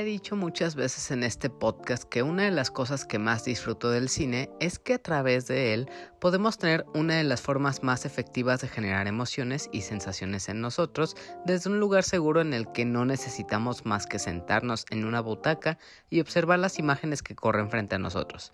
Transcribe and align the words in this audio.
He 0.00 0.04
dicho 0.04 0.34
muchas 0.34 0.76
veces 0.76 1.10
en 1.10 1.22
este 1.22 1.50
podcast 1.50 2.04
que 2.04 2.22
una 2.22 2.44
de 2.44 2.50
las 2.50 2.70
cosas 2.70 3.04
que 3.04 3.18
más 3.18 3.44
disfruto 3.44 3.90
del 3.90 4.08
cine 4.08 4.48
es 4.58 4.78
que 4.78 4.94
a 4.94 5.02
través 5.02 5.46
de 5.46 5.74
él 5.74 5.90
podemos 6.22 6.56
tener 6.56 6.86
una 6.94 7.16
de 7.16 7.24
las 7.24 7.42
formas 7.42 7.82
más 7.82 8.06
efectivas 8.06 8.62
de 8.62 8.68
generar 8.68 9.08
emociones 9.08 9.68
y 9.72 9.82
sensaciones 9.82 10.48
en 10.48 10.62
nosotros 10.62 11.18
desde 11.44 11.68
un 11.68 11.80
lugar 11.80 12.02
seguro 12.02 12.40
en 12.40 12.54
el 12.54 12.72
que 12.72 12.86
no 12.86 13.04
necesitamos 13.04 13.84
más 13.84 14.06
que 14.06 14.18
sentarnos 14.18 14.86
en 14.88 15.04
una 15.04 15.20
butaca 15.20 15.76
y 16.08 16.20
observar 16.20 16.60
las 16.60 16.78
imágenes 16.78 17.22
que 17.22 17.34
corren 17.34 17.68
frente 17.68 17.96
a 17.96 17.98
nosotros. 17.98 18.52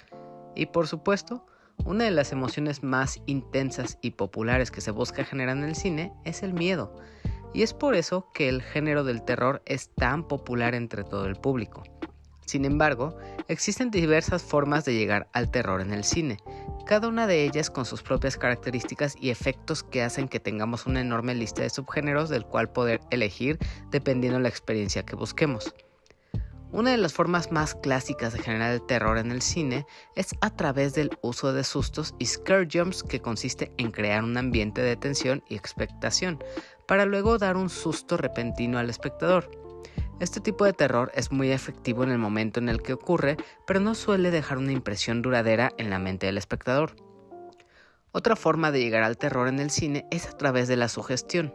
Y 0.56 0.66
por 0.66 0.88
supuesto, 0.88 1.46
una 1.84 2.06
de 2.06 2.10
las 2.10 2.32
emociones 2.32 2.82
más 2.82 3.22
intensas 3.26 3.98
y 4.02 4.10
populares 4.10 4.72
que 4.72 4.80
se 4.80 4.90
busca 4.90 5.22
generar 5.22 5.56
en 5.56 5.62
el 5.62 5.76
cine 5.76 6.12
es 6.24 6.42
el 6.42 6.54
miedo 6.54 6.92
y 7.56 7.62
es 7.62 7.72
por 7.72 7.94
eso 7.94 8.30
que 8.34 8.50
el 8.50 8.60
género 8.60 9.02
del 9.02 9.22
terror 9.22 9.62
es 9.64 9.88
tan 9.94 10.28
popular 10.28 10.74
entre 10.74 11.04
todo 11.04 11.24
el 11.24 11.36
público. 11.36 11.84
Sin 12.44 12.66
embargo, 12.66 13.16
existen 13.48 13.90
diversas 13.90 14.42
formas 14.42 14.84
de 14.84 14.92
llegar 14.92 15.30
al 15.32 15.50
terror 15.50 15.80
en 15.80 15.94
el 15.94 16.04
cine, 16.04 16.36
cada 16.84 17.08
una 17.08 17.26
de 17.26 17.44
ellas 17.44 17.70
con 17.70 17.86
sus 17.86 18.02
propias 18.02 18.36
características 18.36 19.16
y 19.18 19.30
efectos 19.30 19.82
que 19.82 20.02
hacen 20.02 20.28
que 20.28 20.38
tengamos 20.38 20.84
una 20.84 21.00
enorme 21.00 21.34
lista 21.34 21.62
de 21.62 21.70
subgéneros 21.70 22.28
del 22.28 22.44
cual 22.44 22.68
poder 22.68 23.00
elegir 23.10 23.58
dependiendo 23.90 24.38
la 24.38 24.50
experiencia 24.50 25.06
que 25.06 25.16
busquemos. 25.16 25.74
Una 26.72 26.90
de 26.90 26.98
las 26.98 27.14
formas 27.14 27.52
más 27.52 27.74
clásicas 27.74 28.34
de 28.34 28.40
generar 28.40 28.72
el 28.72 28.84
terror 28.84 29.16
en 29.16 29.30
el 29.30 29.40
cine 29.40 29.86
es 30.14 30.34
a 30.42 30.50
través 30.50 30.94
del 30.94 31.16
uso 31.22 31.52
de 31.52 31.64
sustos 31.64 32.14
y 32.18 32.26
scare 32.26 32.68
jumps 32.70 33.02
que 33.02 33.20
consiste 33.20 33.72
en 33.78 33.92
crear 33.92 34.22
un 34.22 34.36
ambiente 34.36 34.82
de 34.82 34.96
tensión 34.96 35.42
y 35.48 35.54
expectación, 35.54 36.38
para 36.86 37.06
luego 37.06 37.38
dar 37.38 37.56
un 37.56 37.68
susto 37.68 38.16
repentino 38.16 38.78
al 38.78 38.90
espectador. 38.90 39.50
Este 40.18 40.40
tipo 40.40 40.64
de 40.64 40.72
terror 40.72 41.12
es 41.14 41.30
muy 41.30 41.52
efectivo 41.52 42.02
en 42.02 42.10
el 42.10 42.18
momento 42.18 42.58
en 42.58 42.68
el 42.68 42.82
que 42.82 42.94
ocurre, 42.94 43.36
pero 43.66 43.80
no 43.80 43.94
suele 43.94 44.30
dejar 44.30 44.56
una 44.56 44.72
impresión 44.72 45.20
duradera 45.20 45.72
en 45.76 45.90
la 45.90 45.98
mente 45.98 46.26
del 46.26 46.38
espectador. 46.38 46.96
Otra 48.12 48.34
forma 48.34 48.70
de 48.70 48.80
llegar 48.80 49.02
al 49.02 49.18
terror 49.18 49.46
en 49.46 49.60
el 49.60 49.70
cine 49.70 50.06
es 50.10 50.26
a 50.26 50.32
través 50.32 50.68
de 50.68 50.76
la 50.76 50.88
sugestión. 50.88 51.52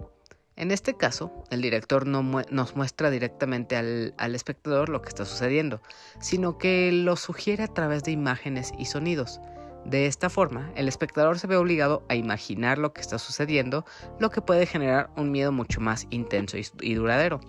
En 0.55 0.69
este 0.69 0.95
caso, 0.95 1.43
el 1.49 1.59
director 1.59 2.05
no 2.05 2.21
nos 2.51 2.75
muestra 2.75 3.09
directamente 3.09 3.77
al, 3.77 4.35
espectador 4.35 4.89
lo 4.89 5.01
que 5.01 5.09
está 5.09 5.25
sucediendo, 5.25 5.81
sino 6.19 6.59
que 6.59 6.91
lo 6.91 7.15
sugiere 7.15 7.63
a 7.63 7.73
través 7.73 8.03
de 8.03 8.11
imágenes 8.11 8.73
y 8.77 8.85
sonidos. 8.85 9.39
De 9.85 10.05
esta 10.05 10.29
forma, 10.29 10.71
el 10.75 10.87
espectador 10.87 11.39
se 11.39 11.47
ve 11.47 11.55
obligado 11.55 12.03
a 12.07 12.15
imaginar 12.15 12.77
lo 12.77 12.93
que 12.93 13.01
está 13.01 13.17
sucediendo, 13.17 13.85
lo 14.19 14.29
que 14.29 14.41
puede 14.41 14.65
generar 14.65 15.09
un 15.17 15.31
miedo 15.31 15.51
mucho 15.51 15.81
más 15.81 16.07
intenso 16.11 16.57
y 16.81 16.93
duradero. 16.93 17.39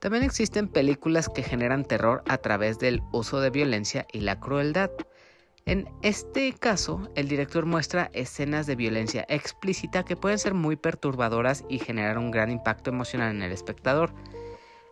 También 0.00 0.24
existen 0.24 0.68
películas 0.68 1.28
que 1.28 1.42
generan 1.42 1.84
terror 1.84 2.22
a 2.26 2.38
través 2.38 2.78
del 2.78 3.02
uso 3.12 3.40
de 3.40 3.50
violencia 3.50 4.06
y 4.12 4.20
la 4.20 4.40
crueldad. 4.40 4.90
En 5.66 5.90
este 6.00 6.54
caso, 6.54 7.10
el 7.16 7.28
director 7.28 7.66
muestra 7.66 8.10
escenas 8.14 8.66
de 8.66 8.76
violencia 8.76 9.26
explícita 9.28 10.02
que 10.04 10.16
pueden 10.16 10.38
ser 10.38 10.54
muy 10.54 10.76
perturbadoras 10.76 11.64
y 11.68 11.78
generar 11.78 12.16
un 12.16 12.30
gran 12.30 12.50
impacto 12.50 12.88
emocional 12.88 13.36
en 13.36 13.42
el 13.42 13.52
espectador. 13.52 14.14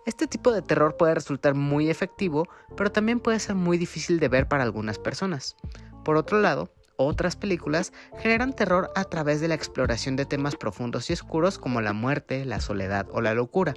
Este 0.04 0.26
tipo 0.26 0.52
de 0.52 0.62
terror 0.62 0.96
puede 0.98 1.14
resultar 1.14 1.54
muy 1.54 1.88
efectivo, 1.88 2.46
pero 2.76 2.92
también 2.92 3.18
puede 3.18 3.40
ser 3.40 3.54
muy 3.54 3.78
difícil 3.78 4.20
de 4.20 4.28
ver 4.28 4.46
para 4.46 4.62
algunas 4.62 4.98
personas. 4.98 5.56
Por 6.08 6.16
otro 6.16 6.40
lado, 6.40 6.72
otras 6.96 7.36
películas 7.36 7.92
generan 8.16 8.54
terror 8.54 8.90
a 8.94 9.04
través 9.04 9.42
de 9.42 9.48
la 9.48 9.54
exploración 9.54 10.16
de 10.16 10.24
temas 10.24 10.56
profundos 10.56 11.10
y 11.10 11.12
oscuros 11.12 11.58
como 11.58 11.82
la 11.82 11.92
muerte, 11.92 12.46
la 12.46 12.60
soledad 12.60 13.06
o 13.12 13.20
la 13.20 13.34
locura. 13.34 13.74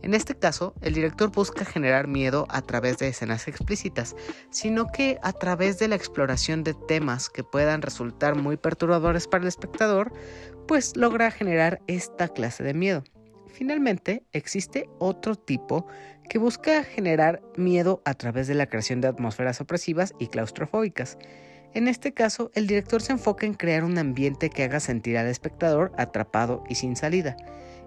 En 0.00 0.14
este 0.14 0.38
caso, 0.38 0.74
el 0.80 0.94
director 0.94 1.32
busca 1.32 1.64
generar 1.64 2.06
miedo 2.06 2.46
a 2.50 2.62
través 2.62 2.98
de 2.98 3.08
escenas 3.08 3.48
explícitas, 3.48 4.14
sino 4.48 4.92
que 4.92 5.18
a 5.24 5.32
través 5.32 5.80
de 5.80 5.88
la 5.88 5.96
exploración 5.96 6.62
de 6.62 6.74
temas 6.74 7.28
que 7.28 7.42
puedan 7.42 7.82
resultar 7.82 8.36
muy 8.36 8.56
perturbadores 8.56 9.26
para 9.26 9.42
el 9.42 9.48
espectador, 9.48 10.12
pues 10.68 10.96
logra 10.96 11.32
generar 11.32 11.80
esta 11.88 12.28
clase 12.28 12.62
de 12.62 12.74
miedo. 12.74 13.02
Finalmente, 13.48 14.22
existe 14.32 14.88
otro 15.00 15.34
tipo 15.34 15.88
que 16.28 16.38
busca 16.38 16.84
generar 16.84 17.42
miedo 17.56 18.02
a 18.04 18.14
través 18.14 18.46
de 18.46 18.54
la 18.54 18.66
creación 18.66 19.00
de 19.00 19.08
atmósferas 19.08 19.60
opresivas 19.60 20.14
y 20.20 20.28
claustrofóbicas. 20.28 21.18
En 21.76 21.88
este 21.88 22.14
caso, 22.14 22.50
el 22.54 22.66
director 22.66 23.02
se 23.02 23.12
enfoca 23.12 23.44
en 23.44 23.52
crear 23.52 23.84
un 23.84 23.98
ambiente 23.98 24.48
que 24.48 24.64
haga 24.64 24.80
sentir 24.80 25.18
al 25.18 25.26
espectador 25.26 25.92
atrapado 25.98 26.64
y 26.70 26.76
sin 26.76 26.96
salida. 26.96 27.36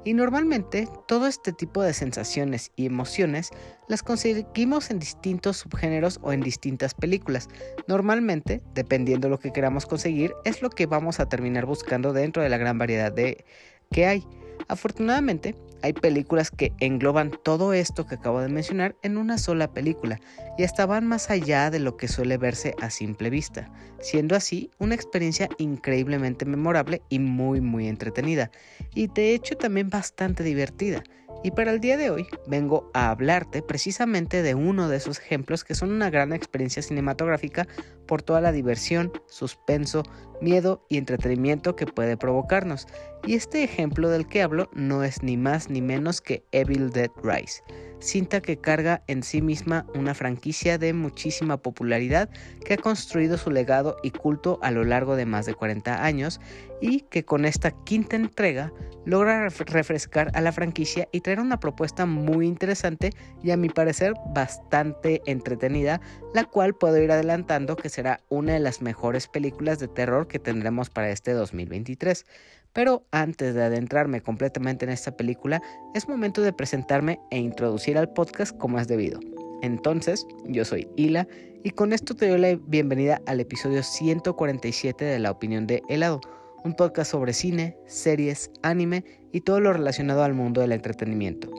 Y 0.05 0.13
normalmente 0.13 0.87
todo 1.07 1.25
este 1.25 1.53
tipo 1.53 1.81
de 1.81 1.95
sensaciones 1.95 2.71
y 2.75 2.85
emociones 2.85 3.49
las 3.87 4.03
conseguimos 4.03 4.91
en 4.91 4.99
distintos 4.99 5.57
subgéneros 5.57 6.19
o 6.21 6.31
en 6.31 6.41
distintas 6.41 6.93
películas. 6.93 7.49
Normalmente, 7.87 8.61
dependiendo 8.75 9.25
de 9.27 9.31
lo 9.31 9.39
que 9.39 9.51
queramos 9.51 9.87
conseguir, 9.87 10.35
es 10.45 10.61
lo 10.61 10.69
que 10.69 10.85
vamos 10.85 11.19
a 11.19 11.27
terminar 11.27 11.65
buscando 11.65 12.13
dentro 12.13 12.43
de 12.43 12.49
la 12.49 12.59
gran 12.59 12.77
variedad 12.77 13.11
de 13.11 13.43
que 13.89 14.05
hay. 14.05 14.23
Afortunadamente, 14.67 15.55
hay 15.81 15.93
películas 15.93 16.51
que 16.51 16.73
engloban 16.79 17.31
todo 17.43 17.73
esto 17.73 18.05
que 18.05 18.15
acabo 18.15 18.41
de 18.41 18.49
mencionar 18.49 18.95
en 19.01 19.17
una 19.17 19.37
sola 19.37 19.71
película 19.71 20.19
y 20.57 20.63
hasta 20.63 20.85
van 20.85 21.07
más 21.07 21.29
allá 21.29 21.71
de 21.71 21.79
lo 21.79 21.97
que 21.97 22.07
suele 22.07 22.37
verse 22.37 22.75
a 22.81 22.89
simple 22.89 23.29
vista, 23.29 23.71
siendo 24.01 24.35
así 24.35 24.69
una 24.77 24.95
experiencia 24.95 25.49
increíblemente 25.57 26.45
memorable 26.45 27.01
y 27.09 27.19
muy 27.19 27.61
muy 27.61 27.87
entretenida, 27.87 28.51
y 28.93 29.07
de 29.07 29.33
hecho 29.33 29.55
también 29.55 29.89
bastante 29.89 30.43
divertida. 30.43 31.03
Y 31.43 31.51
para 31.51 31.71
el 31.71 31.79
día 31.79 31.95
de 31.95 32.09
hoy 32.09 32.27
vengo 32.47 32.91
a 32.93 33.11
hablarte 33.11 33.61
precisamente 33.61 34.41
de 34.41 34.55
uno 34.55 34.89
de 34.89 34.97
esos 34.97 35.19
ejemplos 35.19 35.63
que 35.63 35.75
son 35.75 35.91
una 35.91 36.09
gran 36.09 36.33
experiencia 36.33 36.81
cinematográfica 36.81 37.67
por 38.07 38.21
toda 38.21 38.41
la 38.41 38.51
diversión, 38.51 39.11
suspenso, 39.27 40.03
miedo 40.41 40.85
y 40.89 40.97
entretenimiento 40.97 41.75
que 41.75 41.85
puede 41.85 42.17
provocarnos. 42.17 42.87
Y 43.25 43.35
este 43.35 43.63
ejemplo 43.63 44.09
del 44.09 44.27
que 44.27 44.41
hablo 44.41 44.69
no 44.73 45.03
es 45.03 45.23
ni 45.23 45.37
más 45.37 45.69
ni 45.69 45.81
menos 45.81 46.19
que 46.19 46.43
Evil 46.51 46.89
Dead 46.89 47.11
Rise, 47.23 47.63
cinta 47.99 48.41
que 48.41 48.57
carga 48.57 49.03
en 49.07 49.23
sí 49.23 49.41
misma 49.41 49.85
una 49.93 50.13
franquicia 50.13 50.77
de 50.77 50.93
muchísima 50.93 51.57
popularidad 51.57 52.29
que 52.65 52.73
ha 52.73 52.77
construido 52.77 53.37
su 53.37 53.51
legado 53.51 53.97
y 54.03 54.11
culto 54.11 54.59
a 54.61 54.71
lo 54.71 54.83
largo 54.83 55.15
de 55.15 55.25
más 55.25 55.45
de 55.45 55.53
40 55.53 56.03
años 56.03 56.39
y 56.81 57.01
que 57.01 57.25
con 57.25 57.45
esta 57.45 57.71
quinta 57.83 58.15
entrega 58.15 58.71
logra 59.05 59.49
refrescar 59.49 60.31
a 60.33 60.41
la 60.41 60.51
franquicia 60.51 61.07
y 61.11 61.21
traer 61.21 61.39
una 61.39 61.59
propuesta 61.59 62.05
muy 62.05 62.47
interesante 62.47 63.11
y 63.43 63.51
a 63.51 63.57
mi 63.57 63.69
parecer 63.69 64.13
bastante 64.33 65.21
entretenida, 65.25 65.99
la 66.33 66.45
cual 66.45 66.75
puedo 66.75 66.97
ir 67.01 67.11
adelantando 67.11 67.75
que 67.75 67.89
será 67.89 68.21
una 68.29 68.53
de 68.53 68.59
las 68.59 68.81
mejores 68.81 69.27
películas 69.27 69.79
de 69.79 69.87
terror 69.87 70.27
que 70.27 70.39
tendremos 70.39 70.89
para 70.89 71.09
este 71.09 71.33
2023. 71.33 72.25
Pero 72.73 73.05
antes 73.11 73.55
de 73.55 73.63
adentrarme 73.63 74.21
completamente 74.21 74.85
en 74.85 74.91
esta 74.91 75.15
película, 75.15 75.61
es 75.95 76.07
momento 76.07 76.41
de 76.41 76.53
presentarme 76.53 77.19
e 77.31 77.39
introducir 77.39 77.97
al 77.97 78.13
podcast 78.13 78.55
como 78.57 78.79
es 78.79 78.87
debido. 78.87 79.19
Entonces, 79.61 80.25
yo 80.45 80.63
soy 80.65 80.87
Hila 80.95 81.27
y 81.63 81.71
con 81.71 81.91
esto 81.91 82.15
te 82.15 82.29
doy 82.29 82.39
la 82.39 82.59
bienvenida 82.67 83.21
al 83.25 83.39
episodio 83.39 83.83
147 83.83 85.03
de 85.03 85.19
La 85.19 85.31
Opinión 85.31 85.67
de 85.67 85.81
Helado, 85.89 86.21
un 86.63 86.75
podcast 86.75 87.11
sobre 87.11 87.33
cine, 87.33 87.75
series, 87.87 88.51
anime 88.61 89.03
y 89.31 89.41
todo 89.41 89.59
lo 89.59 89.73
relacionado 89.73 90.23
al 90.23 90.33
mundo 90.33 90.61
del 90.61 90.71
entretenimiento. 90.71 91.49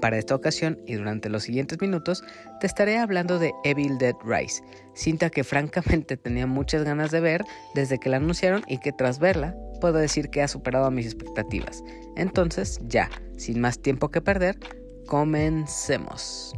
Para 0.00 0.18
esta 0.18 0.34
ocasión 0.34 0.78
y 0.86 0.94
durante 0.94 1.28
los 1.28 1.42
siguientes 1.42 1.80
minutos 1.80 2.22
te 2.60 2.68
estaré 2.68 2.98
hablando 2.98 3.40
de 3.40 3.52
Evil 3.64 3.98
Dead 3.98 4.14
Rise, 4.24 4.62
cinta 4.94 5.30
que 5.30 5.42
francamente 5.42 6.16
tenía 6.16 6.46
muchas 6.46 6.84
ganas 6.84 7.10
de 7.10 7.20
ver 7.20 7.44
desde 7.74 7.98
que 7.98 8.08
la 8.08 8.18
anunciaron 8.18 8.62
y 8.68 8.78
que 8.78 8.92
tras 8.92 9.18
verla 9.18 9.56
puedo 9.78 9.98
decir 9.98 10.30
que 10.30 10.42
ha 10.42 10.48
superado 10.48 10.90
mis 10.90 11.06
expectativas. 11.06 11.82
Entonces 12.16 12.80
ya, 12.86 13.10
sin 13.36 13.60
más 13.60 13.80
tiempo 13.80 14.10
que 14.10 14.20
perder, 14.20 14.58
comencemos. 15.06 16.54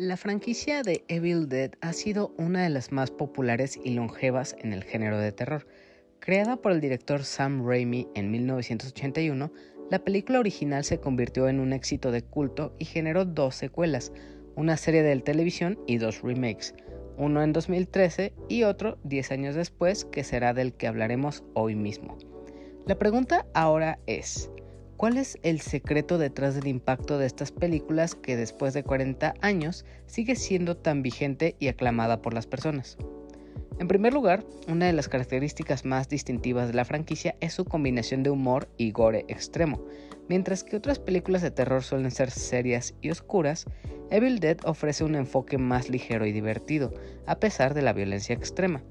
La 0.00 0.16
franquicia 0.16 0.84
de 0.84 1.04
Evil 1.08 1.48
Dead 1.48 1.72
ha 1.80 1.92
sido 1.92 2.32
una 2.38 2.62
de 2.62 2.70
las 2.70 2.92
más 2.92 3.10
populares 3.10 3.76
y 3.82 3.94
longevas 3.94 4.54
en 4.60 4.72
el 4.72 4.84
género 4.84 5.18
de 5.18 5.32
terror. 5.32 5.66
Creada 6.20 6.56
por 6.56 6.70
el 6.70 6.80
director 6.80 7.24
Sam 7.24 7.66
Raimi 7.66 8.06
en 8.14 8.30
1981, 8.30 9.52
la 9.90 9.98
película 10.00 10.40
original 10.40 10.84
se 10.84 11.00
convirtió 11.00 11.48
en 11.48 11.60
un 11.60 11.72
éxito 11.72 12.10
de 12.10 12.22
culto 12.22 12.74
y 12.78 12.84
generó 12.84 13.24
dos 13.24 13.54
secuelas, 13.54 14.12
una 14.54 14.76
serie 14.76 15.02
de 15.02 15.18
televisión 15.20 15.78
y 15.86 15.98
dos 15.98 16.22
remakes, 16.22 16.74
uno 17.16 17.42
en 17.42 17.52
2013 17.52 18.34
y 18.48 18.64
otro 18.64 18.98
10 19.04 19.32
años 19.32 19.54
después 19.54 20.04
que 20.04 20.24
será 20.24 20.52
del 20.52 20.74
que 20.74 20.86
hablaremos 20.86 21.42
hoy 21.54 21.74
mismo. 21.74 22.18
La 22.86 22.98
pregunta 22.98 23.46
ahora 23.54 23.98
es, 24.06 24.50
¿Cuál 24.98 25.16
es 25.16 25.38
el 25.44 25.60
secreto 25.60 26.18
detrás 26.18 26.56
del 26.56 26.66
impacto 26.66 27.18
de 27.18 27.26
estas 27.26 27.52
películas 27.52 28.16
que 28.16 28.36
después 28.36 28.74
de 28.74 28.82
40 28.82 29.34
años 29.42 29.84
sigue 30.06 30.34
siendo 30.34 30.76
tan 30.76 31.02
vigente 31.02 31.54
y 31.60 31.68
aclamada 31.68 32.20
por 32.20 32.34
las 32.34 32.48
personas? 32.48 32.98
En 33.78 33.86
primer 33.86 34.12
lugar, 34.12 34.44
una 34.66 34.86
de 34.86 34.92
las 34.92 35.08
características 35.08 35.84
más 35.84 36.08
distintivas 36.08 36.66
de 36.66 36.74
la 36.74 36.84
franquicia 36.84 37.36
es 37.40 37.54
su 37.54 37.64
combinación 37.64 38.24
de 38.24 38.30
humor 38.30 38.68
y 38.76 38.90
gore 38.90 39.24
extremo. 39.28 39.84
Mientras 40.28 40.64
que 40.64 40.76
otras 40.76 40.98
películas 40.98 41.42
de 41.42 41.52
terror 41.52 41.84
suelen 41.84 42.10
ser 42.10 42.30
serias 42.32 42.94
y 43.00 43.10
oscuras, 43.10 43.66
Evil 44.10 44.40
Dead 44.40 44.58
ofrece 44.64 45.04
un 45.04 45.14
enfoque 45.14 45.58
más 45.58 45.90
ligero 45.90 46.26
y 46.26 46.32
divertido, 46.32 46.92
a 47.26 47.36
pesar 47.36 47.72
de 47.72 47.82
la 47.82 47.92
violencia 47.92 48.34
extrema. 48.34 48.82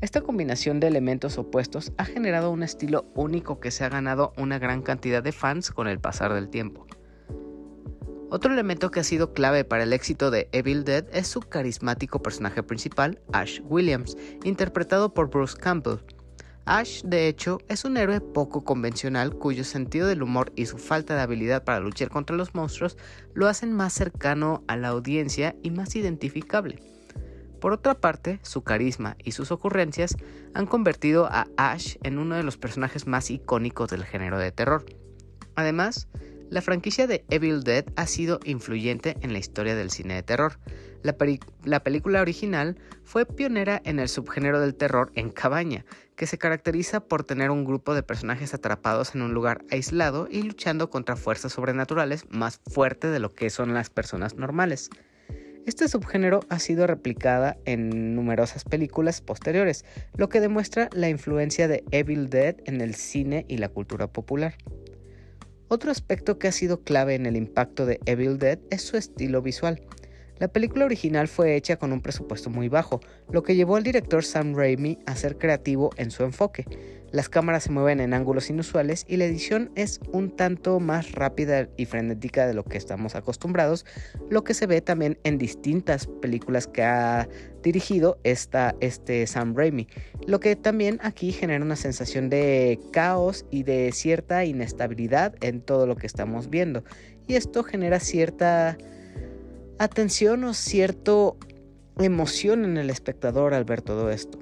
Esta 0.00 0.20
combinación 0.20 0.80
de 0.80 0.86
elementos 0.86 1.36
opuestos 1.38 1.92
ha 1.98 2.04
generado 2.04 2.50
un 2.50 2.62
estilo 2.62 3.04
único 3.14 3.60
que 3.60 3.70
se 3.70 3.84
ha 3.84 3.88
ganado 3.88 4.32
una 4.38 4.58
gran 4.58 4.80
cantidad 4.80 5.22
de 5.22 5.32
fans 5.32 5.70
con 5.70 5.86
el 5.86 6.00
pasar 6.00 6.32
del 6.32 6.48
tiempo. 6.48 6.86
Otro 8.30 8.52
elemento 8.52 8.90
que 8.90 9.00
ha 9.00 9.04
sido 9.04 9.32
clave 9.32 9.64
para 9.64 9.84
el 9.84 9.94
éxito 9.94 10.30
de 10.30 10.50
Evil 10.52 10.84
Dead 10.84 11.06
es 11.12 11.28
su 11.28 11.40
carismático 11.40 12.20
personaje 12.20 12.62
principal, 12.62 13.22
Ash 13.32 13.60
Williams, 13.64 14.18
interpretado 14.44 15.14
por 15.14 15.30
Bruce 15.30 15.56
Campbell. 15.56 16.00
Ash, 16.66 17.00
de 17.04 17.26
hecho, 17.26 17.58
es 17.68 17.86
un 17.86 17.96
héroe 17.96 18.20
poco 18.20 18.64
convencional 18.64 19.34
cuyo 19.34 19.64
sentido 19.64 20.06
del 20.06 20.22
humor 20.22 20.52
y 20.56 20.66
su 20.66 20.76
falta 20.76 21.14
de 21.14 21.22
habilidad 21.22 21.64
para 21.64 21.80
luchar 21.80 22.10
contra 22.10 22.36
los 22.36 22.54
monstruos 22.54 22.98
lo 23.32 23.48
hacen 23.48 23.72
más 23.72 23.94
cercano 23.94 24.62
a 24.68 24.76
la 24.76 24.88
audiencia 24.88 25.56
y 25.62 25.70
más 25.70 25.96
identificable. 25.96 26.82
Por 27.62 27.72
otra 27.72 27.94
parte, 27.94 28.40
su 28.42 28.62
carisma 28.62 29.16
y 29.24 29.32
sus 29.32 29.50
ocurrencias 29.50 30.16
han 30.52 30.66
convertido 30.66 31.26
a 31.30 31.48
Ash 31.56 31.96
en 32.02 32.18
uno 32.18 32.36
de 32.36 32.42
los 32.42 32.58
personajes 32.58 33.06
más 33.06 33.30
icónicos 33.30 33.88
del 33.88 34.04
género 34.04 34.38
de 34.38 34.52
terror. 34.52 34.84
Además, 35.54 36.08
la 36.50 36.62
franquicia 36.62 37.06
de 37.06 37.24
Evil 37.30 37.62
Dead 37.62 37.84
ha 37.96 38.06
sido 38.06 38.40
influyente 38.44 39.16
en 39.20 39.32
la 39.32 39.38
historia 39.38 39.74
del 39.74 39.90
cine 39.90 40.14
de 40.14 40.22
terror. 40.22 40.58
La, 41.02 41.80
película 41.82 42.20
original 42.20 42.76
fue 43.04 43.24
pionera 43.24 43.80
en 43.84 43.98
el 44.00 44.08
subgénero 44.08 44.60
del 44.60 44.74
terror 44.74 45.12
en 45.14 45.30
cabaña, 45.30 45.84
que 46.16 46.26
se 46.26 46.38
caracteriza 46.38 47.00
por 47.00 47.22
tener 47.22 47.50
un 47.50 47.64
grupo 47.64 47.94
de 47.94 48.02
personajes 48.02 48.52
atrapados 48.54 49.14
en 49.14 49.22
un 49.22 49.32
lugar 49.32 49.64
aislado 49.70 50.26
y 50.30 50.42
luchando 50.42 50.90
contra 50.90 51.16
fuerzas 51.16 51.52
sobrenaturales 51.52 52.24
más 52.30 52.60
fuerte 52.68 53.08
de 53.08 53.20
lo 53.20 53.32
que 53.32 53.50
son 53.50 53.74
las 53.74 53.90
personas 53.90 54.34
normales. 54.34 54.90
Este 55.66 55.86
subgénero 55.86 56.40
ha 56.48 56.58
sido 56.58 56.86
replicada 56.86 57.58
en 57.66 58.14
numerosas 58.14 58.64
películas 58.64 59.20
posteriores, 59.20 59.84
lo 60.16 60.28
que 60.30 60.40
demuestra 60.40 60.88
la 60.92 61.10
influencia 61.10 61.68
de 61.68 61.84
Evil 61.90 62.30
Dead 62.30 62.56
en 62.64 62.80
el 62.80 62.94
cine 62.94 63.44
y 63.48 63.58
la 63.58 63.68
cultura 63.68 64.06
popular. 64.06 64.54
Otro 65.70 65.90
aspecto 65.90 66.38
que 66.38 66.48
ha 66.48 66.52
sido 66.52 66.80
clave 66.80 67.14
en 67.14 67.26
el 67.26 67.36
impacto 67.36 67.84
de 67.84 68.00
Evil 68.06 68.38
Dead 68.38 68.58
es 68.70 68.80
su 68.80 68.96
estilo 68.96 69.42
visual. 69.42 69.82
La 70.38 70.48
película 70.48 70.86
original 70.86 71.28
fue 71.28 71.56
hecha 71.56 71.76
con 71.76 71.92
un 71.92 72.00
presupuesto 72.00 72.48
muy 72.48 72.70
bajo, 72.70 73.00
lo 73.30 73.42
que 73.42 73.54
llevó 73.54 73.76
al 73.76 73.82
director 73.82 74.24
Sam 74.24 74.54
Raimi 74.54 74.98
a 75.04 75.14
ser 75.14 75.36
creativo 75.36 75.90
en 75.98 76.10
su 76.10 76.22
enfoque. 76.22 76.64
Las 77.10 77.30
cámaras 77.30 77.62
se 77.62 77.70
mueven 77.70 78.00
en 78.00 78.12
ángulos 78.12 78.50
inusuales 78.50 79.06
y 79.08 79.16
la 79.16 79.24
edición 79.24 79.70
es 79.76 79.98
un 80.12 80.30
tanto 80.30 80.78
más 80.78 81.12
rápida 81.12 81.66
y 81.78 81.86
frenética 81.86 82.46
de 82.46 82.52
lo 82.52 82.64
que 82.64 82.76
estamos 82.76 83.14
acostumbrados, 83.14 83.86
lo 84.28 84.44
que 84.44 84.52
se 84.52 84.66
ve 84.66 84.82
también 84.82 85.18
en 85.24 85.38
distintas 85.38 86.06
películas 86.06 86.66
que 86.66 86.82
ha 86.82 87.26
dirigido 87.62 88.18
este 88.24 89.26
Sam 89.26 89.54
Raimi, 89.56 89.88
lo 90.26 90.38
que 90.38 90.54
también 90.54 91.00
aquí 91.02 91.32
genera 91.32 91.64
una 91.64 91.76
sensación 91.76 92.28
de 92.28 92.78
caos 92.92 93.46
y 93.50 93.62
de 93.62 93.90
cierta 93.92 94.44
inestabilidad 94.44 95.34
en 95.40 95.62
todo 95.62 95.86
lo 95.86 95.96
que 95.96 96.06
estamos 96.06 96.50
viendo. 96.50 96.84
Y 97.26 97.36
esto 97.36 97.64
genera 97.64 98.00
cierta 98.00 98.76
atención 99.78 100.44
o 100.44 100.52
cierta 100.52 101.32
emoción 101.98 102.66
en 102.66 102.76
el 102.76 102.90
espectador 102.90 103.54
al 103.54 103.64
ver 103.64 103.80
todo 103.80 104.10
esto 104.10 104.38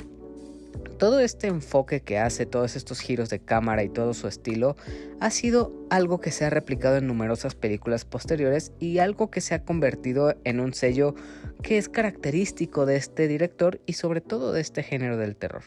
todo 0.97 1.21
este 1.21 1.47
enfoque 1.47 2.01
que 2.01 2.19
hace, 2.19 2.47
todos 2.47 2.77
estos 2.77 3.01
giros 3.01 3.29
de 3.31 3.39
cámara 3.39 3.83
y 3.83 3.89
todo 3.89 4.15
su 4.15 4.29
estilo, 4.29 4.77
ha 5.21 5.31
sido 5.31 5.73
algo 5.91 6.21
que 6.21 6.31
se 6.31 6.45
ha 6.45 6.51
replicado 6.51 6.97
en 6.97 7.07
numerosas 7.07 7.55
películas 7.55 8.05
posteriores 8.05 8.73
y 8.79 8.99
algo 8.99 9.31
que 9.31 9.41
se 9.41 9.55
ha 9.55 9.65
convertido 9.65 10.35
en 10.45 10.61
un 10.61 10.75
sello 10.75 11.15
que 11.63 11.79
es 11.79 11.89
característico 11.89 12.87
de 12.87 12.97
este 12.97 13.29
director 13.29 13.81
y 13.87 13.95
sobre 13.95 14.21
todo 14.21 14.53
de 14.53 14.61
este 14.61 14.83
género 14.83 15.17
del 15.17 15.37
terror. 15.37 15.65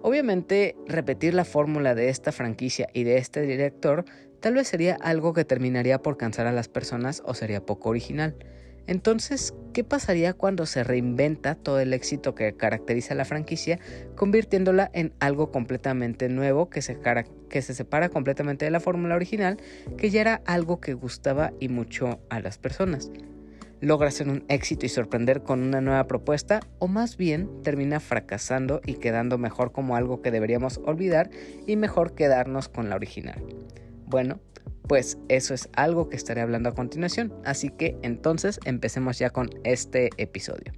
Obviamente, 0.00 0.76
repetir 0.86 1.34
la 1.34 1.44
fórmula 1.44 1.94
de 1.94 2.08
esta 2.08 2.32
franquicia 2.32 2.88
y 2.92 3.04
de 3.04 3.18
este 3.18 3.42
director 3.42 4.04
tal 4.40 4.54
vez 4.54 4.68
sería 4.68 4.96
algo 5.00 5.32
que 5.32 5.44
terminaría 5.44 6.00
por 6.00 6.16
cansar 6.16 6.46
a 6.46 6.52
las 6.52 6.68
personas 6.68 7.22
o 7.24 7.34
sería 7.34 7.66
poco 7.66 7.90
original. 7.90 8.36
Entonces, 8.88 9.54
¿qué 9.74 9.84
pasaría 9.84 10.32
cuando 10.32 10.64
se 10.64 10.82
reinventa 10.82 11.54
todo 11.54 11.78
el 11.78 11.92
éxito 11.92 12.34
que 12.34 12.54
caracteriza 12.54 13.14
la 13.14 13.26
franquicia, 13.26 13.78
convirtiéndola 14.16 14.90
en 14.94 15.12
algo 15.20 15.52
completamente 15.52 16.30
nuevo 16.30 16.70
que 16.70 16.80
se, 16.80 16.98
que 17.50 17.60
se 17.60 17.74
separa 17.74 18.08
completamente 18.08 18.64
de 18.64 18.70
la 18.70 18.80
fórmula 18.80 19.14
original, 19.14 19.58
que 19.98 20.08
ya 20.08 20.22
era 20.22 20.42
algo 20.46 20.80
que 20.80 20.94
gustaba 20.94 21.52
y 21.60 21.68
mucho 21.68 22.18
a 22.30 22.40
las 22.40 22.56
personas? 22.56 23.10
¿Logra 23.82 24.10
ser 24.10 24.30
un 24.30 24.44
éxito 24.48 24.86
y 24.86 24.88
sorprender 24.88 25.42
con 25.42 25.62
una 25.62 25.82
nueva 25.82 26.06
propuesta 26.06 26.60
o 26.78 26.88
más 26.88 27.18
bien 27.18 27.62
termina 27.62 28.00
fracasando 28.00 28.80
y 28.86 28.94
quedando 28.94 29.36
mejor 29.36 29.70
como 29.70 29.96
algo 29.96 30.22
que 30.22 30.30
deberíamos 30.30 30.80
olvidar 30.82 31.28
y 31.66 31.76
mejor 31.76 32.14
quedarnos 32.14 32.70
con 32.70 32.88
la 32.88 32.96
original? 32.96 33.40
Bueno, 34.06 34.40
pues 34.86 35.18
eso 35.28 35.54
es 35.54 35.68
algo 35.74 36.08
que 36.08 36.16
estaré 36.16 36.40
hablando 36.40 36.68
a 36.68 36.74
continuación, 36.74 37.32
así 37.44 37.70
que 37.70 37.96
entonces 38.02 38.60
empecemos 38.64 39.18
ya 39.18 39.30
con 39.30 39.50
este 39.64 40.10
episodio. 40.16 40.72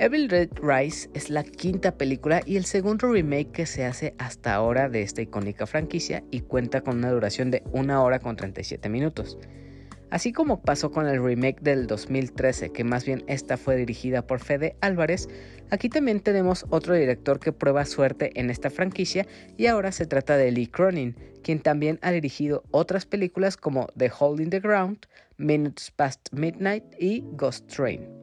Evil 0.00 0.28
Red 0.28 0.50
Rise 0.62 1.10
es 1.12 1.28
la 1.28 1.42
quinta 1.42 1.96
película 1.96 2.40
y 2.46 2.56
el 2.56 2.66
segundo 2.66 3.10
remake 3.10 3.50
que 3.50 3.66
se 3.66 3.84
hace 3.84 4.14
hasta 4.18 4.54
ahora 4.54 4.88
de 4.88 5.02
esta 5.02 5.22
icónica 5.22 5.66
franquicia 5.66 6.22
y 6.30 6.42
cuenta 6.42 6.82
con 6.82 6.98
una 6.98 7.10
duración 7.10 7.50
de 7.50 7.64
1 7.72 8.04
hora 8.04 8.20
con 8.20 8.36
37 8.36 8.88
minutos. 8.88 9.38
Así 10.10 10.32
como 10.32 10.62
pasó 10.62 10.90
con 10.90 11.06
el 11.06 11.22
remake 11.22 11.60
del 11.60 11.86
2013, 11.86 12.70
que 12.70 12.82
más 12.82 13.04
bien 13.04 13.24
esta 13.26 13.58
fue 13.58 13.76
dirigida 13.76 14.26
por 14.26 14.40
Fede 14.40 14.74
Álvarez, 14.80 15.28
aquí 15.70 15.90
también 15.90 16.20
tenemos 16.20 16.64
otro 16.70 16.94
director 16.94 17.40
que 17.40 17.52
prueba 17.52 17.84
suerte 17.84 18.32
en 18.40 18.48
esta 18.48 18.70
franquicia 18.70 19.26
y 19.58 19.66
ahora 19.66 19.92
se 19.92 20.06
trata 20.06 20.38
de 20.38 20.50
Lee 20.50 20.66
Cronin, 20.66 21.14
quien 21.42 21.60
también 21.60 21.98
ha 22.00 22.10
dirigido 22.10 22.64
otras 22.70 23.04
películas 23.04 23.58
como 23.58 23.88
The 23.98 24.10
Hole 24.18 24.42
in 24.42 24.50
the 24.50 24.60
Ground, 24.60 25.06
Minutes 25.36 25.90
Past 25.90 26.32
Midnight 26.32 26.84
y 26.98 27.22
Ghost 27.32 27.66
Train. 27.66 28.18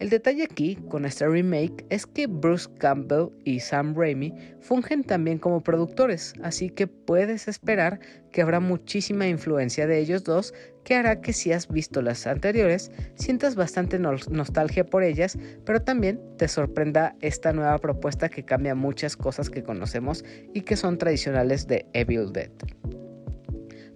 El 0.00 0.08
detalle 0.08 0.44
aquí 0.44 0.76
con 0.88 1.04
este 1.04 1.28
remake 1.28 1.84
es 1.90 2.06
que 2.06 2.26
Bruce 2.26 2.70
Campbell 2.78 3.28
y 3.44 3.60
Sam 3.60 3.94
Raimi 3.94 4.32
fungen 4.58 5.04
también 5.04 5.38
como 5.38 5.62
productores, 5.62 6.32
así 6.42 6.70
que 6.70 6.86
puedes 6.86 7.48
esperar 7.48 8.00
que 8.32 8.40
habrá 8.40 8.60
muchísima 8.60 9.28
influencia 9.28 9.86
de 9.86 9.98
ellos 9.98 10.24
dos 10.24 10.54
que 10.84 10.94
hará 10.94 11.20
que 11.20 11.32
si 11.32 11.52
has 11.52 11.68
visto 11.68 12.02
las 12.02 12.26
anteriores 12.26 12.90
sientas 13.14 13.54
bastante 13.54 13.98
nostalgia 13.98 14.84
por 14.84 15.02
ellas, 15.02 15.38
pero 15.64 15.82
también 15.82 16.20
te 16.36 16.48
sorprenda 16.48 17.16
esta 17.20 17.52
nueva 17.52 17.78
propuesta 17.78 18.28
que 18.28 18.44
cambia 18.44 18.74
muchas 18.74 19.16
cosas 19.16 19.50
que 19.50 19.62
conocemos 19.62 20.24
y 20.54 20.62
que 20.62 20.76
son 20.76 20.98
tradicionales 20.98 21.66
de 21.66 21.86
Evil 21.92 22.32
Dead. 22.32 22.50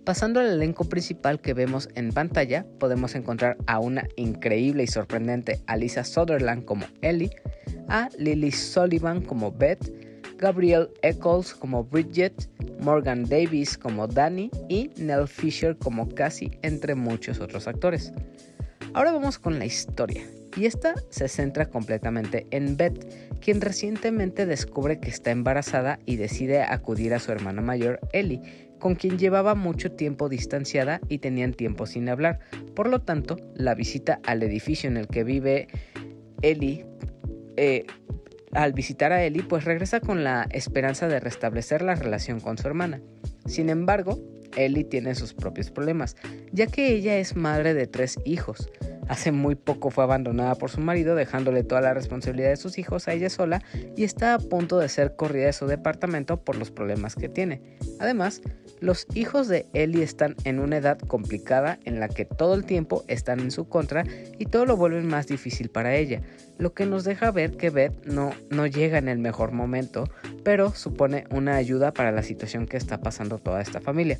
Pasando 0.05 0.41
al 0.41 0.51
elenco 0.51 0.85
principal 0.85 1.41
que 1.41 1.55
vemos 1.55 1.89
en 1.95 2.13
pantalla, 2.13 2.67
podemos 2.79 3.15
encontrar 3.15 3.57
a 3.67 3.79
una 3.79 4.07
increíble 4.17 4.83
y 4.83 4.87
sorprendente 4.87 5.61
Alisa 5.67 6.05
Sutherland 6.05 6.67
como 6.67 6.85
Ellie, 7.01 7.31
a 7.89 8.11
Lily 8.19 8.53
Sullivan 8.53 9.23
como 9.23 9.51
Beth, 9.51 9.91
Gabrielle 10.39 10.89
Eccles 11.03 11.55
como 11.55 11.85
Bridget, 11.85 12.49
Morgan 12.81 13.25
Davis 13.25 13.79
como 13.79 14.07
Danny 14.07 14.51
y 14.69 14.91
Nell 14.97 15.29
Fisher 15.29 15.77
como 15.77 16.09
Cassie, 16.09 16.59
entre 16.63 16.95
muchos 16.95 17.41
otros 17.41 17.67
actores. 17.69 18.13
Ahora 18.93 19.13
vamos 19.13 19.39
con 19.39 19.59
la 19.59 19.67
historia, 19.67 20.23
y 20.57 20.67
esta 20.67 20.95
se 21.11 21.29
centra 21.29 21.67
completamente 21.67 22.47
en 22.51 22.77
Beth, 22.77 23.41
quien 23.41 23.61
recientemente 23.61 24.47
descubre 24.47 25.01
que 25.01 25.11
está 25.11 25.31
embarazada 25.31 25.99
y 26.07 26.17
decide 26.17 26.63
acudir 26.63 27.13
a 27.15 27.19
su 27.19 27.33
hermana 27.33 27.61
mayor, 27.61 28.01
Ellie, 28.13 28.41
con 28.79 28.95
quien 28.95 29.19
llevaba 29.19 29.55
mucho 29.55 29.93
tiempo 29.93 30.29
distanciada 30.29 31.01
y 31.09 31.19
tenían 31.19 31.55
tiempo 31.55 31.87
sin 31.87 32.09
hablar. 32.09 32.41
Por 32.75 32.89
lo 32.89 33.01
tanto, 33.01 33.37
la 33.55 33.75
visita 33.75 34.21
al 34.25 34.43
edificio 34.43 34.89
en 34.89 34.97
el 34.97 35.09
que 35.09 35.25
vive 35.25 35.69
Ellie, 36.43 36.87
eh, 37.57 37.85
al 38.55 38.73
visitar 38.73 39.13
a 39.13 39.23
Ellie, 39.23 39.43
pues 39.43 39.65
regresa 39.65 40.01
con 40.01 40.25
la 40.25 40.47
esperanza 40.51 41.09
de 41.09 41.21
restablecer 41.21 41.83
la 41.83 41.95
relación 41.95 42.41
con 42.41 42.59
su 42.59 42.67
hermana. 42.67 43.01
Sin 43.47 43.69
embargo, 43.69 44.19
Ellie 44.57 44.85
tiene 44.85 45.15
sus 45.15 45.35
propios 45.35 45.71
problemas, 45.71 46.17
ya 46.53 46.67
que 46.67 46.89
ella 46.89 47.17
es 47.19 47.37
madre 47.37 47.75
de 47.75 47.87
tres 47.87 48.19
hijos. 48.25 48.71
Hace 49.09 49.33
muy 49.33 49.55
poco 49.55 49.91
fue 49.91 50.05
abandonada 50.05 50.55
por 50.55 50.71
su 50.71 50.81
marido, 50.81 51.15
dejándole 51.15 51.63
toda 51.63 51.81
la 51.81 51.95
responsabilidad 51.95 52.51
de 52.51 52.57
sus 52.57 52.79
hijos 52.79 53.07
a 53.09 53.13
ella 53.13 53.29
sola 53.29 53.63
y 53.97 54.05
está 54.05 54.35
a 54.35 54.39
punto 54.39 54.79
de 54.79 54.89
ser 54.89 55.15
corrida 55.17 55.47
de 55.47 55.53
su 55.53 55.67
departamento 55.67 56.39
por 56.39 56.57
los 56.57 56.71
problemas 56.71 57.15
que 57.15 57.29
tiene. 57.29 57.61
Además, 58.01 58.41
los 58.81 59.07
hijos 59.15 59.49
de 59.49 59.67
Ellie 59.73 60.03
están 60.03 60.37
en 60.45 60.59
una 60.59 60.79
edad 60.79 60.99
complicada 60.99 61.79
en 61.85 62.01
la 62.01 62.09
que 62.09 62.25
todo 62.25 62.55
el 62.55 62.65
tiempo 62.65 63.05
están 63.09 63.41
en 63.41 63.51
su 63.51 63.69
contra 63.69 64.05
y 64.39 64.47
todo 64.47 64.67
lo 64.67 64.77
vuelve 64.77 65.03
más 65.03 65.27
difícil 65.27 65.71
para 65.71 65.95
ella, 65.95 66.23
lo 66.59 66.75
que 66.75 66.87
nos 66.87 67.05
deja 67.05 67.31
ver 67.31 67.57
que 67.57 67.71
Beth 67.71 68.05
no, 68.05 68.33
no 68.51 68.67
llega 68.67 68.99
en 68.99 69.09
el 69.09 69.19
mejor 69.19 69.53
momento, 69.53 70.09
pero 70.45 70.75
supone 70.75 71.25
una 71.31 71.57
ayuda 71.57 71.93
para 71.93 72.13
la 72.13 72.23
situación 72.23 72.67
que 72.67 72.77
está 72.77 73.01
pasando 73.01 73.39
toda 73.39 73.61
esta 73.61 73.81
familia. 73.81 74.19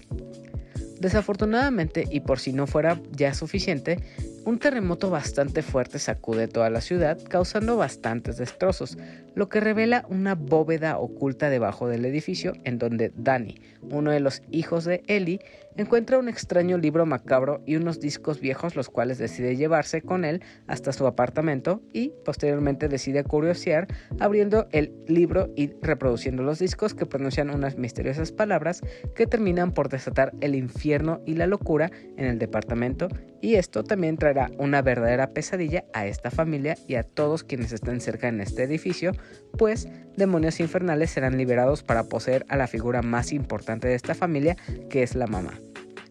Desafortunadamente, 1.01 2.05
y 2.11 2.21
por 2.21 2.39
si 2.39 2.53
no 2.53 2.67
fuera 2.67 3.01
ya 3.11 3.35
suficiente, 3.35 3.99
un 4.45 4.59
terremoto 4.59 5.11
bastante 5.11 5.63
fuerte 5.63 5.99
sacude 5.99 6.49
toda 6.49 6.69
la 6.71 6.81
ciudad, 6.81 7.19
causando 7.29 7.77
bastantes 7.77 8.37
destrozos, 8.37 8.99
lo 9.35 9.49
que 9.49 9.61
revela 9.61 10.05
una 10.09 10.35
bóveda 10.35 10.99
oculta 10.99 11.49
debajo 11.49 11.89
del 11.89 12.05
edificio 12.05 12.53
en 12.65 12.79
donde 12.79 13.11
Danny, 13.17 13.61
uno 13.83 14.11
de 14.11 14.21
los 14.21 14.43
hijos 14.51 14.85
de 14.85 15.03
Ellie, 15.07 15.41
encuentra 15.77 16.19
un 16.19 16.29
extraño 16.29 16.79
libro 16.79 17.05
macabro 17.07 17.63
y 17.67 17.77
unos 17.77 18.01
discos 18.01 18.41
viejos 18.41 18.77
los 18.77 18.89
cuales 18.89 19.19
decide 19.19 19.57
llevarse 19.57 20.03
con 20.03 20.25
él 20.25 20.43
hasta 20.67 20.93
su 20.93 21.07
apartamento 21.07 21.83
y 21.93 22.13
posteriormente 22.25 22.89
decide 22.89 23.25
curiosear 23.25 23.89
abriendo 24.21 24.69
el 24.71 24.93
libro 25.09 25.51
y 25.57 25.73
reproduciendo 25.83 26.43
los 26.43 26.59
discos 26.59 26.95
que 26.95 27.07
pronuncian 27.07 27.51
unas 27.51 27.77
misteriosas 27.77 28.31
palabras 28.31 28.83
que 29.15 29.27
terminan 29.27 29.73
por 29.73 29.89
desatar 29.89 30.33
el 30.41 30.55
infierno 30.55 31.21
y 31.27 31.35
la 31.35 31.47
locura 31.47 31.91
en 32.17 32.27
el 32.27 32.39
departamento. 32.39 33.09
Y 33.41 33.57
esto 33.57 33.85
también 33.85 34.17
una 34.59 34.83
verdadera 34.83 35.31
pesadilla 35.31 35.85
a 35.93 36.07
esta 36.07 36.31
familia 36.31 36.77
y 36.87 36.97
a 36.97 37.03
todos 37.03 37.45
quienes 37.45 37.73
estén 37.73 38.01
cerca 38.01 38.29
en 38.29 38.41
este 38.41 38.63
edificio 38.65 39.13
pues 39.57 39.89
demonios 40.17 40.61
infernales 40.61 41.11
serán 41.11 41.37
liberados 41.37 41.83
para 41.83 42.05
poseer 42.05 42.45
a 42.49 42.57
la 42.57 42.67
figura 42.67 43.03
más 43.03 43.33
importante 43.33 43.89
de 43.89 43.95
esta 43.95 44.15
familia, 44.15 44.57
que 44.91 45.03
es 45.03 45.15
la 45.15 45.27
mamá. 45.27 45.53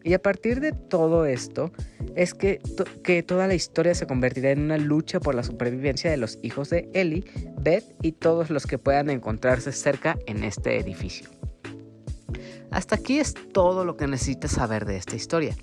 Y 0.03 0.13
a 0.13 0.21
partir 0.21 0.59
de 0.59 0.73
todo 0.73 1.25
esto 1.25 1.71
es 2.15 2.33
que, 2.33 2.59
que, 3.03 3.23
toda 3.23 3.47
la 3.47 3.53
historia 3.53 3.95
se 3.95 4.05
convertirá 4.05 4.51
en 4.51 4.61
una 4.61 4.77
lucha 4.77 5.21
por 5.21 5.33
la 5.33 5.43
supervivencia 5.43 6.11
de 6.11 6.17
los 6.17 6.39
hijos 6.41 6.69
de 6.69 6.89
Ellie, 6.93 7.23
Beth 7.61 7.85
y 8.01 8.11
todos 8.11 8.49
los 8.49 8.67
que 8.67 8.77
puedan 8.77 9.09
encontrarse 9.09 9.71
cerca 9.71 10.17
en 10.27 10.43
este 10.43 10.77
edificio. 10.77 11.29
Hasta 12.73 12.95
aquí 12.95 13.19
es 13.19 13.35
todo 13.53 13.85
lo 13.85 13.97
que 13.97 14.07
necesitas 14.07 14.51
saber 14.51 14.85
de 14.85 14.97
esta 14.97 15.15
historia. 15.15 15.55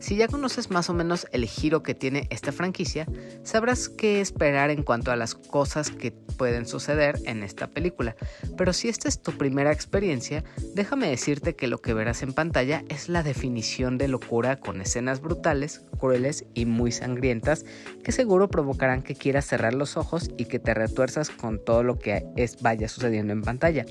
Si 0.00 0.16
ya 0.16 0.26
conoces 0.26 0.70
más 0.70 0.90
o 0.90 0.94
menos 0.94 1.26
el 1.30 1.46
giro 1.46 1.82
que 1.82 1.94
tiene 1.94 2.26
esta 2.30 2.50
franquicia, 2.52 3.06
sabrás 3.44 3.88
qué 3.88 4.20
esperar 4.20 4.70
en 4.70 4.82
cuanto 4.82 5.12
a 5.12 5.16
las 5.16 5.34
cosas 5.34 5.90
que 5.90 6.10
pueden 6.10 6.66
suceder 6.66 7.18
en 7.24 7.44
esta 7.44 7.68
película. 7.68 8.16
Pero 8.58 8.72
si 8.72 8.88
esta 8.88 9.08
es 9.08 9.22
tu 9.22 9.32
primera 9.32 9.72
experiencia, 9.72 10.44
déjame 10.74 11.08
decirte 11.08 11.54
que 11.54 11.68
lo 11.68 11.78
que 11.78 11.94
verás 11.94 12.22
en 12.22 12.34
pantalla 12.34 12.84
es 12.88 13.08
la 13.08 13.22
definición 13.22 13.96
de 13.96 14.08
locura 14.08 14.58
con 14.58 14.80
escenas 14.80 15.20
brutales, 15.20 15.82
crueles 15.98 16.44
y 16.52 16.66
muy 16.66 16.90
sangrientas 16.92 17.64
que 18.02 18.12
seguro 18.12 18.48
provocarán 18.48 19.02
que 19.02 19.14
quieras 19.14 19.46
cerrar 19.46 19.72
los 19.72 19.96
ojos 19.96 20.30
y 20.36 20.46
que 20.46 20.58
te 20.58 20.74
retuerzas 20.74 21.30
con 21.30 21.64
todo 21.64 21.84
lo 21.84 21.98
que 21.98 22.26
es, 22.36 22.60
vaya 22.60 22.88
sucediendo 22.88 23.32
en 23.32 23.42
pantalla. 23.42 23.86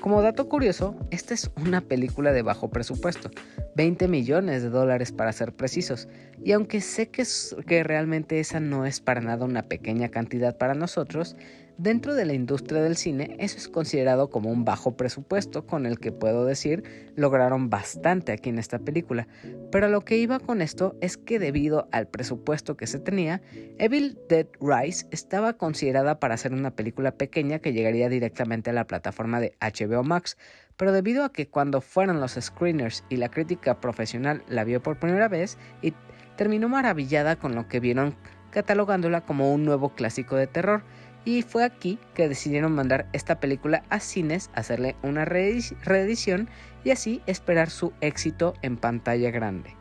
Como 0.00 0.22
dato 0.22 0.48
curioso, 0.48 0.94
esta 1.10 1.34
es 1.34 1.50
una 1.56 1.80
película 1.80 2.32
de 2.32 2.42
bajo 2.42 2.70
presupuesto, 2.70 3.30
20 3.74 4.06
millones 4.06 4.62
de 4.62 4.70
dólares 4.70 5.10
para 5.10 5.32
ser 5.32 5.52
precisos, 5.52 6.08
y 6.44 6.52
aunque 6.52 6.80
sé 6.80 7.08
que, 7.08 7.82
realmente 7.82 8.38
esa 8.38 8.60
no 8.60 8.86
es 8.86 9.00
para 9.00 9.20
nada 9.20 9.44
una 9.44 9.64
pequeña 9.64 10.08
cantidad 10.08 10.56
para 10.56 10.74
nosotros, 10.74 11.36
Dentro 11.78 12.16
de 12.16 12.24
la 12.24 12.32
industria 12.32 12.82
del 12.82 12.96
cine, 12.96 13.36
eso 13.38 13.56
es 13.56 13.68
considerado 13.68 14.30
como 14.30 14.50
un 14.50 14.64
bajo 14.64 14.96
presupuesto 14.96 15.64
con 15.64 15.86
el 15.86 16.00
que 16.00 16.10
puedo 16.10 16.44
decir 16.44 17.12
lograron 17.14 17.70
bastante 17.70 18.32
aquí 18.32 18.50
en 18.50 18.58
esta 18.58 18.80
película. 18.80 19.28
Pero 19.70 19.88
lo 19.88 20.00
que 20.00 20.16
iba 20.16 20.40
con 20.40 20.60
esto 20.60 20.96
es 21.00 21.16
que 21.16 21.38
debido 21.38 21.88
al 21.92 22.08
presupuesto 22.08 22.76
que 22.76 22.88
se 22.88 22.98
tenía, 22.98 23.42
Evil 23.78 24.18
Dead 24.28 24.48
Rise 24.60 25.06
estaba 25.12 25.52
considerada 25.52 26.18
para 26.18 26.36
ser 26.36 26.52
una 26.52 26.72
película 26.72 27.12
pequeña 27.12 27.60
que 27.60 27.72
llegaría 27.72 28.08
directamente 28.08 28.70
a 28.70 28.72
la 28.72 28.88
plataforma 28.88 29.38
de 29.38 29.54
HBO 29.60 30.02
Max, 30.02 30.36
pero 30.76 30.90
debido 30.90 31.22
a 31.22 31.32
que 31.32 31.46
cuando 31.46 31.80
fueron 31.80 32.20
los 32.20 32.32
screeners 32.32 33.04
y 33.08 33.18
la 33.18 33.28
crítica 33.28 33.78
profesional 33.78 34.42
la 34.48 34.64
vio 34.64 34.82
por 34.82 34.98
primera 34.98 35.28
vez 35.28 35.58
y 35.80 35.94
terminó 36.36 36.68
maravillada 36.68 37.36
con 37.36 37.54
lo 37.54 37.68
que 37.68 37.78
vieron 37.78 38.16
catalogándola 38.50 39.20
como 39.22 39.52
un 39.52 39.64
nuevo 39.64 39.90
clásico 39.90 40.36
de 40.36 40.46
terror, 40.46 40.82
y 41.28 41.42
fue 41.42 41.62
aquí 41.62 41.98
que 42.14 42.26
decidieron 42.26 42.72
mandar 42.72 43.06
esta 43.12 43.38
película 43.38 43.82
a 43.90 44.00
cines, 44.00 44.48
hacerle 44.54 44.96
una 45.02 45.26
reedición 45.26 46.48
y 46.84 46.90
así 46.90 47.20
esperar 47.26 47.68
su 47.68 47.92
éxito 48.00 48.54
en 48.62 48.78
pantalla 48.78 49.30
grande. 49.30 49.76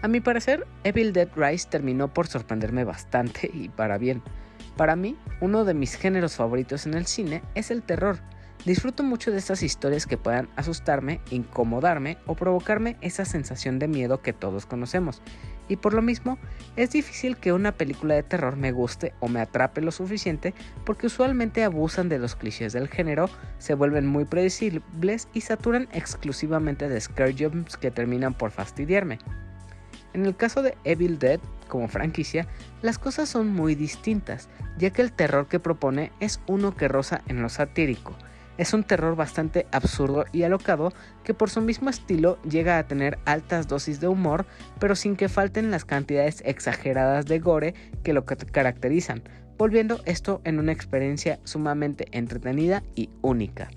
A 0.00 0.08
mi 0.08 0.20
parecer, 0.20 0.66
Evil 0.82 1.12
Dead 1.12 1.28
Rise 1.36 1.68
terminó 1.68 2.14
por 2.14 2.26
sorprenderme 2.26 2.84
bastante 2.84 3.50
y 3.52 3.68
para 3.68 3.98
bien. 3.98 4.22
Para 4.78 4.96
mí, 4.96 5.14
uno 5.42 5.66
de 5.66 5.74
mis 5.74 5.94
géneros 5.94 6.36
favoritos 6.36 6.86
en 6.86 6.94
el 6.94 7.04
cine 7.04 7.42
es 7.54 7.70
el 7.70 7.82
terror. 7.82 8.20
Disfruto 8.64 9.02
mucho 9.02 9.30
de 9.32 9.36
estas 9.36 9.62
historias 9.62 10.06
que 10.06 10.16
puedan 10.16 10.48
asustarme, 10.56 11.20
incomodarme 11.30 12.16
o 12.24 12.34
provocarme 12.34 12.96
esa 13.02 13.26
sensación 13.26 13.78
de 13.78 13.88
miedo 13.88 14.22
que 14.22 14.32
todos 14.32 14.64
conocemos 14.64 15.20
y 15.70 15.76
por 15.76 15.94
lo 15.94 16.02
mismo 16.02 16.36
es 16.76 16.90
difícil 16.90 17.36
que 17.36 17.52
una 17.52 17.72
película 17.72 18.14
de 18.14 18.24
terror 18.24 18.56
me 18.56 18.72
guste 18.72 19.14
o 19.20 19.28
me 19.28 19.40
atrape 19.40 19.80
lo 19.80 19.92
suficiente 19.92 20.52
porque 20.84 21.06
usualmente 21.06 21.64
abusan 21.64 22.08
de 22.10 22.18
los 22.18 22.34
clichés 22.34 22.72
del 22.72 22.88
género, 22.88 23.30
se 23.58 23.74
vuelven 23.74 24.06
muy 24.06 24.24
predecibles 24.24 25.28
y 25.32 25.40
saturan 25.40 25.88
exclusivamente 25.92 26.88
de 26.88 27.00
scare 27.00 27.34
jumps 27.38 27.76
que 27.76 27.90
terminan 27.90 28.34
por 28.34 28.50
fastidiarme. 28.50 29.18
En 30.12 30.26
el 30.26 30.36
caso 30.36 30.60
de 30.62 30.76
Evil 30.82 31.20
Dead, 31.20 31.38
como 31.68 31.86
franquicia, 31.86 32.48
las 32.82 32.98
cosas 32.98 33.28
son 33.28 33.54
muy 33.54 33.76
distintas, 33.76 34.48
ya 34.76 34.90
que 34.90 35.02
el 35.02 35.12
terror 35.12 35.46
que 35.46 35.60
propone 35.60 36.10
es 36.18 36.40
uno 36.48 36.74
que 36.74 36.88
roza 36.88 37.22
en 37.28 37.42
lo 37.42 37.48
satírico, 37.48 38.16
es 38.60 38.74
un 38.74 38.84
terror 38.84 39.16
bastante 39.16 39.66
absurdo 39.72 40.26
y 40.32 40.42
alocado 40.42 40.92
que 41.24 41.32
por 41.32 41.48
su 41.48 41.62
mismo 41.62 41.88
estilo 41.88 42.38
llega 42.42 42.76
a 42.76 42.86
tener 42.86 43.18
altas 43.24 43.68
dosis 43.68 44.00
de 44.00 44.08
humor, 44.08 44.44
pero 44.78 44.94
sin 44.94 45.16
que 45.16 45.30
falten 45.30 45.70
las 45.70 45.86
cantidades 45.86 46.42
exageradas 46.44 47.24
de 47.24 47.38
gore 47.38 47.74
que 48.02 48.12
lo 48.12 48.26
caracterizan, 48.26 49.22
volviendo 49.56 50.02
esto 50.04 50.42
en 50.44 50.58
una 50.58 50.72
experiencia 50.72 51.40
sumamente 51.44 52.06
entretenida 52.12 52.82
y 52.94 53.08
única. 53.22 53.70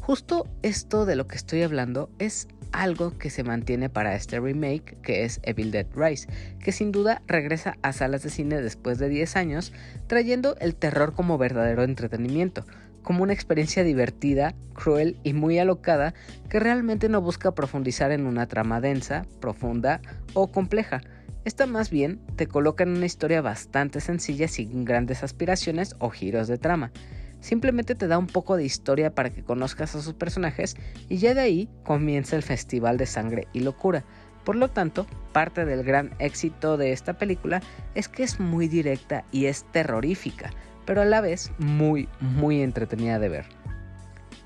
Justo 0.00 0.48
esto 0.62 1.06
de 1.06 1.14
lo 1.14 1.28
que 1.28 1.36
estoy 1.36 1.62
hablando 1.62 2.10
es 2.18 2.48
algo 2.72 3.16
que 3.16 3.30
se 3.30 3.44
mantiene 3.44 3.88
para 3.88 4.16
este 4.16 4.40
remake 4.40 4.96
que 5.02 5.24
es 5.24 5.38
Evil 5.44 5.70
Dead 5.70 5.86
Rise, 5.94 6.26
que 6.58 6.72
sin 6.72 6.90
duda 6.90 7.22
regresa 7.28 7.76
a 7.82 7.92
salas 7.92 8.24
de 8.24 8.30
cine 8.30 8.60
después 8.60 8.98
de 8.98 9.08
10 9.08 9.36
años, 9.36 9.72
trayendo 10.08 10.56
el 10.58 10.74
terror 10.74 11.14
como 11.14 11.38
verdadero 11.38 11.84
entretenimiento, 11.84 12.64
como 13.02 13.22
una 13.22 13.32
experiencia 13.32 13.84
divertida, 13.84 14.54
cruel 14.74 15.16
y 15.22 15.32
muy 15.32 15.58
alocada 15.58 16.14
que 16.48 16.60
realmente 16.60 17.08
no 17.08 17.20
busca 17.20 17.54
profundizar 17.54 18.12
en 18.12 18.26
una 18.26 18.46
trama 18.46 18.80
densa, 18.80 19.26
profunda 19.40 20.00
o 20.34 20.50
compleja. 20.50 21.00
Esta 21.44 21.66
más 21.66 21.90
bien 21.90 22.20
te 22.36 22.46
coloca 22.46 22.84
en 22.84 22.90
una 22.90 23.06
historia 23.06 23.40
bastante 23.40 24.00
sencilla 24.00 24.46
sin 24.46 24.84
grandes 24.84 25.24
aspiraciones 25.24 25.96
o 25.98 26.10
giros 26.10 26.46
de 26.46 26.58
trama. 26.58 26.92
Simplemente 27.40 27.96
te 27.96 28.06
da 28.06 28.18
un 28.18 28.28
poco 28.28 28.56
de 28.56 28.64
historia 28.64 29.16
para 29.16 29.30
que 29.30 29.42
conozcas 29.42 29.96
a 29.96 30.02
sus 30.02 30.14
personajes 30.14 30.76
y 31.08 31.16
ya 31.16 31.34
de 31.34 31.40
ahí 31.40 31.68
comienza 31.82 32.36
el 32.36 32.44
festival 32.44 32.96
de 32.98 33.06
sangre 33.06 33.48
y 33.52 33.60
locura. 33.60 34.04
Por 34.44 34.54
lo 34.54 34.68
tanto, 34.68 35.06
parte 35.32 35.64
del 35.64 35.82
gran 35.82 36.14
éxito 36.20 36.76
de 36.76 36.92
esta 36.92 37.14
película 37.14 37.60
es 37.96 38.08
que 38.08 38.22
es 38.22 38.38
muy 38.38 38.68
directa 38.68 39.24
y 39.32 39.46
es 39.46 39.64
terrorífica, 39.72 40.50
pero 40.84 41.02
a 41.02 41.06
la 41.06 41.20
vez 41.20 41.52
muy, 41.58 42.08
muy 42.20 42.62
entretenida 42.62 43.18
de 43.18 43.28
ver. 43.28 43.46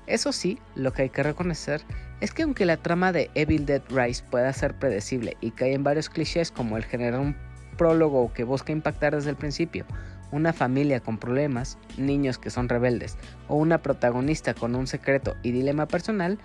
Eso 0.05 0.31
sí, 0.31 0.57
lo 0.75 0.93
que 0.93 1.03
hay 1.03 1.09
que 1.09 1.23
reconocer 1.23 1.81
es 2.21 2.33
que 2.33 2.43
aunque 2.43 2.65
la 2.65 2.77
trama 2.77 3.11
de 3.11 3.29
Evil 3.35 3.65
Dead 3.65 3.81
Rise 3.89 4.23
pueda 4.29 4.51
ser 4.53 4.73
predecible 4.73 5.37
y 5.41 5.51
cae 5.51 5.73
en 5.73 5.83
varios 5.83 6.09
clichés 6.09 6.51
como 6.51 6.77
el 6.77 6.85
generar 6.85 7.19
un 7.19 7.35
prólogo 7.77 8.33
que 8.33 8.43
busca 8.43 8.71
impactar 8.71 9.15
desde 9.15 9.29
el 9.29 9.35
principio, 9.35 9.85
una 10.31 10.53
familia 10.53 10.99
con 10.99 11.17
problemas, 11.17 11.77
niños 11.97 12.37
que 12.37 12.49
son 12.49 12.69
rebeldes 12.69 13.17
o 13.47 13.55
una 13.55 13.79
protagonista 13.79 14.53
con 14.53 14.75
un 14.75 14.87
secreto 14.87 15.35
y 15.43 15.51
dilema 15.51 15.87
personal, 15.87 16.39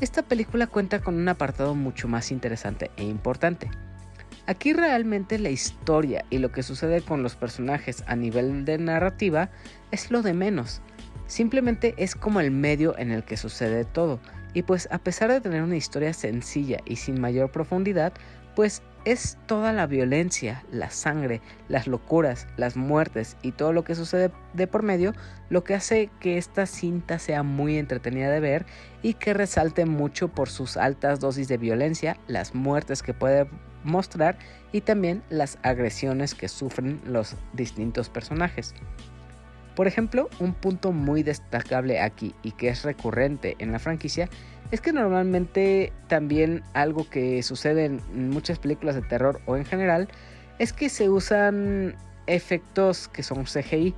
esta 0.00 0.22
película 0.22 0.66
cuenta 0.66 1.00
con 1.00 1.14
un 1.16 1.28
apartado 1.28 1.74
mucho 1.74 2.06
más 2.06 2.30
interesante 2.30 2.90
e 2.96 3.04
importante, 3.04 3.70
Aquí 4.48 4.72
realmente 4.72 5.40
la 5.40 5.50
historia 5.50 6.24
y 6.30 6.38
lo 6.38 6.52
que 6.52 6.62
sucede 6.62 7.02
con 7.02 7.24
los 7.24 7.34
personajes 7.34 8.04
a 8.06 8.14
nivel 8.14 8.64
de 8.64 8.78
narrativa 8.78 9.50
es 9.90 10.12
lo 10.12 10.22
de 10.22 10.34
menos. 10.34 10.82
Simplemente 11.26 11.94
es 11.98 12.14
como 12.14 12.38
el 12.38 12.52
medio 12.52 12.96
en 12.96 13.10
el 13.10 13.24
que 13.24 13.36
sucede 13.36 13.84
todo. 13.84 14.20
Y 14.54 14.62
pues 14.62 14.88
a 14.92 14.98
pesar 14.98 15.32
de 15.32 15.40
tener 15.40 15.62
una 15.62 15.76
historia 15.76 16.12
sencilla 16.12 16.78
y 16.84 16.96
sin 16.96 17.20
mayor 17.20 17.50
profundidad, 17.50 18.12
pues 18.54 18.82
es 19.04 19.36
toda 19.46 19.72
la 19.72 19.86
violencia, 19.86 20.64
la 20.72 20.90
sangre, 20.90 21.40
las 21.68 21.86
locuras, 21.86 22.46
las 22.56 22.76
muertes 22.76 23.36
y 23.42 23.52
todo 23.52 23.72
lo 23.72 23.84
que 23.84 23.94
sucede 23.94 24.32
de 24.54 24.66
por 24.66 24.82
medio 24.82 25.12
lo 25.48 25.62
que 25.62 25.74
hace 25.74 26.10
que 26.20 26.38
esta 26.38 26.66
cinta 26.66 27.18
sea 27.18 27.42
muy 27.42 27.78
entretenida 27.78 28.30
de 28.30 28.40
ver 28.40 28.66
y 29.02 29.14
que 29.14 29.34
resalte 29.34 29.86
mucho 29.86 30.28
por 30.28 30.48
sus 30.48 30.76
altas 30.76 31.20
dosis 31.20 31.48
de 31.48 31.56
violencia, 31.56 32.16
las 32.26 32.54
muertes 32.54 33.02
que 33.02 33.14
puede 33.14 33.46
mostrar 33.86 34.36
y 34.72 34.82
también 34.82 35.22
las 35.30 35.58
agresiones 35.62 36.34
que 36.34 36.48
sufren 36.48 37.00
los 37.06 37.36
distintos 37.54 38.10
personajes. 38.10 38.74
Por 39.74 39.86
ejemplo, 39.86 40.28
un 40.40 40.54
punto 40.54 40.92
muy 40.92 41.22
destacable 41.22 42.00
aquí 42.00 42.34
y 42.42 42.52
que 42.52 42.68
es 42.68 42.82
recurrente 42.82 43.56
en 43.58 43.72
la 43.72 43.78
franquicia 43.78 44.28
es 44.70 44.80
que 44.80 44.92
normalmente 44.92 45.92
también 46.08 46.62
algo 46.72 47.08
que 47.08 47.42
sucede 47.42 47.84
en 47.84 48.30
muchas 48.30 48.58
películas 48.58 48.94
de 48.94 49.02
terror 49.02 49.40
o 49.46 49.56
en 49.56 49.64
general 49.64 50.08
es 50.58 50.72
que 50.72 50.88
se 50.88 51.08
usan 51.10 51.94
efectos 52.26 53.08
que 53.08 53.22
son 53.22 53.44
CGI. 53.44 53.94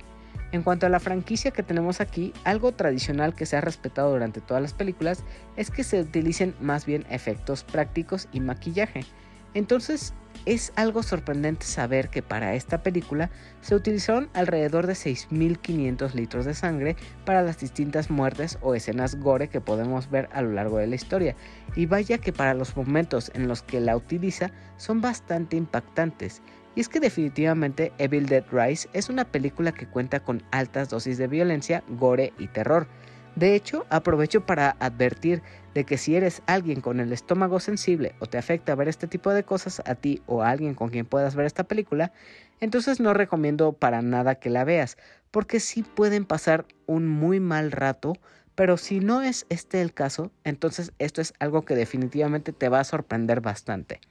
En 0.51 0.63
cuanto 0.63 0.85
a 0.85 0.89
la 0.89 0.99
franquicia 0.99 1.51
que 1.51 1.63
tenemos 1.63 2.01
aquí, 2.01 2.33
algo 2.43 2.71
tradicional 2.71 3.35
que 3.35 3.45
se 3.45 3.55
ha 3.55 3.61
respetado 3.61 4.11
durante 4.11 4.41
todas 4.41 4.61
las 4.61 4.73
películas 4.73 5.23
es 5.57 5.69
que 5.69 5.83
se 5.83 6.01
utilicen 6.01 6.55
más 6.59 6.85
bien 6.85 7.05
efectos 7.09 7.63
prácticos 7.63 8.27
y 8.31 8.39
maquillaje. 8.39 9.05
Entonces, 9.53 10.13
es 10.45 10.71
algo 10.75 11.03
sorprendente 11.03 11.65
saber 11.65 12.09
que 12.09 12.21
para 12.21 12.55
esta 12.55 12.81
película 12.81 13.29
se 13.61 13.75
utilizaron 13.75 14.29
alrededor 14.33 14.87
de 14.87 14.93
6.500 14.93 16.13
litros 16.13 16.45
de 16.45 16.53
sangre 16.53 16.95
para 17.25 17.41
las 17.41 17.59
distintas 17.59 18.09
muertes 18.09 18.57
o 18.61 18.73
escenas 18.73 19.15
gore 19.15 19.49
que 19.49 19.61
podemos 19.61 20.09
ver 20.09 20.29
a 20.31 20.41
lo 20.41 20.51
largo 20.53 20.77
de 20.77 20.87
la 20.87 20.95
historia, 20.95 21.35
y 21.75 21.85
vaya 21.85 22.19
que 22.19 22.33
para 22.33 22.53
los 22.53 22.75
momentos 22.75 23.31
en 23.33 23.47
los 23.47 23.61
que 23.61 23.79
la 23.79 23.97
utiliza 23.97 24.51
son 24.77 25.01
bastante 25.01 25.57
impactantes. 25.57 26.41
Y 26.75 26.81
es 26.81 26.89
que 26.89 26.99
definitivamente 26.99 27.91
Evil 27.97 28.27
Dead 28.27 28.45
Rise 28.51 28.87
es 28.93 29.09
una 29.09 29.25
película 29.25 29.73
que 29.73 29.87
cuenta 29.87 30.21
con 30.21 30.43
altas 30.51 30.89
dosis 30.89 31.17
de 31.17 31.27
violencia, 31.27 31.83
gore 31.89 32.33
y 32.37 32.47
terror, 32.47 32.87
de 33.35 33.55
hecho, 33.55 33.85
aprovecho 33.89 34.45
para 34.45 34.75
advertir 34.79 35.41
de 35.73 35.83
que 35.83 35.97
si 35.97 36.15
eres 36.15 36.41
alguien 36.47 36.81
con 36.81 36.99
el 36.99 37.13
estómago 37.13 37.59
sensible 37.59 38.15
o 38.19 38.25
te 38.25 38.37
afecta 38.37 38.75
ver 38.75 38.87
este 38.87 39.07
tipo 39.07 39.31
de 39.31 39.43
cosas 39.43 39.81
a 39.85 39.95
ti 39.95 40.21
o 40.25 40.41
a 40.41 40.49
alguien 40.49 40.73
con 40.73 40.89
quien 40.89 41.05
puedas 41.05 41.35
ver 41.35 41.45
esta 41.45 41.65
película, 41.65 42.11
entonces 42.59 42.99
no 42.99 43.13
recomiendo 43.13 43.73
para 43.73 44.01
nada 44.01 44.35
que 44.35 44.49
la 44.49 44.63
veas, 44.63 44.97
porque 45.31 45.59
sí 45.59 45.83
pueden 45.83 46.25
pasar 46.25 46.65
un 46.85 47.07
muy 47.07 47.39
mal 47.39 47.71
rato, 47.71 48.13
pero 48.55 48.77
si 48.77 48.99
no 48.99 49.21
es 49.21 49.45
este 49.49 49.81
el 49.81 49.93
caso, 49.93 50.31
entonces 50.43 50.91
esto 50.99 51.21
es 51.21 51.33
algo 51.39 51.63
que 51.63 51.75
definitivamente 51.75 52.51
te 52.51 52.69
va 52.69 52.79
a 52.79 52.83
sorprender 52.83 53.41
bastante. 53.41 54.01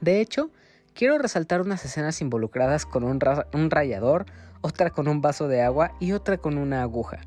De 0.00 0.20
hecho, 0.20 0.50
quiero 0.94 1.18
resaltar 1.18 1.60
unas 1.60 1.84
escenas 1.84 2.20
involucradas 2.20 2.86
con 2.86 3.04
un, 3.04 3.18
un 3.52 3.70
rayador, 3.70 4.26
otra 4.60 4.90
con 4.90 5.08
un 5.08 5.20
vaso 5.20 5.48
de 5.48 5.62
agua 5.62 5.92
y 5.98 6.12
otra 6.12 6.38
con 6.38 6.58
una 6.58 6.82
aguja. 6.82 7.20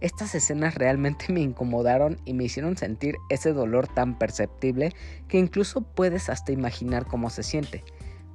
Estas 0.00 0.34
escenas 0.34 0.74
realmente 0.74 1.26
me 1.32 1.40
incomodaron 1.40 2.18
y 2.24 2.34
me 2.34 2.44
hicieron 2.44 2.76
sentir 2.76 3.16
ese 3.28 3.52
dolor 3.52 3.88
tan 3.88 4.18
perceptible 4.18 4.92
que 5.28 5.38
incluso 5.38 5.82
puedes 5.82 6.28
hasta 6.28 6.52
imaginar 6.52 7.06
cómo 7.06 7.30
se 7.30 7.42
siente. 7.42 7.84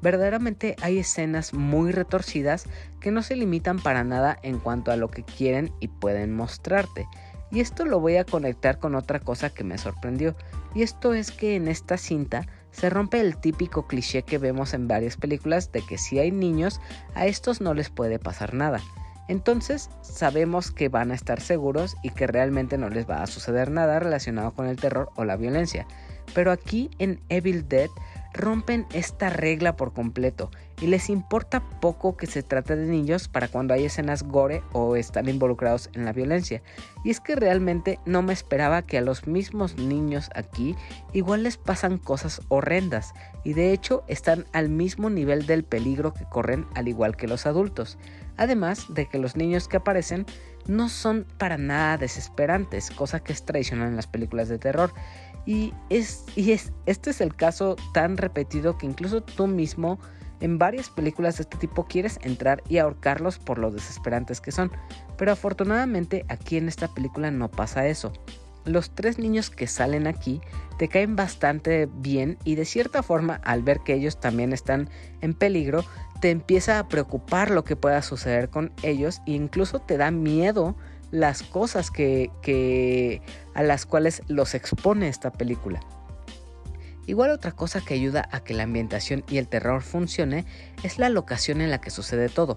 Verdaderamente 0.01 0.75
hay 0.82 0.98
escenas 0.98 1.53
muy 1.53 1.91
retorcidas 1.91 2.65
que 3.00 3.12
no 3.12 3.22
se 3.22 3.36
limitan 3.36 3.77
para 3.77 4.03
nada 4.03 4.38
en 4.41 4.58
cuanto 4.58 4.91
a 4.91 4.96
lo 4.96 5.12
que 5.12 5.24
quieren 5.24 5.72
y 5.80 5.89
pueden 5.89 6.36
mostrarte. 6.36 7.08
Y 7.51 7.60
esto 7.60 7.86
lo 7.86 8.00
voy 8.00 8.15
a 8.15 8.24
conectar 8.24 8.80
con 8.80 8.96
otra 8.96 9.20
cosa 9.20 9.51
que 9.51 9.63
me 9.63 9.77
sorprendió. 9.77 10.36
Y 10.74 10.82
esto 10.82 11.13
es 11.13 11.32
que 11.32 11.56
en 11.56 11.68
esta 11.68 11.98
cinta 11.98 12.48
se 12.72 12.89
rompe 12.89 13.20
el 13.20 13.38
típico 13.38 13.86
cliché 13.86 14.24
que 14.24 14.39
vemos 14.39 14.74
en 14.74 14.88
varias 14.88 15.18
películas 15.18 15.72
de 15.72 15.82
que 15.86 16.00
si 16.00 16.18
hay 16.18 16.32
niños, 16.32 16.82
a 17.13 17.27
estos 17.27 17.62
no 17.62 17.75
les 17.75 17.89
puede 17.89 18.18
pasar 18.18 18.56
nada 18.56 18.82
entonces 19.31 19.89
sabemos 20.01 20.71
que 20.71 20.89
van 20.89 21.11
a 21.11 21.15
estar 21.15 21.39
seguros 21.39 21.95
y 22.03 22.09
que 22.09 22.27
realmente 22.27 22.77
no 22.77 22.89
les 22.89 23.09
va 23.09 23.23
a 23.23 23.27
suceder 23.27 23.71
nada 23.71 23.97
relacionado 23.97 24.53
con 24.53 24.67
el 24.67 24.75
terror 24.75 25.10
o 25.15 25.23
la 25.23 25.38
violencia. 25.38 25.88
Pero 26.36 26.51
aquí 26.51 26.91
en 26.99 27.21
Evil 27.29 27.65
Dead 27.67 27.89
rompen 28.34 28.88
esta 28.93 29.29
regla 29.29 29.77
por 29.77 29.93
completo 29.93 30.51
y 30.82 30.88
les 30.88 31.10
importa 31.10 31.62
poco 31.79 32.17
que 32.17 32.27
se 32.27 32.43
trate 32.43 32.75
de 32.75 32.88
niños 32.88 33.27
para 33.29 33.47
cuando 33.47 33.73
hay 33.73 33.86
escenas 33.86 34.23
gore 34.23 34.63
o 34.73 34.97
están 34.97 35.29
involucrados 35.29 35.89
en 35.93 36.03
la 36.03 36.12
violencia. 36.12 36.62
Y 37.06 37.10
es 37.10 37.21
que 37.21 37.36
realmente 37.36 37.99
no 38.06 38.21
me 38.21 38.34
esperaba 38.34 38.82
que 38.82 38.97
a 38.97 39.01
los 39.01 39.27
mismos 39.27 39.77
niños 39.77 40.29
aquí 40.36 40.75
igual 41.13 41.43
les 41.43 41.56
pasan 41.58 41.97
cosas 41.97 42.41
horrendas 42.49 43.13
y 43.43 43.53
de 43.53 43.71
hecho 43.71 44.03
están 44.08 44.45
al 44.51 44.69
mismo 44.69 45.10
nivel 45.10 45.45
del 45.45 45.63
peligro 45.63 46.13
que 46.13 46.25
corren 46.25 46.65
al 46.75 46.89
igual 46.89 47.15
que 47.15 47.27
los 47.27 47.45
adultos. 47.45 47.97
Además 48.41 48.88
de 48.89 49.06
que 49.06 49.19
los 49.19 49.36
niños 49.36 49.67
que 49.67 49.77
aparecen 49.77 50.25
no 50.65 50.89
son 50.89 51.27
para 51.38 51.60
nada 51.60 51.99
desesperantes, 51.99 52.89
cosa 52.89 53.19
que 53.19 53.34
es 53.34 53.45
tradicional 53.45 53.89
en 53.89 53.95
las 53.95 54.08
películas 54.08 54.49
de 54.49 54.58
terror. 54.58 54.91
Y, 55.45 55.75
es, 55.91 56.25
y 56.36 56.51
es, 56.51 56.73
este 56.88 57.12
es 57.12 57.21
el 57.21 57.36
caso 57.36 57.75
tan 57.93 58.17
repetido 58.17 58.80
que 58.80 58.88
incluso 58.88 59.21
tú 59.21 59.45
mismo 59.45 59.99
en 60.39 60.58
varias 60.58 60.89
películas 60.89 61.38
de 61.38 61.43
este 61.43 61.58
tipo 61.58 61.86
quieres 61.86 62.17
entrar 62.23 62.63
y 62.67 62.80
ahorcarlos 62.80 63.38
por 63.38 63.60
lo 63.60 63.69
desesperantes 63.69 64.41
que 64.41 64.51
son. 64.51 64.71
Pero 65.19 65.34
afortunadamente 65.34 66.25
aquí 66.27 66.58
en 66.58 66.67
esta 66.67 66.88
película 66.88 67.30
no 67.30 67.51
pasa 67.51 67.86
eso. 67.86 68.12
Los 68.65 68.89
tres 68.95 69.19
niños 69.19 69.51
que 69.51 69.67
salen 69.67 70.08
aquí 70.08 70.41
te 70.80 70.88
caen 70.88 71.15
bastante 71.15 71.88
bien 71.93 72.39
y 72.43 72.56
de 72.56 72.65
cierta 72.65 73.04
forma 73.04 73.36
al 73.43 73.62
ver 73.62 73.82
que 73.82 73.93
ellos 73.93 74.19
también 74.19 74.51
están 74.51 74.89
en 75.21 75.36
peligro 75.36 75.86
te 76.21 76.29
empieza 76.29 76.79
a 76.79 76.88
preocupar 76.88 77.49
lo 77.49 77.63
que 77.63 77.75
pueda 77.75 78.01
suceder 78.03 78.49
con 78.49 78.71
ellos 78.84 79.21
e 79.25 79.31
incluso 79.31 79.79
te 79.79 79.97
da 79.97 80.12
miedo 80.12 80.77
las 81.10 81.43
cosas 81.43 81.91
que, 81.91 83.21
a 83.53 83.63
las 83.63 83.86
cuales 83.86 84.21
los 84.27 84.53
expone 84.53 85.10
esta 85.10 85.31
película. 85.31 85.81
Igual 87.07 87.31
otra 87.31 87.51
cosa 87.51 87.81
que 87.81 87.95
ayuda 87.95 88.29
a 88.31 88.43
que 88.43 88.53
la 88.53 88.63
ambientación 88.63 89.25
y 89.27 89.39
el 89.39 89.47
terror 89.47 89.81
funcione 89.81 90.45
es 90.84 90.99
la 90.99 91.10
locación 91.10 91.60
en 91.60 91.71
la 91.71 91.81
que 91.81 91.89
sucede 91.89 92.29
todo. 92.29 92.55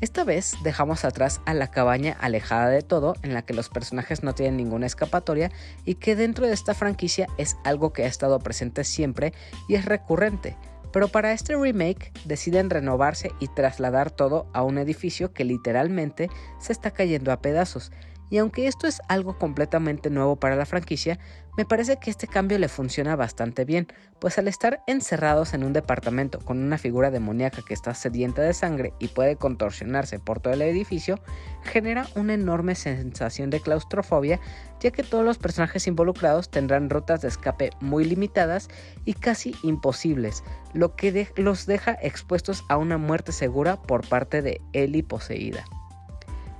Esta 0.00 0.24
vez 0.24 0.54
dejamos 0.62 1.04
atrás 1.04 1.40
a 1.44 1.54
la 1.54 1.70
cabaña 1.70 2.16
alejada 2.18 2.68
de 2.68 2.82
todo, 2.82 3.14
en 3.22 3.34
la 3.34 3.42
que 3.42 3.54
los 3.54 3.68
personajes 3.68 4.22
no 4.22 4.34
tienen 4.34 4.56
ninguna 4.56 4.86
escapatoria 4.86 5.50
y 5.84 5.94
que 5.94 6.16
dentro 6.16 6.46
de 6.46 6.54
esta 6.54 6.74
franquicia 6.74 7.28
es 7.36 7.56
algo 7.64 7.92
que 7.92 8.04
ha 8.04 8.06
estado 8.06 8.38
presente 8.38 8.84
siempre 8.84 9.32
y 9.68 9.74
es 9.74 9.84
recurrente. 9.84 10.56
Pero 10.96 11.08
para 11.08 11.32
este 11.32 11.54
remake 11.54 12.10
deciden 12.24 12.70
renovarse 12.70 13.30
y 13.38 13.48
trasladar 13.48 14.10
todo 14.10 14.46
a 14.54 14.62
un 14.62 14.78
edificio 14.78 15.34
que 15.34 15.44
literalmente 15.44 16.30
se 16.58 16.72
está 16.72 16.90
cayendo 16.90 17.32
a 17.32 17.42
pedazos. 17.42 17.92
Y 18.28 18.38
aunque 18.38 18.66
esto 18.66 18.86
es 18.86 19.00
algo 19.08 19.38
completamente 19.38 20.10
nuevo 20.10 20.36
para 20.36 20.56
la 20.56 20.66
franquicia, 20.66 21.18
me 21.56 21.64
parece 21.64 21.96
que 21.96 22.10
este 22.10 22.26
cambio 22.26 22.58
le 22.58 22.68
funciona 22.68 23.16
bastante 23.16 23.64
bien, 23.64 23.86
pues 24.18 24.38
al 24.38 24.46
estar 24.46 24.82
encerrados 24.86 25.54
en 25.54 25.64
un 25.64 25.72
departamento 25.72 26.38
con 26.40 26.58
una 26.58 26.76
figura 26.76 27.10
demoníaca 27.10 27.62
que 27.66 27.72
está 27.72 27.94
sedienta 27.94 28.42
de 28.42 28.52
sangre 28.52 28.92
y 28.98 29.08
puede 29.08 29.36
contorsionarse 29.36 30.18
por 30.18 30.40
todo 30.40 30.52
el 30.52 30.62
edificio, 30.62 31.18
genera 31.62 32.06
una 32.14 32.34
enorme 32.34 32.74
sensación 32.74 33.48
de 33.48 33.60
claustrofobia, 33.60 34.38
ya 34.80 34.90
que 34.90 35.02
todos 35.02 35.24
los 35.24 35.38
personajes 35.38 35.86
involucrados 35.86 36.50
tendrán 36.50 36.90
rutas 36.90 37.22
de 37.22 37.28
escape 37.28 37.70
muy 37.80 38.04
limitadas 38.04 38.68
y 39.06 39.14
casi 39.14 39.54
imposibles, 39.62 40.44
lo 40.74 40.94
que 40.94 41.28
los 41.36 41.64
deja 41.64 41.96
expuestos 42.02 42.64
a 42.68 42.76
una 42.76 42.98
muerte 42.98 43.32
segura 43.32 43.80
por 43.80 44.06
parte 44.06 44.42
de 44.42 44.60
Ellie 44.74 45.02
poseída. 45.02 45.64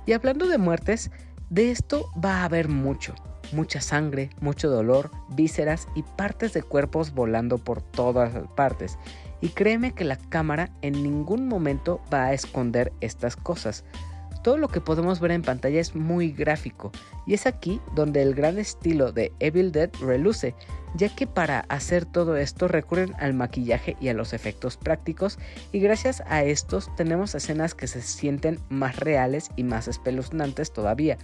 Y 0.07 0.13
hablando 0.13 0.47
de 0.47 0.57
muertes, 0.57 1.11
de 1.49 1.71
esto 1.71 2.09
va 2.23 2.41
a 2.41 2.45
haber 2.45 2.67
mucho, 2.67 3.15
mucha 3.51 3.81
sangre, 3.81 4.29
mucho 4.41 4.69
dolor, 4.69 5.11
vísceras 5.29 5.87
y 5.95 6.03
partes 6.03 6.53
de 6.53 6.63
cuerpos 6.63 7.13
volando 7.13 7.57
por 7.57 7.81
todas 7.81 8.47
partes. 8.55 8.97
Y 9.39 9.49
créeme 9.49 9.93
que 9.93 10.03
la 10.03 10.17
cámara 10.17 10.71
en 10.81 11.03
ningún 11.03 11.47
momento 11.47 12.01
va 12.13 12.25
a 12.25 12.33
esconder 12.33 12.91
estas 13.01 13.35
cosas. 13.35 13.85
Todo 14.47 14.55
lo 14.55 14.69
que 14.69 14.79
podemos 14.79 15.19
ver 15.19 15.31
en 15.31 15.41
pantalla 15.41 15.81
es 15.81 15.93
muy 15.93 16.31
gráfico 16.31 16.93
y 17.25 17.33
es 17.33 17.45
aquí 17.45 17.81
donde 17.95 18.21
el 18.21 18.33
gran 18.33 18.57
estilo 18.57 19.11
de 19.11 19.33
Evil 19.41 19.73
Dead 19.73 19.89
reluce, 19.99 20.55
ya 20.95 21.13
que 21.13 21.27
para 21.27 21.65
hacer 21.67 22.05
todo 22.05 22.37
esto 22.37 22.69
recurren 22.69 23.13
al 23.19 23.33
maquillaje 23.33 23.97
y 23.99 24.07
a 24.07 24.13
los 24.13 24.31
efectos 24.31 24.77
prácticos 24.77 25.37
y 25.73 25.81
gracias 25.81 26.23
a 26.27 26.45
estos 26.45 26.89
tenemos 26.95 27.35
escenas 27.35 27.75
que 27.75 27.87
se 27.87 28.01
sienten 28.01 28.57
más 28.69 28.95
reales 28.95 29.49
y 29.57 29.63
más 29.63 29.89
espeluznantes 29.89 30.71
todavía. 30.71 31.17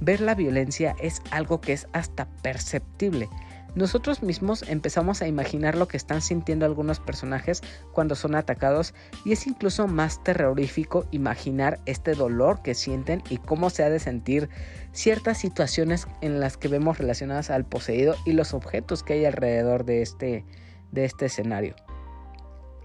Ver 0.00 0.20
la 0.20 0.34
violencia 0.34 0.96
es 1.00 1.22
algo 1.30 1.60
que 1.60 1.72
es 1.72 1.86
hasta 1.92 2.26
perceptible 2.42 3.28
nosotros 3.76 4.22
mismos 4.22 4.64
empezamos 4.68 5.20
a 5.20 5.28
imaginar 5.28 5.76
lo 5.76 5.86
que 5.86 5.98
están 5.98 6.22
sintiendo 6.22 6.64
algunos 6.64 6.98
personajes 6.98 7.62
cuando 7.92 8.14
son 8.14 8.34
atacados 8.34 8.94
y 9.26 9.32
es 9.32 9.46
incluso 9.46 9.86
más 9.86 10.24
terrorífico 10.24 11.06
imaginar 11.10 11.78
este 11.84 12.14
dolor 12.14 12.62
que 12.62 12.74
sienten 12.74 13.22
y 13.28 13.36
cómo 13.36 13.68
se 13.68 13.84
ha 13.84 13.90
de 13.90 13.98
sentir 13.98 14.48
ciertas 14.92 15.36
situaciones 15.36 16.08
en 16.22 16.40
las 16.40 16.56
que 16.56 16.68
vemos 16.68 16.96
relacionadas 16.96 17.50
al 17.50 17.66
poseído 17.66 18.16
y 18.24 18.32
los 18.32 18.54
objetos 18.54 19.02
que 19.02 19.12
hay 19.12 19.26
alrededor 19.26 19.84
de 19.84 20.00
este, 20.00 20.46
de 20.90 21.04
este 21.04 21.26
escenario. 21.26 21.76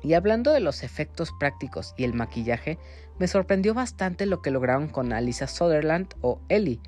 Y 0.03 0.15
hablando 0.15 0.51
de 0.51 0.59
los 0.59 0.83
efectos 0.83 1.31
prácticos 1.39 1.93
y 1.95 2.03
el 2.03 2.13
maquillaje, 2.13 2.77
me 3.17 3.29
sorprendió 3.29 3.73
bastante 3.73 4.25
lo 4.25 4.41
que 4.41 4.51
lograron 4.51 4.89
con 4.89 5.13
Alisa 5.13 5.47
Sutherland 5.47 6.15
o 6.19 6.41
Ellie. 6.49 6.81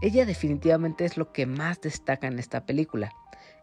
Ella 0.00 0.24
definitivamente 0.24 1.04
es 1.04 1.18
lo 1.18 1.32
que 1.32 1.44
más 1.44 1.82
destaca 1.82 2.28
en 2.28 2.38
esta 2.38 2.64
película. 2.64 3.12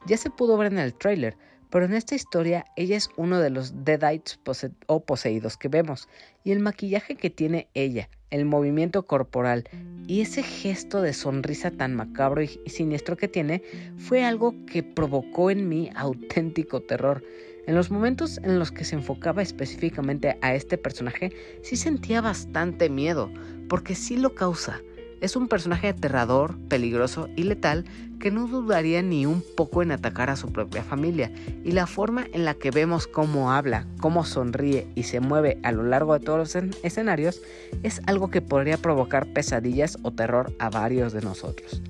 Ya 0.06 0.18
se 0.18 0.30
pudo 0.30 0.58
ver 0.58 0.72
en 0.72 0.80
el 0.80 0.94
tráiler, 0.94 1.38
pero 1.70 1.86
en 1.86 1.94
esta 1.94 2.16
historia 2.16 2.66
ella 2.76 2.98
es 2.98 3.10
uno 3.16 3.40
de 3.40 3.50
los 3.50 3.86
Deadites 3.86 4.40
o 4.88 5.00
poseídos 5.02 5.58
que 5.58 5.68
vemos, 5.68 6.08
y 6.44 6.52
el 6.52 6.60
maquillaje 6.60 7.16
que 7.16 7.30
tiene 7.30 7.68
ella, 7.74 8.10
el 8.32 8.46
movimiento 8.46 9.06
corporal 9.06 9.66
y 10.08 10.22
ese 10.22 10.42
gesto 10.44 11.02
de 11.02 11.14
sonrisa 11.14 11.72
tan 11.72 11.96
macabro 11.96 12.42
y 12.42 12.48
siniestro 12.66 13.18
que 13.18 13.28
tiene 13.28 13.62
fue 13.98 14.24
algo 14.24 14.56
que 14.66 14.82
provocó 14.84 15.52
en 15.52 15.68
mí 15.70 15.92
auténtico 15.96 16.82
terror. 16.82 17.24
En 17.68 17.76
los 17.76 17.92
momentos 17.92 18.40
en 18.40 18.58
los 18.58 18.72
que 18.72 18.86
se 18.86 18.96
enfocaba 18.96 19.44
específicamente 19.44 20.38
a 20.42 20.56
este 20.56 20.80
personaje, 20.80 21.32
sí 21.62 21.76
sentía 21.76 22.22
bastante 22.22 22.90
miedo, 22.90 23.32
porque 23.68 23.94
sí 23.94 24.18
lo 24.18 24.34
causa. 24.34 24.82
Es 25.22 25.36
un 25.36 25.48
personaje 25.48 25.90
aterrador, 25.90 26.58
peligroso 26.70 27.30
y 27.36 27.44
letal 27.44 27.86
que 28.20 28.32
no 28.32 28.48
dudaría 28.48 29.02
ni 29.02 29.26
un 29.26 29.44
poco 29.56 29.82
en 29.82 29.92
atacar 29.92 30.30
a 30.30 30.36
su 30.36 30.52
propia 30.52 30.84
familia, 30.84 31.32
y 31.64 31.72
la 31.72 31.88
forma 31.88 32.26
en 32.34 32.46
la 32.46 32.54
que 32.54 32.72
vemos 32.72 33.08
cómo 33.08 33.52
habla, 33.52 33.88
cómo 34.00 34.26
sonríe 34.26 34.88
y 34.96 35.04
se 35.04 35.20
mueve 35.20 35.60
a 35.64 35.72
lo 35.72 35.84
largo 35.84 36.14
de 36.14 36.26
todos 36.26 36.40
los 36.40 36.64
escenarios 36.84 37.42
es 37.84 38.02
algo 38.08 38.30
que 38.30 38.42
podría 38.42 38.78
provocar 38.78 39.32
pesadillas 39.34 39.98
o 40.04 40.12
terror 40.12 40.54
a 40.60 40.70
varios 40.70 41.14
de 41.14 41.22
nosotros. 41.22 41.82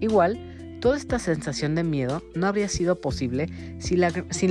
Igual, 0.00 0.55
Toda 0.86 0.98
esta 0.98 1.18
sensación 1.18 1.74
de 1.74 1.82
miedo 1.82 2.22
no 2.36 2.46
habría 2.46 2.68
sido 2.68 3.00
posible 3.00 3.48
sin 3.80 3.98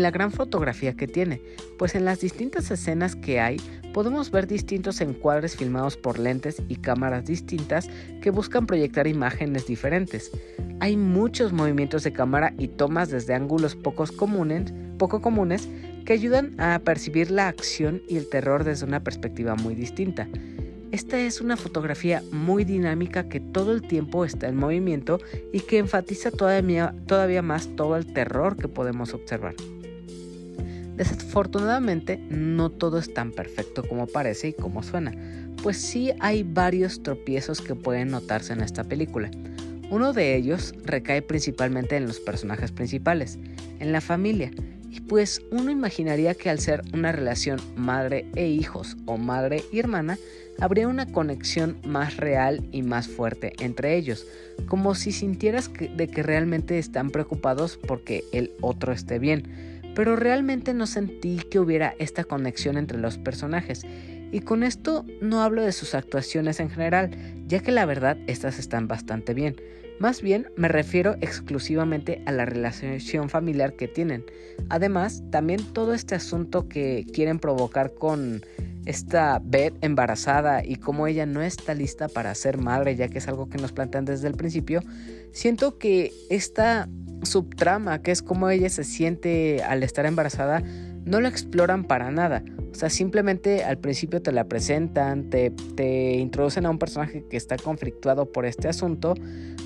la, 0.01 0.11
gran 0.11 0.33
fotografía 0.33 0.93
que 0.93 1.07
tiene, 1.07 1.41
pues 1.79 1.95
en 1.95 2.03
las 2.03 2.19
distintas 2.19 2.69
escenas 2.71 3.15
que 3.15 3.39
hay 3.39 3.55
podemos 3.93 4.31
ver 4.31 4.45
distintos 4.45 4.99
encuadres 4.99 5.55
filmados 5.55 5.95
por 5.95 6.19
lentes 6.19 6.61
y 6.67 6.75
cámaras 6.75 7.23
distintas 7.23 7.87
que 8.21 8.31
buscan 8.31 8.67
proyectar 8.67 9.07
imágenes 9.07 9.65
diferentes. 9.65 10.29
Hay 10.81 10.97
muchos 10.97 11.53
movimientos 11.53 12.03
de 12.03 12.11
cámara 12.11 12.53
y 12.57 12.67
tomas 12.67 13.09
desde 13.09 13.33
ángulos 13.33 13.77
poco 13.77 14.05
comunes 15.21 15.69
que 16.03 16.11
ayudan 16.11 16.59
a 16.59 16.79
percibir 16.79 17.31
la 17.31 17.47
acción 17.47 18.01
y 18.09 18.17
el 18.17 18.27
terror 18.27 18.65
desde 18.65 18.85
una 18.85 19.01
perspectiva 19.01 19.55
muy 19.55 19.73
distinta. 19.73 20.27
Esta 20.95 21.19
es 21.19 21.41
una 21.41 21.57
fotografía 21.57 22.23
muy 22.31 22.63
dinámica 22.63 23.27
que 23.27 23.41
todo 23.41 23.73
el 23.73 23.81
tiempo 23.81 24.23
está 24.23 24.47
en 24.47 24.55
movimiento 24.55 25.19
y 25.51 25.59
que 25.59 25.77
enfatiza 25.77 26.31
todavía, 26.31 27.41
más 27.41 27.67
todo 27.75 27.97
el 27.97 28.13
terror 28.13 28.55
que 28.55 28.69
podemos 28.69 29.13
observar. 29.13 29.55
Desafortunadamente, 30.95 32.17
no 32.29 32.69
todo 32.69 32.97
es 32.97 33.13
tan 33.13 33.33
perfecto 33.33 33.83
como 33.83 34.07
parece 34.07 34.47
y 34.47 34.53
como 34.53 34.83
suena, 34.83 35.11
pues 35.61 35.75
sí 35.75 36.13
hay 36.21 36.43
varios 36.43 37.03
tropiezos 37.03 37.59
que 37.59 37.75
pueden 37.75 38.07
notarse 38.07 38.53
en 38.53 38.61
esta 38.61 38.85
película. 38.85 39.29
Uno 39.91 40.13
de 40.13 40.37
ellos 40.37 40.73
recae 40.85 41.21
principalmente 41.21 41.97
en 41.97 42.07
los 42.07 42.21
personajes 42.21 42.71
principales, 42.71 43.37
en 43.81 43.91
la 43.91 43.99
familia, 43.99 44.49
pues 45.01 45.41
uno 45.51 45.71
imaginaría 45.71 46.35
que 46.35 46.49
al 46.49 46.59
ser 46.59 46.81
una 46.93 47.11
relación 47.11 47.59
madre 47.75 48.25
e 48.35 48.47
hijos 48.47 48.97
o 49.05 49.17
madre 49.17 49.63
y 49.71 49.79
hermana, 49.79 50.17
habría 50.59 50.87
una 50.87 51.11
conexión 51.11 51.77
más 51.85 52.17
real 52.17 52.67
y 52.71 52.81
más 52.81 53.07
fuerte 53.07 53.53
entre 53.59 53.97
ellos, 53.97 54.25
como 54.67 54.95
si 54.95 55.11
sintieras 55.11 55.71
de 55.73 56.07
que 56.07 56.23
realmente 56.23 56.79
están 56.79 57.09
preocupados 57.09 57.77
porque 57.77 58.23
el 58.31 58.53
otro 58.61 58.93
esté 58.93 59.19
bien. 59.19 59.81
Pero 59.95 60.15
realmente 60.15 60.73
no 60.73 60.87
sentí 60.87 61.37
que 61.49 61.59
hubiera 61.59 61.95
esta 61.99 62.23
conexión 62.23 62.77
entre 62.77 62.97
los 62.97 63.17
personajes. 63.17 63.85
Y 64.31 64.41
con 64.41 64.63
esto 64.63 65.05
no 65.21 65.41
hablo 65.41 65.61
de 65.61 65.71
sus 65.71 65.95
actuaciones 65.95 66.59
en 66.59 66.69
general, 66.69 67.11
ya 67.47 67.59
que 67.59 67.71
la 67.71 67.85
verdad 67.85 68.17
estas 68.27 68.59
están 68.59 68.87
bastante 68.87 69.33
bien. 69.33 69.55
Más 69.99 70.21
bien 70.21 70.47
me 70.57 70.67
refiero 70.67 71.15
exclusivamente 71.21 72.21
a 72.25 72.31
la 72.31 72.45
relación 72.45 73.29
familiar 73.29 73.73
que 73.73 73.87
tienen. 73.87 74.25
Además, 74.69 75.23
también 75.31 75.63
todo 75.73 75.93
este 75.93 76.15
asunto 76.15 76.67
que 76.67 77.05
quieren 77.13 77.39
provocar 77.39 77.93
con 77.93 78.41
esta 78.85 79.41
Beth 79.43 79.73
embarazada 79.81 80.63
y 80.63 80.75
cómo 80.75 81.07
ella 81.07 81.25
no 81.25 81.41
está 81.41 81.73
lista 81.73 82.07
para 82.07 82.35
ser 82.35 82.57
madre, 82.57 82.95
ya 82.95 83.07
que 83.07 83.17
es 83.17 83.27
algo 83.27 83.49
que 83.49 83.57
nos 83.57 83.71
plantean 83.71 84.05
desde 84.05 84.27
el 84.27 84.35
principio, 84.35 84.81
siento 85.31 85.77
que 85.77 86.11
esta 86.29 86.87
subtrama, 87.23 88.01
que 88.01 88.11
es 88.11 88.21
cómo 88.21 88.49
ella 88.49 88.69
se 88.69 88.83
siente 88.83 89.63
al 89.63 89.81
estar 89.81 90.05
embarazada, 90.05 90.61
no 91.05 91.21
la 91.21 91.29
exploran 91.29 91.83
para 91.85 92.11
nada. 92.11 92.43
O 92.71 92.75
sea, 92.75 92.89
simplemente 92.89 93.63
al 93.63 93.77
principio 93.77 94.21
te 94.21 94.31
la 94.31 94.45
presentan, 94.45 95.29
te, 95.29 95.51
te 95.75 96.15
introducen 96.15 96.65
a 96.65 96.69
un 96.69 96.79
personaje 96.79 97.23
que 97.29 97.37
está 97.37 97.57
conflictuado 97.57 98.31
por 98.31 98.45
este 98.45 98.67
asunto, 98.67 99.13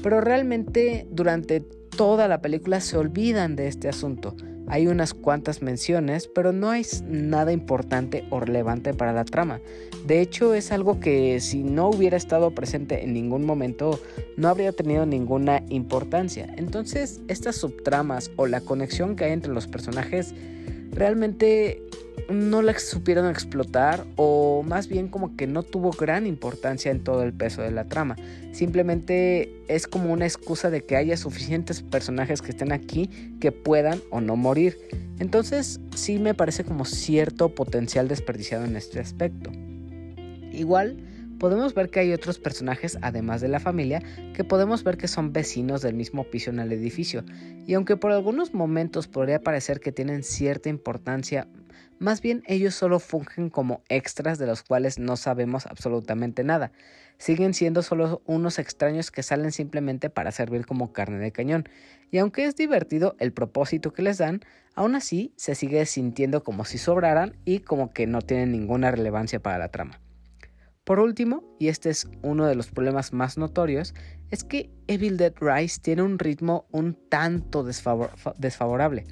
pero 0.03 0.21
realmente 0.21 1.07
durante 1.09 1.61
toda 1.61 2.27
la 2.27 2.41
película 2.41 2.81
se 2.81 2.97
olvidan 2.97 3.55
de 3.55 3.67
este 3.67 3.89
asunto. 3.89 4.35
Hay 4.67 4.85
unas 4.85 5.15
cuantas 5.15 5.63
menciones, 5.63 6.27
pero 6.27 6.51
no 6.51 6.69
hay 6.69 6.85
nada 7.07 7.51
importante 7.51 8.23
o 8.29 8.39
relevante 8.39 8.93
para 8.93 9.13
la 9.13 9.25
trama. 9.25 9.59
De 10.05 10.21
hecho, 10.21 10.53
es 10.53 10.71
algo 10.71 10.99
que 10.99 11.39
si 11.39 11.63
no 11.63 11.89
hubiera 11.89 12.15
estado 12.15 12.51
presente 12.51 13.03
en 13.03 13.13
ningún 13.13 13.45
momento, 13.45 13.99
no 14.37 14.47
habría 14.47 14.71
tenido 14.71 15.07
ninguna 15.07 15.63
importancia. 15.69 16.53
Entonces, 16.55 17.19
estas 17.27 17.55
subtramas 17.55 18.29
o 18.35 18.45
la 18.45 18.61
conexión 18.61 19.15
que 19.15 19.25
hay 19.25 19.31
entre 19.31 19.51
los 19.51 19.67
personajes 19.67 20.35
realmente 20.91 21.81
no 22.29 22.61
la 22.61 22.77
supieron 22.77 23.29
explotar 23.29 24.05
o 24.15 24.63
más 24.63 24.87
bien 24.87 25.07
como 25.07 25.35
que 25.35 25.47
no 25.47 25.63
tuvo 25.63 25.91
gran 25.91 26.27
importancia 26.27 26.91
en 26.91 27.03
todo 27.03 27.23
el 27.23 27.33
peso 27.33 27.61
de 27.61 27.71
la 27.71 27.85
trama. 27.85 28.15
Simplemente 28.51 29.51
es 29.67 29.87
como 29.87 30.11
una 30.11 30.25
excusa 30.25 30.69
de 30.69 30.83
que 30.83 30.95
haya 30.95 31.17
suficientes 31.17 31.81
personajes 31.81 32.41
que 32.41 32.51
estén 32.51 32.71
aquí 32.71 33.09
que 33.39 33.51
puedan 33.51 34.01
o 34.11 34.21
no 34.21 34.35
morir. 34.35 34.77
Entonces 35.19 35.79
sí 35.95 36.19
me 36.19 36.33
parece 36.33 36.63
como 36.63 36.85
cierto 36.85 37.55
potencial 37.55 38.07
desperdiciado 38.07 38.65
en 38.65 38.75
este 38.75 38.99
aspecto. 38.99 39.51
Igual 40.51 40.97
podemos 41.39 41.73
ver 41.73 41.89
que 41.89 42.01
hay 42.01 42.13
otros 42.13 42.37
personajes, 42.37 42.99
además 43.01 43.41
de 43.41 43.47
la 43.47 43.59
familia, 43.59 44.03
que 44.35 44.43
podemos 44.43 44.83
ver 44.83 44.97
que 44.97 45.07
son 45.07 45.33
vecinos 45.33 45.81
del 45.81 45.95
mismo 45.95 46.25
piso 46.25 46.51
en 46.51 46.59
el 46.59 46.71
edificio, 46.71 47.23
y 47.65 47.73
aunque 47.73 47.97
por 47.97 48.11
algunos 48.11 48.53
momentos 48.53 49.07
podría 49.07 49.41
parecer 49.41 49.79
que 49.79 49.91
tienen 49.91 50.23
cierta 50.23 50.69
importancia 50.69 51.47
más 51.99 52.21
bien 52.21 52.43
ellos 52.47 52.75
solo 52.75 52.99
fungen 52.99 53.49
como 53.49 53.83
extras 53.89 54.39
de 54.39 54.47
los 54.47 54.63
cuales 54.63 54.99
no 54.99 55.17
sabemos 55.17 55.65
absolutamente 55.65 56.45
nada. 56.45 56.71
Siguen 57.17 57.53
siendo 57.53 57.81
solo 57.83 58.21
unos 58.25 58.57
extraños 58.57 59.11
que 59.11 59.21
salen 59.21 59.51
simplemente 59.51 60.09
para 60.09 60.31
servir 60.31 60.65
como 60.65 60.93
carne 60.93 61.19
de 61.19 61.33
cañón. 61.33 61.67
Y 62.09 62.19
aunque 62.19 62.45
es 62.45 62.55
divertido 62.55 63.17
el 63.19 63.33
propósito 63.33 63.91
que 63.91 64.01
les 64.01 64.17
dan, 64.17 64.39
aún 64.75 64.95
así 64.95 65.33
se 65.35 65.55
sigue 65.55 65.85
sintiendo 65.85 66.41
como 66.41 66.63
si 66.63 66.77
sobraran 66.77 67.35
y 67.43 67.59
como 67.59 67.91
que 67.91 68.07
no 68.07 68.21
tienen 68.21 68.53
ninguna 68.53 68.91
relevancia 68.91 69.41
para 69.41 69.57
la 69.57 69.67
trama. 69.67 69.99
Por 70.89 70.99
último, 70.99 71.43
y 71.59 71.67
este 71.67 71.91
es 71.91 72.07
uno 72.23 72.47
de 72.47 72.55
los 72.55 72.71
problemas 72.71 73.13
más 73.13 73.37
notorios, 73.37 73.93
es 74.31 74.43
que 74.43 74.71
Evil 74.87 75.17
Dead 75.17 75.35
Rise 75.39 75.79
tiene 75.79 76.01
un 76.01 76.17
ritmo 76.17 76.65
un 76.71 76.95
tanto 76.95 77.63
desfavorable. 77.63 79.05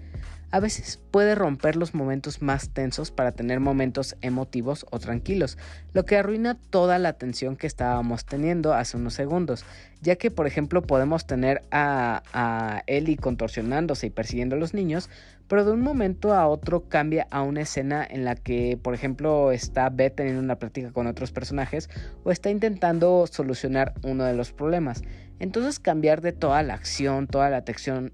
A 0.49 0.59
veces 0.59 0.99
puede 1.11 1.35
romper 1.35 1.75
los 1.75 1.93
momentos 1.93 2.41
más 2.41 2.69
tensos 2.69 3.11
para 3.11 3.31
tener 3.31 3.59
momentos 3.59 4.15
emotivos 4.21 4.87
o 4.89 4.97
tranquilos, 4.97 5.59
lo 5.93 6.03
que 6.03 6.17
arruina 6.17 6.55
toda 6.55 6.97
la 6.97 7.13
tensión 7.13 7.55
que 7.55 7.67
estábamos 7.67 8.25
teniendo 8.25 8.73
hace 8.73 8.97
unos 8.97 9.13
segundos, 9.13 9.63
ya 10.01 10.15
que 10.15 10.31
por 10.31 10.47
ejemplo 10.47 10.81
podemos 10.81 11.27
tener 11.27 11.61
a, 11.69 12.23
a 12.33 12.81
Ellie 12.87 13.17
contorsionándose 13.17 14.07
y 14.07 14.09
persiguiendo 14.09 14.55
a 14.55 14.59
los 14.59 14.73
niños, 14.73 15.11
pero 15.47 15.65
de 15.65 15.71
un 15.71 15.81
momento 15.81 16.33
a 16.33 16.47
otro 16.47 16.89
cambia 16.89 17.27
a 17.31 17.41
una 17.41 17.61
escena 17.61 18.05
en 18.09 18.25
la 18.25 18.35
que 18.35 18.77
por 18.81 18.93
ejemplo 18.93 19.51
está 19.51 19.89
Beth 19.89 20.15
teniendo 20.15 20.41
una 20.41 20.59
práctica 20.59 20.91
con 20.91 21.07
otros 21.07 21.31
personajes 21.31 21.89
o 22.23 22.31
está 22.31 22.49
intentando 22.49 23.25
solucionar 23.27 23.93
uno 24.03 24.25
de 24.25 24.33
los 24.33 24.51
problemas. 24.51 25.03
Entonces 25.39 25.79
cambiar 25.79 26.21
de 26.21 26.31
toda 26.31 26.63
la 26.63 26.73
acción, 26.73 27.27
toda 27.27 27.49
la 27.49 27.63
tensión, 27.63 28.11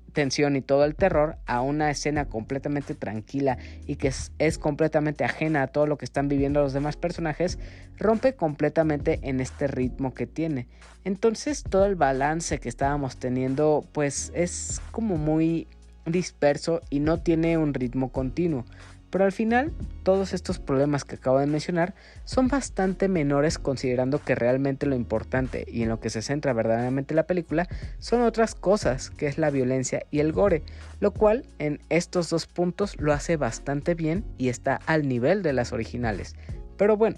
y 0.56 0.62
todo 0.62 0.84
el 0.84 0.96
terror 0.96 1.38
a 1.46 1.62
una 1.62 1.90
escena 1.90 2.26
completamente 2.26 2.96
tranquila 2.96 3.58
y 3.88 3.96
que 3.96 4.12
es, 4.38 4.58
completamente 4.58 5.24
ajena 5.24 5.64
a 5.64 5.68
todo 5.68 5.88
lo 5.88 5.98
que 5.98 6.06
están 6.06 6.28
viviendo 6.28 6.62
los 6.62 6.74
demás 6.74 6.98
personajes, 6.98 7.60
rompe 7.98 8.34
completamente 8.34 9.20
en 9.24 9.40
este 9.40 9.68
ritmo 9.68 10.14
que 10.14 10.28
tiene. 10.28 10.68
Entonces 11.06 11.64
todo 11.64 11.86
el 11.86 11.96
balance 11.96 12.60
que 12.60 12.70
estábamos 12.70 13.18
teniendo 13.18 13.86
pues 13.94 14.32
es 14.36 14.82
como 14.92 15.18
muy 15.18 15.68
disperso 16.06 16.82
y 16.90 17.00
no 17.00 17.20
tiene 17.22 17.58
un 17.58 17.74
ritmo 17.74 18.12
continuo. 18.12 18.66
Pero 19.14 19.26
al 19.26 19.32
final, 19.32 19.72
todos 20.02 20.34
estos 20.34 20.58
problemas 20.58 21.06
que 21.06 21.18
acabo 21.18 21.38
de 21.38 21.46
mencionar 21.46 21.94
son 22.26 22.48
bastante 22.48 23.08
menores 23.08 23.60
considerando 23.60 24.18
que 24.18 24.34
realmente 24.34 24.88
lo 24.88 24.96
importante 24.96 25.66
y 25.72 25.84
en 25.84 25.90
lo 25.90 26.00
que 26.00 26.10
se 26.10 26.24
centra 26.24 26.52
verdaderamente 26.52 27.14
la 27.14 27.28
película 27.28 27.68
son 28.00 28.22
otras 28.22 28.56
cosas, 28.56 29.12
que 29.12 29.28
es 29.28 29.38
la 29.38 29.52
violencia 29.52 30.04
y 30.10 30.20
el 30.20 30.32
gore, 30.32 30.64
lo 31.00 31.12
cual 31.12 31.46
en 31.60 31.80
estos 31.90 32.32
dos 32.32 32.48
puntos 32.48 33.00
lo 33.00 33.14
hace 33.14 33.38
bastante 33.38 33.94
bien 33.94 34.26
y 34.40 34.50
está 34.50 34.80
al 34.88 35.08
nivel 35.08 35.44
de 35.44 35.54
las 35.54 35.74
originales. 35.74 36.36
Pero 36.76 36.98
bueno, 36.98 37.18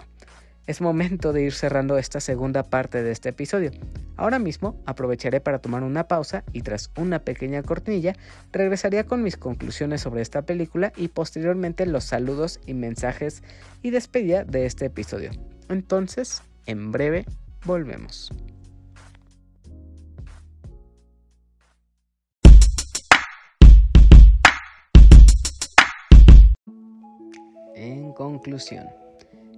es 0.68 0.82
momento 0.82 1.34
de 1.34 1.44
ir 1.44 1.54
cerrando 1.54 1.98
esta 1.98 2.20
segunda 2.20 2.64
parte 2.64 3.04
de 3.04 3.12
este 3.12 3.30
episodio. 3.30 3.72
Ahora 4.18 4.40
mismo 4.40 4.82
aprovecharé 4.86 5.42
para 5.42 5.60
tomar 5.60 5.84
una 5.84 6.08
pausa 6.08 6.44
y 6.54 6.62
tras 6.62 6.92
una 6.98 7.20
pequeña 7.20 7.62
cortinilla 7.64 8.16
regresaría 8.52 9.06
con 9.06 9.22
mis 9.22 9.38
conclusiones 9.38 10.02
sobre 10.02 10.22
esta 10.22 10.44
película 10.44 10.92
y 10.96 11.10
posteriormente 11.10 11.86
los 11.86 12.06
saludos 12.06 12.60
y 12.66 12.74
mensajes 12.74 13.44
y 13.82 13.92
despedida 13.92 14.44
de 14.44 14.66
este 14.66 14.86
episodio. 14.86 15.32
Entonces, 15.70 16.42
en 16.66 16.92
breve, 16.92 17.26
volvemos. 17.66 18.32
En 27.76 28.14
conclusión, 28.14 28.88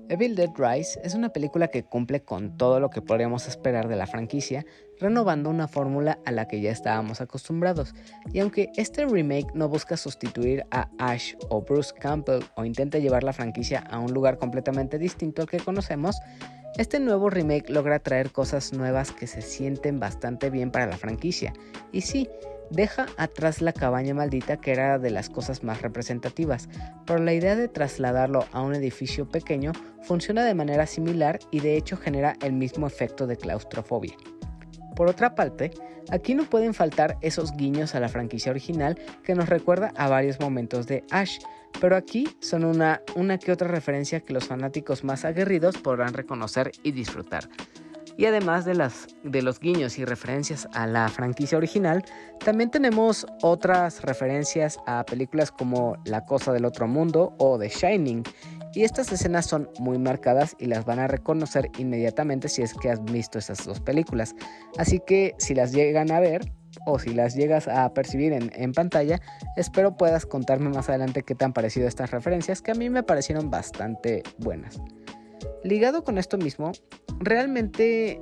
Evil 0.09 0.35
Dead 0.35 0.49
Rise 0.55 0.99
es 1.03 1.15
una 1.15 1.29
película 1.29 1.67
que 1.67 1.83
cumple 1.83 2.21
con 2.21 2.57
todo 2.57 2.79
lo 2.79 2.89
que 2.89 3.01
podríamos 3.01 3.47
esperar 3.47 3.89
de 3.89 3.97
la 3.97 4.07
franquicia, 4.07 4.65
renovando 4.99 5.49
una 5.49 5.67
fórmula 5.67 6.19
a 6.25 6.31
la 6.31 6.47
que 6.47 6.61
ya 6.61 6.71
estábamos 6.71 7.19
acostumbrados. 7.19 7.93
Y 8.31 8.39
aunque 8.39 8.69
este 8.77 9.05
remake 9.05 9.53
no 9.53 9.67
busca 9.67 9.97
sustituir 9.97 10.65
a 10.71 10.89
Ash 10.97 11.33
o 11.49 11.61
Bruce 11.61 11.93
Campbell 11.93 12.43
o 12.55 12.63
intenta 12.63 12.99
llevar 12.99 13.23
la 13.23 13.33
franquicia 13.33 13.79
a 13.79 13.99
un 13.99 14.13
lugar 14.13 14.37
completamente 14.37 14.97
distinto 14.97 15.41
al 15.41 15.49
que 15.49 15.59
conocemos, 15.59 16.17
este 16.77 16.99
nuevo 17.01 17.29
remake 17.29 17.69
logra 17.69 17.99
traer 17.99 18.31
cosas 18.31 18.71
nuevas 18.71 19.11
que 19.11 19.27
se 19.27 19.41
sienten 19.41 19.99
bastante 19.99 20.49
bien 20.49 20.71
para 20.71 20.87
la 20.87 20.97
franquicia. 20.97 21.51
Y 21.91 22.01
sí, 22.01 22.29
Deja 22.69 23.05
atrás 23.17 23.61
la 23.61 23.71
cabaña 23.71 24.13
maldita 24.13 24.57
que 24.57 24.71
era 24.71 24.99
de 24.99 25.09
las 25.09 25.29
cosas 25.29 25.63
más 25.63 25.81
representativas, 25.81 26.67
pero 27.05 27.23
la 27.23 27.33
idea 27.33 27.55
de 27.55 27.69
trasladarlo 27.69 28.45
a 28.51 28.61
un 28.61 28.75
edificio 28.75 29.27
pequeño 29.27 29.71
funciona 30.03 30.43
de 30.43 30.53
manera 30.53 30.85
similar 30.85 31.39
y 31.51 31.61
de 31.61 31.77
hecho 31.77 31.95
genera 31.95 32.35
el 32.41 32.53
mismo 32.53 32.85
efecto 32.85 33.25
de 33.25 33.37
claustrofobia. 33.37 34.15
Por 34.95 35.07
otra 35.07 35.35
parte, 35.35 35.71
aquí 36.09 36.35
no 36.35 36.43
pueden 36.43 36.73
faltar 36.73 37.17
esos 37.21 37.55
guiños 37.55 37.95
a 37.95 37.99
la 37.99 38.09
franquicia 38.09 38.51
original 38.51 38.99
que 39.23 39.35
nos 39.35 39.47
recuerda 39.47 39.93
a 39.95 40.09
varios 40.09 40.39
momentos 40.39 40.87
de 40.87 41.03
Ash, 41.11 41.37
pero 41.79 41.95
aquí 41.95 42.27
son 42.41 42.65
una, 42.65 43.01
una 43.15 43.37
que 43.37 43.51
otra 43.51 43.67
referencia 43.67 44.19
que 44.19 44.33
los 44.33 44.47
fanáticos 44.47 45.03
más 45.03 45.23
aguerridos 45.23 45.77
podrán 45.77 46.13
reconocer 46.13 46.71
y 46.83 46.91
disfrutar. 46.91 47.47
Y 48.17 48.25
además 48.25 48.65
de, 48.65 48.73
las, 48.73 49.07
de 49.23 49.43
los 49.43 49.59
guiños 49.59 49.99
y 49.99 50.05
referencias 50.05 50.67
a 50.73 50.87
la 50.87 51.07
franquicia 51.07 51.57
original, 51.57 52.03
también 52.43 52.71
tenemos 52.71 53.27
otras 53.43 54.01
referencias 54.01 54.79
a 54.87 55.05
películas 55.05 55.51
como 55.51 55.97
La 56.03 56.25
Cosa 56.25 56.51
del 56.51 56.65
Otro 56.65 56.87
Mundo 56.87 57.35
o 57.37 57.59
The 57.59 57.69
Shining. 57.69 58.23
Y 58.73 58.83
estas 58.83 59.11
escenas 59.11 59.45
son 59.45 59.69
muy 59.79 59.99
marcadas 59.99 60.55
y 60.59 60.65
las 60.65 60.83
van 60.83 60.99
a 60.99 61.07
reconocer 61.07 61.69
inmediatamente 61.77 62.49
si 62.49 62.63
es 62.63 62.73
que 62.73 62.89
has 62.89 63.03
visto 63.05 63.37
esas 63.37 63.63
dos 63.65 63.79
películas. 63.81 64.35
Así 64.77 64.99
que 64.99 65.35
si 65.37 65.53
las 65.53 65.71
llegan 65.71 66.11
a 66.11 66.19
ver, 66.19 66.51
o 66.85 66.99
si 66.99 67.11
las 67.11 67.35
llegas 67.35 67.67
a 67.67 67.91
percibir 67.93 68.33
en, 68.33 68.51
en, 68.55 68.71
pantalla, 68.71 69.19
espero 69.55 69.95
puedas 69.95 70.25
contarme 70.25 70.69
más 70.69 70.89
adelante 70.89 71.23
qué 71.23 71.33
te 71.33 71.45
han 71.45 71.53
parecido 71.53 71.87
estas 71.87 72.11
referencias 72.11 72.61
que 72.61 72.71
a 72.71 72.75
mí 72.75 72.89
me 72.89 73.03
parecieron 73.03 73.49
bastante 73.49 74.23
buenas. 74.37 74.79
Ligado 75.63 76.03
con 76.03 76.17
esto 76.17 76.37
mismo, 76.37 76.71
realmente 77.19 78.21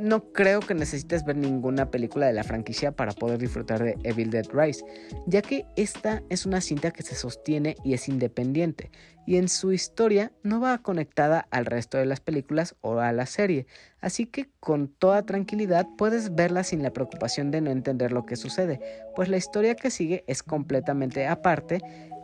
no 0.00 0.32
creo 0.32 0.60
que 0.60 0.74
necesites 0.74 1.24
ver 1.24 1.36
ninguna 1.36 1.90
película 1.90 2.26
de 2.26 2.32
la 2.32 2.42
franquicia 2.42 2.92
para 2.92 3.12
poder 3.12 3.38
disfrutar 3.38 3.82
de 3.82 3.96
Evil 4.02 4.30
Dead 4.30 4.46
Rise, 4.52 4.84
ya 5.26 5.42
que 5.42 5.66
esta 5.76 6.22
es 6.30 6.46
una 6.46 6.60
cinta 6.60 6.90
que 6.90 7.02
se 7.02 7.14
sostiene 7.14 7.76
y 7.84 7.92
es 7.92 8.08
independiente, 8.08 8.90
y 9.26 9.36
en 9.36 9.48
su 9.48 9.72
historia 9.72 10.32
no 10.42 10.60
va 10.60 10.78
conectada 10.78 11.46
al 11.50 11.66
resto 11.66 11.98
de 11.98 12.06
las 12.06 12.20
películas 12.20 12.76
o 12.80 12.98
a 12.98 13.12
la 13.12 13.26
serie, 13.26 13.66
así 14.00 14.26
que 14.26 14.48
con 14.58 14.88
toda 14.88 15.26
tranquilidad 15.26 15.86
puedes 15.98 16.34
verla 16.34 16.64
sin 16.64 16.82
la 16.82 16.92
preocupación 16.92 17.50
de 17.50 17.60
no 17.60 17.70
entender 17.70 18.10
lo 18.10 18.24
que 18.24 18.36
sucede, 18.36 18.80
pues 19.14 19.28
la 19.28 19.36
historia 19.36 19.74
que 19.74 19.90
sigue 19.90 20.24
es 20.26 20.42
completamente 20.42 21.26
aparte 21.26 21.80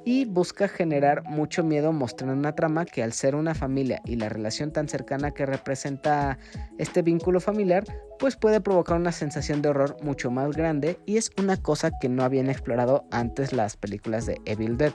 y 0.06 0.24
busca 0.24 0.68
generar 0.68 1.24
mucho 1.24 1.64
miedo 1.64 1.92
mostrando 1.92 2.32
una 2.32 2.54
trama 2.54 2.84
que 2.84 3.02
al 3.02 3.12
ser 3.12 3.34
una 3.34 3.56
familia 3.56 4.00
y 4.04 4.14
la 4.14 4.28
relación 4.28 4.70
tan 4.70 4.88
cercana 4.88 5.32
que 5.32 5.44
representa 5.44 6.38
este 6.78 7.02
vínculo 7.02 7.40
familiar, 7.40 7.82
pues 8.20 8.36
puede 8.36 8.60
provocar 8.60 8.98
una 8.98 9.10
sensación 9.10 9.62
de 9.62 9.70
horror 9.70 9.96
mucho 10.02 10.30
más 10.30 10.56
grande 10.56 11.00
y 11.06 11.16
es 11.16 11.32
una 11.36 11.56
cosa 11.56 11.90
que 12.00 12.08
no 12.08 12.22
habían 12.22 12.48
explorado 12.48 13.04
antes 13.10 13.52
las 13.52 13.76
películas 13.76 14.26
de 14.26 14.40
Evil 14.44 14.76
Dead. 14.76 14.92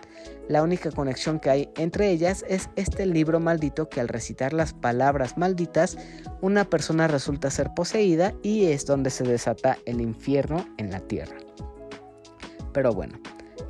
La 0.47 0.63
única 0.63 0.89
conexión 0.91 1.41
que 1.41 1.50
hay 1.50 1.69
entre 1.76 2.10
ellas 2.10 2.45
es 2.47 2.69
este 2.78 3.06
libro 3.06 3.41
maldito 3.41 3.89
que 3.89 4.00
al 4.00 4.08
recitar 4.08 4.54
las 4.54 4.74
palabras 4.74 5.38
malditas, 5.38 5.97
una 6.39 6.63
persona 6.63 7.10
resulta 7.10 7.52
ser 7.52 7.74
poseída 7.74 8.34
y 8.43 8.67
es 8.67 8.86
donde 8.86 9.10
se 9.10 9.26
desata 9.26 9.78
el 9.86 10.00
infierno 10.00 10.65
en 10.78 10.89
la 10.89 11.02
tierra. 11.02 11.36
Pero 12.71 12.93
bueno, 12.93 13.19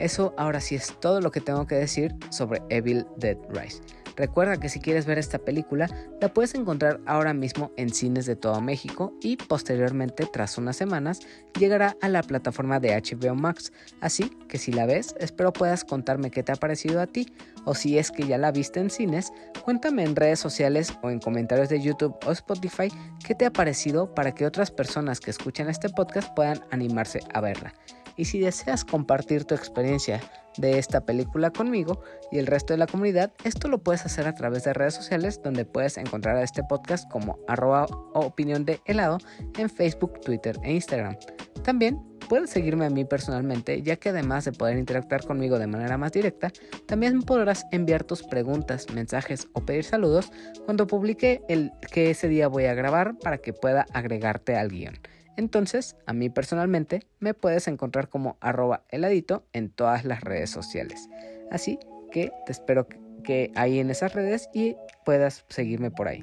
eso 0.01 0.33
ahora 0.37 0.59
sí 0.59 0.75
es 0.75 0.93
todo 0.99 1.21
lo 1.21 1.31
que 1.31 1.41
tengo 1.41 1.65
que 1.67 1.75
decir 1.75 2.15
sobre 2.29 2.61
Evil 2.69 3.05
Dead 3.17 3.37
Rise. 3.49 3.81
Recuerda 4.15 4.57
que 4.57 4.69
si 4.69 4.79
quieres 4.79 5.05
ver 5.05 5.17
esta 5.17 5.39
película, 5.39 5.89
la 6.19 6.33
puedes 6.33 6.53
encontrar 6.55 6.99
ahora 7.05 7.33
mismo 7.33 7.71
en 7.77 7.93
cines 7.93 8.25
de 8.25 8.35
todo 8.35 8.61
México 8.61 9.13
y 9.21 9.37
posteriormente, 9.37 10.27
tras 10.31 10.57
unas 10.57 10.75
semanas, 10.75 11.21
llegará 11.57 11.95
a 12.01 12.09
la 12.09 12.21
plataforma 12.21 12.79
de 12.79 12.95
HBO 12.95 13.35
Max. 13.35 13.71
Así 13.99 14.29
que 14.47 14.57
si 14.57 14.71
la 14.71 14.85
ves, 14.85 15.15
espero 15.19 15.53
puedas 15.53 15.83
contarme 15.83 16.31
qué 16.31 16.43
te 16.43 16.51
ha 16.51 16.55
parecido 16.55 17.01
a 17.01 17.07
ti, 17.07 17.33
o 17.65 17.73
si 17.73 17.97
es 17.97 18.11
que 18.11 18.27
ya 18.27 18.37
la 18.37 18.51
viste 18.51 18.79
en 18.79 18.89
cines, 18.89 19.31
cuéntame 19.63 20.03
en 20.03 20.15
redes 20.15 20.39
sociales 20.39 20.93
o 21.01 21.09
en 21.09 21.19
comentarios 21.19 21.69
de 21.69 21.81
YouTube 21.81 22.15
o 22.25 22.31
Spotify 22.31 22.89
qué 23.25 23.35
te 23.35 23.45
ha 23.45 23.51
parecido 23.51 24.13
para 24.13 24.33
que 24.33 24.45
otras 24.45 24.71
personas 24.71 25.19
que 25.19 25.31
escuchen 25.31 25.69
este 25.69 25.89
podcast 25.89 26.33
puedan 26.35 26.61
animarse 26.71 27.21
a 27.33 27.41
verla. 27.41 27.73
Y 28.21 28.25
si 28.25 28.38
deseas 28.38 28.86
compartir 28.86 29.45
tu 29.45 29.55
experiencia 29.55 30.21
de 30.55 30.77
esta 30.77 31.07
película 31.07 31.49
conmigo 31.49 32.03
y 32.31 32.38
el 32.38 32.45
resto 32.45 32.71
de 32.71 32.77
la 32.77 32.86
comunidad, 32.86 33.31
esto 33.43 33.67
lo 33.67 33.79
puedes 33.79 34.05
hacer 34.05 34.27
a 34.27 34.36
través 34.36 34.63
de 34.63 34.73
redes 34.73 34.93
sociales 34.93 35.41
donde 35.43 35.65
puedes 35.65 35.97
encontrar 35.97 36.36
a 36.36 36.43
este 36.43 36.62
podcast 36.63 37.10
como 37.10 37.39
arroba 37.47 37.88
opinión 38.13 38.63
de 38.63 38.79
helado 38.86 39.17
en 39.57 39.71
Facebook, 39.71 40.21
Twitter 40.21 40.55
e 40.62 40.71
Instagram. 40.71 41.17
También 41.63 41.99
puedes 42.29 42.51
seguirme 42.51 42.86
a 42.86 42.91
mí 42.91 43.05
personalmente, 43.05 43.81
ya 43.81 43.95
que 43.95 44.10
además 44.10 44.45
de 44.45 44.51
poder 44.51 44.77
interactuar 44.77 45.25
conmigo 45.25 45.57
de 45.57 45.65
manera 45.65 45.97
más 45.97 46.12
directa, 46.12 46.51
también 46.86 47.23
podrás 47.23 47.65
enviar 47.71 48.03
tus 48.03 48.21
preguntas, 48.21 48.86
mensajes 48.93 49.47
o 49.53 49.62
pedir 49.62 49.84
saludos 49.84 50.31
cuando 50.65 50.86
publique 50.86 51.41
el 51.49 51.71
que 51.91 52.12
ese 52.12 52.27
día 52.27 52.47
voy 52.47 52.65
a 52.65 52.75
grabar 52.75 53.17
para 53.17 53.39
que 53.39 53.51
pueda 53.51 53.88
agregarte 53.93 54.57
al 54.57 54.69
guion. 54.69 54.99
Entonces, 55.41 55.95
a 56.06 56.13
mí 56.13 56.30
personalmente 56.30 57.08
me 57.19 57.34
puedes 57.34 57.67
encontrar 57.67 58.10
como 58.10 58.38
arroba 58.41 58.84
heladito 58.89 59.43
en 59.54 59.71
todas 59.71 60.06
las 60.06 60.21
redes 60.21 60.51
sociales. 60.51 61.10
Así 61.49 61.80
que 62.12 62.32
te 62.45 62.51
espero 62.51 62.88
que 63.23 63.51
ahí 63.56 63.80
en 63.80 63.89
esas 63.89 64.13
redes 64.13 64.51
y 64.54 64.75
puedas 65.04 65.43
seguirme 65.49 65.89
por 65.89 66.08
ahí. 66.08 66.21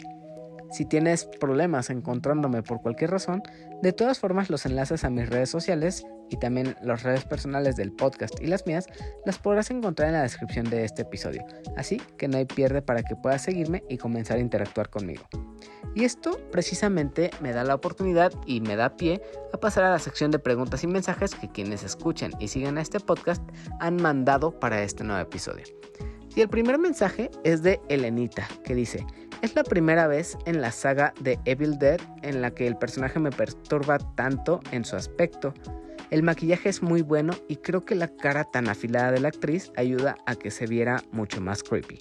Si 0.71 0.85
tienes 0.85 1.25
problemas 1.41 1.91
encontrándome 1.91 2.63
por 2.63 2.81
cualquier 2.83 3.11
razón, 3.11 3.43
de 3.83 3.93
todas 3.93 4.19
formas 4.19 4.51
los 4.51 4.67
enlaces 4.67 5.05
a 5.05 5.11
mis 5.11 5.29
redes 5.29 5.51
sociales 5.51 6.05
y 6.31 6.37
también 6.37 6.77
las 6.83 7.03
redes 7.03 7.25
personales 7.25 7.77
del 7.77 7.93
podcast 7.93 8.41
y 8.41 8.47
las 8.47 8.67
mías 8.67 8.87
las 9.25 9.39
podrás 9.39 9.71
encontrar 9.71 10.09
en 10.09 10.15
la 10.15 10.23
descripción 10.23 10.69
de 10.69 10.85
este 10.85 11.03
episodio. 11.03 11.45
Así 11.77 12.03
que 12.19 12.29
no 12.29 12.39
hay 12.39 12.45
pierde 12.45 12.83
para 12.83 13.03
que 13.03 13.17
puedas 13.17 13.43
seguirme 13.43 13.83
y 13.89 13.97
comenzar 13.97 14.37
a 14.37 14.41
interactuar 14.41 14.91
conmigo. 14.91 15.25
Y 15.95 16.05
esto 16.05 16.39
precisamente 16.53 17.31
me 17.41 17.53
da 17.53 17.65
la 17.65 17.75
oportunidad 17.75 18.33
y 18.47 18.61
me 18.61 18.77
da 18.77 18.97
pie 18.97 19.23
a 19.53 19.59
pasar 19.59 19.85
a 19.85 19.91
la 19.91 19.99
sección 19.99 20.31
de 20.31 20.39
preguntas 20.39 20.85
y 20.85 20.87
mensajes 20.87 21.35
que 21.35 21.51
quienes 21.51 21.83
escuchan 21.83 22.33
y 22.39 22.49
siguen 22.49 22.79
a 22.79 22.83
este 22.83 23.01
podcast 23.01 23.43
han 23.81 23.97
mandado 23.97 24.59
para 24.61 24.83
este 24.83 25.03
nuevo 25.03 25.21
episodio. 25.23 25.65
Y 26.37 26.41
el 26.41 26.49
primer 26.49 26.79
mensaje 26.79 27.31
es 27.43 27.63
de 27.63 27.81
Elenita, 27.89 28.47
que 28.63 28.75
dice, 28.75 29.05
es 29.43 29.55
la 29.55 29.65
primera 29.65 30.07
vez 30.07 30.37
en 30.47 30.61
la 30.61 30.73
saga 30.73 31.15
de 31.21 31.39
Evil 31.45 31.79
Dead 31.79 32.01
en 32.23 32.43
la 32.43 32.51
que 32.51 32.67
el 32.67 32.77
personaje 32.77 33.19
me 33.19 33.31
perturba 33.31 33.99
tanto 33.99 34.61
en 34.73 34.85
su 34.85 34.97
aspecto. 34.97 35.55
El 36.11 36.23
maquillaje 36.23 36.69
es 36.69 36.83
muy 36.83 37.03
bueno 37.03 37.35
y 37.49 37.57
creo 37.57 37.85
que 37.85 37.95
la 37.95 38.09
cara 38.09 38.45
tan 38.45 38.69
afilada 38.69 39.13
de 39.13 39.21
la 39.21 39.29
actriz 39.29 39.71
ayuda 39.77 40.17
a 40.27 40.35
que 40.35 40.51
se 40.51 40.67
viera 40.67 41.03
mucho 41.13 41.41
más 41.41 41.63
creepy. 41.63 41.99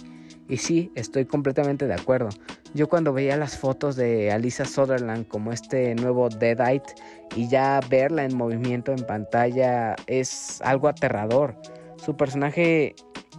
Y 0.50 0.58
sí, 0.58 0.92
estoy 0.96 1.26
completamente 1.26 1.88
de 1.88 1.94
acuerdo. 1.94 2.30
Yo 2.74 2.88
cuando 2.88 3.12
veía 3.12 3.36
las 3.36 3.58
fotos 3.58 3.98
de 3.98 4.32
Alisa 4.32 4.64
Sutherland 4.64 5.28
como 5.28 5.52
este 5.52 5.94
nuevo 5.96 6.30
Deadite 6.30 6.96
y 7.36 7.50
ya 7.50 7.82
verla 7.90 8.24
en 8.24 8.36
movimiento 8.36 8.94
en 8.94 9.06
pantalla 9.06 9.96
es 10.08 10.62
algo 10.62 10.88
aterrador. 10.88 11.56
Su 11.98 12.16
personaje 12.16 12.96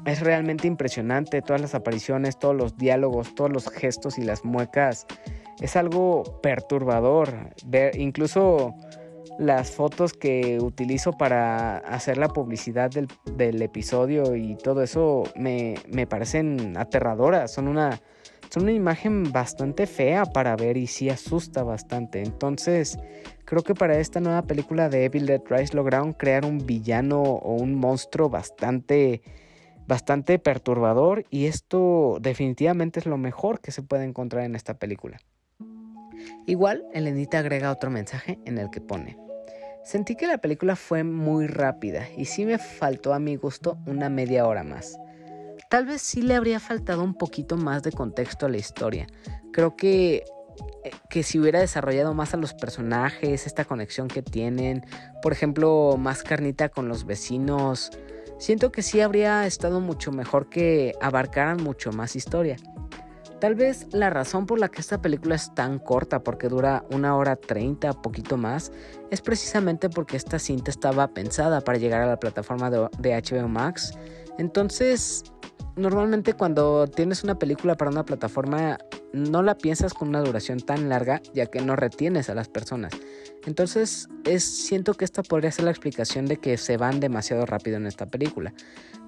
es 0.09 0.21
realmente 0.21 0.67
impresionante, 0.67 1.43
todas 1.43 1.61
las 1.61 1.75
apariciones, 1.75 2.39
todos 2.39 2.57
los 2.57 2.77
diálogos, 2.77 3.35
todos 3.35 3.51
los 3.51 3.69
gestos 3.69 4.19
y 4.19 4.23
las 4.23 4.45
muecas. 4.45 5.07
Es 5.61 5.77
algo 5.77 6.41
perturbador. 6.43 7.51
Ver, 7.67 7.99
incluso 7.99 8.75
las 9.39 9.71
fotos 9.71 10.13
que 10.13 10.59
utilizo 10.61 11.13
para 11.13 11.79
hacer 11.79 12.19
la 12.19 12.29
publicidad 12.29 12.91
del, 12.91 13.63
episodio 13.63 14.35
y 14.35 14.57
todo 14.57 14.83
eso 14.83 15.25
me, 15.37 15.77
me, 15.89 16.07
parecen 16.07 16.77
aterradoras. 16.77 17.53
Son 17.53 17.69
una, 17.69 18.01
son 18.51 18.65
una 18.65 18.73
imagen 18.73 19.31
bastante 19.33 19.87
fea 19.87 20.25
para 20.25 20.57
ver 20.57 20.77
y 20.77 20.87
sí 20.87 21.09
asusta 21.09 21.63
bastante. 21.63 22.23
Entonces, 22.23 22.99
creo 23.45 23.63
que 23.63 23.75
para 23.75 23.99
esta 23.99 24.21
nueva 24.21 24.43
película 24.43 24.89
de 24.89 25.05
Evil 25.05 25.27
Dead 25.27 25.43
Rise 25.49 25.77
lograron 25.77 26.13
crear 26.13 26.45
un 26.45 26.67
villano 26.67 27.21
o 27.23 27.55
un 27.55 27.75
monstruo 27.75 28.29
bastante 28.29 29.23
bastante 29.89 30.39
perturbador 30.39 31.25
y 31.31 31.47
esto 31.47 32.19
definitivamente 32.21 33.01
es 33.01 33.07
lo 33.07 33.17
mejor 33.17 33.61
que 33.61 33.73
se 33.73 33.83
puede 33.83 34.05
encontrar 34.05 34.45
en 34.45 34.55
esta 34.55 34.75
película. 34.75 35.19
Igual, 36.47 36.85
Elenita 36.93 37.39
agrega 37.39 37.73
otro 37.73 37.91
mensaje 37.91 38.39
en 38.45 38.59
el 38.59 38.71
que 38.71 38.81
pone, 38.81 39.17
sentí 39.85 40.15
que 40.15 40.27
la 40.27 40.39
película 40.39 40.77
fue 40.77 41.05
muy 41.05 41.47
rápida 41.47 42.07
y 42.17 42.27
sí 42.27 42.45
me 42.45 42.59
faltó 42.59 43.15
a 43.15 43.19
mi 43.19 43.37
gusto 43.37 43.79
una 43.87 44.11
media 44.11 44.47
hora 44.47 44.63
más. 44.63 44.99
Tal 45.71 45.87
vez 45.87 46.03
sí 46.03 46.23
le 46.23 46.35
habría 46.35 46.61
faltado 46.61 47.03
un 47.03 47.15
poquito 47.15 47.57
más 47.57 47.83
de 47.83 47.93
contexto 47.93 48.47
a 48.47 48.49
la 48.49 48.59
historia. 48.59 49.07
Creo 49.53 49.77
que 49.77 50.25
eh, 50.85 50.91
que 51.09 51.23
si 51.23 51.39
hubiera 51.39 51.61
desarrollado 51.61 52.15
más 52.15 52.35
a 52.35 52.37
los 52.37 52.53
personajes, 52.53 53.47
esta 53.47 53.65
conexión 53.65 54.09
que 54.09 54.23
tienen, 54.23 54.85
por 55.23 55.33
ejemplo, 55.33 55.97
más 55.99 56.23
carnita 56.23 56.69
con 56.69 56.89
los 56.89 57.05
vecinos, 57.07 57.91
siento 58.39 58.73
que 58.73 58.83
sí 58.83 59.01
habría 59.01 59.47
estado 59.47 59.81
mucho 59.81 60.13
mejor 60.13 60.49
que 60.49 60.95
abarcaran 61.01 61.63
mucho 61.63 61.93
más 61.93 62.17
historia. 62.17 62.57
Tal 63.41 63.55
vez 63.55 63.87
la 63.93 64.11
razón 64.11 64.47
por 64.47 64.59
la 64.59 64.69
que 64.69 64.81
esta 64.81 65.01
película 65.01 65.37
es 65.37 65.55
tan 65.55 65.79
corta, 65.79 66.25
porque 66.25 66.49
dura 66.49 66.85
una 66.91 67.15
hora 67.17 67.37
treinta, 67.37 67.93
poquito 67.93 68.37
más, 68.37 68.73
es 69.11 69.21
precisamente 69.21 69.89
porque 69.89 70.17
esta 70.17 70.41
cinta 70.41 70.71
estaba 70.71 71.09
pensada 71.09 71.61
para 71.61 71.79
llegar 71.79 72.03
a 72.03 72.07
la 72.07 72.19
plataforma 72.19 72.69
de, 72.69 72.89
de 72.99 73.15
HBO 73.15 73.47
Max. 73.47 73.93
Entonces, 74.39 75.23
normalmente 75.77 76.33
cuando 76.33 76.89
tienes 76.89 77.23
una 77.23 77.39
película 77.39 77.77
para 77.77 77.91
una 77.91 78.05
plataforma 78.05 78.79
no 79.13 79.43
la 79.43 79.57
piensas 79.57 79.95
con 79.95 80.09
una 80.09 80.21
duración 80.21 80.59
tan 80.61 80.89
larga 80.89 81.23
ya 81.33 81.47
que 81.47 81.61
no 81.61 81.77
retienes 81.77 82.29
a 82.29 82.35
las 82.35 82.49
personas. 82.49 82.93
Entonces 83.47 84.09
es, 84.25 84.45
siento 84.45 84.95
que 84.95 85.05
esta 85.05 85.23
podría 85.23 85.51
ser 85.51 85.65
la 85.65 85.71
explicación 85.71 86.27
de 86.27 86.37
que 86.39 86.57
se 86.57 86.77
van 86.77 87.01
demasiado 87.01 87.47
rápido 87.47 87.77
en 87.77 87.87
esta 87.87 88.07
película. 88.07 88.53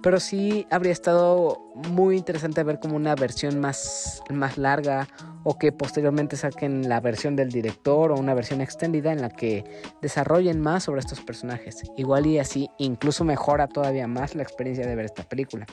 Pero 0.03 0.19
sí 0.19 0.67
habría 0.71 0.93
estado 0.93 1.59
muy 1.91 2.17
interesante 2.17 2.63
ver 2.63 2.81
como 2.81 2.97
una 2.97 3.15
versión 3.15 3.61
más, 3.61 4.23
más 4.31 4.57
larga 4.57 5.09
o 5.45 5.59
que 5.59 5.73
posteriormente 5.73 6.37
saquen 6.37 6.89
la 6.89 7.01
versión 7.01 7.37
del 7.37 7.51
director 7.51 8.11
o 8.11 8.17
una 8.17 8.33
versión 8.33 8.63
extendida 8.63 9.13
en 9.13 9.21
la 9.21 9.29
que 9.29 9.65
desarrollen 10.01 10.61
más 10.61 10.85
sobre 10.85 11.01
estos 11.01 11.21
personajes. 11.21 11.83
Igual 11.99 12.27
y 12.27 12.39
así 12.39 12.71
incluso 12.79 13.25
mejora 13.25 13.67
todavía 13.67 14.07
más 14.07 14.35
la 14.35 14.43
experiencia 14.43 14.87
de 14.87 14.95
ver 14.95 15.05
esta 15.05 15.23
película. 15.23 15.67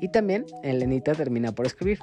Y 0.00 0.08
también 0.08 0.46
Elenita 0.62 1.14
termina 1.14 1.52
por 1.52 1.66
escribir. 1.66 1.98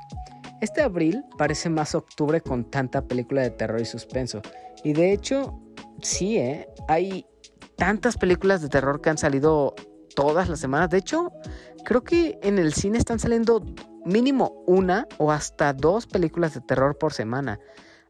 Este 0.62 0.82
abril 0.82 1.24
parece 1.38 1.70
más 1.70 1.94
octubre 1.94 2.42
con 2.42 2.66
tanta 2.70 3.04
película 3.04 3.42
de 3.42 3.52
terror 3.52 3.80
y 3.80 3.86
suspenso. 3.86 4.42
Y 4.84 4.94
de 4.94 5.14
hecho, 5.14 5.60
sí, 6.02 6.38
¿eh? 6.38 6.68
hay 6.88 7.26
tantas 7.76 8.18
películas 8.18 8.62
de 8.62 8.70
terror 8.70 9.02
que 9.02 9.10
han 9.10 9.18
salido 9.18 9.76
todas 10.16 10.50
las 10.50 10.60
semanas. 10.60 10.90
De 10.90 10.98
hecho, 10.98 11.32
creo 11.86 12.04
que 12.04 12.40
en 12.42 12.58
el 12.58 12.74
cine 12.74 12.98
están 12.98 13.20
saliendo 13.20 13.64
mínimo 14.04 14.64
una 14.66 15.08
o 15.18 15.32
hasta 15.32 15.74
dos 15.74 16.08
películas 16.08 16.56
de 16.56 16.62
terror 16.62 16.98
por 16.98 17.14
semana. 17.14 17.60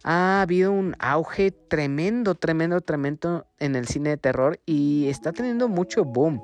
Ha 0.03 0.41
habido 0.41 0.71
un 0.71 0.95
auge 0.99 1.51
tremendo, 1.51 2.36
tremendo, 2.36 2.79
tremendo 2.79 3.45
en 3.60 3.75
el 3.75 3.88
cine 3.88 4.12
de 4.12 4.17
terror 4.17 4.60
y 4.65 5.10
está 5.10 5.33
teniendo 5.33 5.67
mucho 5.67 6.05
boom. 6.05 6.41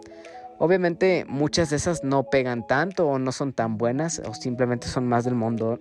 Obviamente 0.60 1.26
muchas 1.28 1.70
de 1.70 1.78
esas 1.78 2.04
no 2.04 2.24
pegan 2.24 2.66
tanto 2.68 3.08
o 3.08 3.20
no 3.20 3.32
son 3.32 3.54
tan 3.54 3.78
buenas 3.78 4.22
o 4.26 4.34
simplemente 4.34 4.88
son 4.88 5.08
más 5.08 5.24
del, 5.24 5.36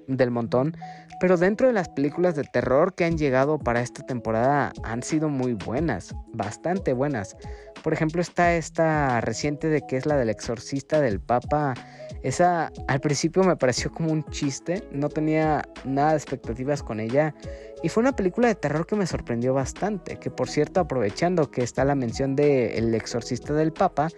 del 0.07 0.31
montón, 0.31 0.77
pero 1.21 1.37
dentro 1.37 1.67
de 1.67 1.73
las 1.73 1.89
películas 1.89 2.35
de 2.35 2.45
terror 2.45 2.95
que 2.95 3.05
han 3.05 3.17
llegado 3.17 3.59
para 3.59 3.81
esta 3.81 4.05
temporada 4.05 4.73
han 4.83 5.03
sido 5.03 5.29
muy 5.29 5.55
buenas, 5.55 6.15
bastante 6.33 6.95
buenas. 6.95 7.37
Por 7.83 7.93
ejemplo 7.93 8.21
está 8.21 8.55
esta 8.55 9.21
reciente 9.21 9.69
de 9.69 9.83
que 9.87 9.97
es 9.97 10.07
la 10.07 10.17
del 10.17 10.31
exorcista 10.31 11.01
del 11.01 11.21
Papa. 11.21 11.75
Esa 12.23 12.71
al 12.89 13.01
principio 13.01 13.45
me 13.45 13.57
pareció 13.57 13.93
como 13.93 14.11
un 14.11 14.25
chiste, 14.27 14.89
no 14.93 15.09
tenía 15.09 15.63
nada 15.85 16.11
de 16.11 16.17
expectativas 16.17 16.83
con 16.83 17.01
ella 17.01 17.35
y 17.83 17.89
fue 17.89 18.03
una 18.03 18.15
película 18.15 18.49
de 18.49 18.55
terror 18.55 18.87
que 18.87 18.95
me 18.95 19.07
sorprendió 19.07 19.55
bastante, 19.55 20.17
que 20.19 20.31
por 20.31 20.49
cierto 20.49 20.81
aprovechando 20.81 21.51
que 21.51 21.63
está 21.63 21.85
la 21.85 21.95
mención 21.95 22.37
de 22.37 22.79
El 22.79 22.95
exorcista 22.95 23.53
del 23.55 23.73
Papa, 23.73 24.09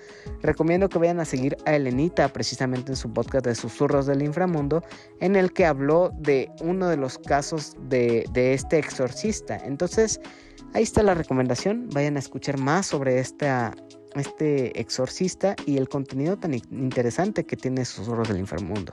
recomiendo 0.43 0.89
que 0.89 0.99
vayan 0.99 1.21
a 1.21 1.25
seguir 1.25 1.57
a 1.65 1.75
Elenita 1.75 2.29
precisamente 2.29 2.93
en 2.93 2.97
su 2.97 3.13
podcast 3.13 3.47
de 3.47 3.55
Susurros 3.55 4.07
del 4.07 4.23
Inframundo, 4.23 4.83
en 5.21 5.35
el 5.35 5.53
que 5.53 5.65
habló 5.65 6.11
de 6.19 6.51
uno 6.61 6.89
de 6.89 6.99
los 6.99 7.19
casos 7.19 7.77
de, 7.89 8.25
este 8.35 8.79
exorcista. 8.79 9.57
Entonces, 9.65 10.21
ahí 10.75 10.83
está 10.83 11.03
la 11.03 11.15
recomendación, 11.15 11.89
vayan 11.93 12.17
a 12.17 12.21
escuchar 12.21 12.59
más 12.59 12.87
sobre 12.87 13.19
este 13.19 14.81
exorcista 14.81 15.57
y 15.65 15.79
el 15.79 15.89
contenido 15.89 16.37
tan 16.37 16.55
interesante 16.55 17.45
que 17.45 17.57
tiene 17.57 17.85
Susurros 17.87 18.29
del 18.29 18.39
Inframundo. 18.39 18.93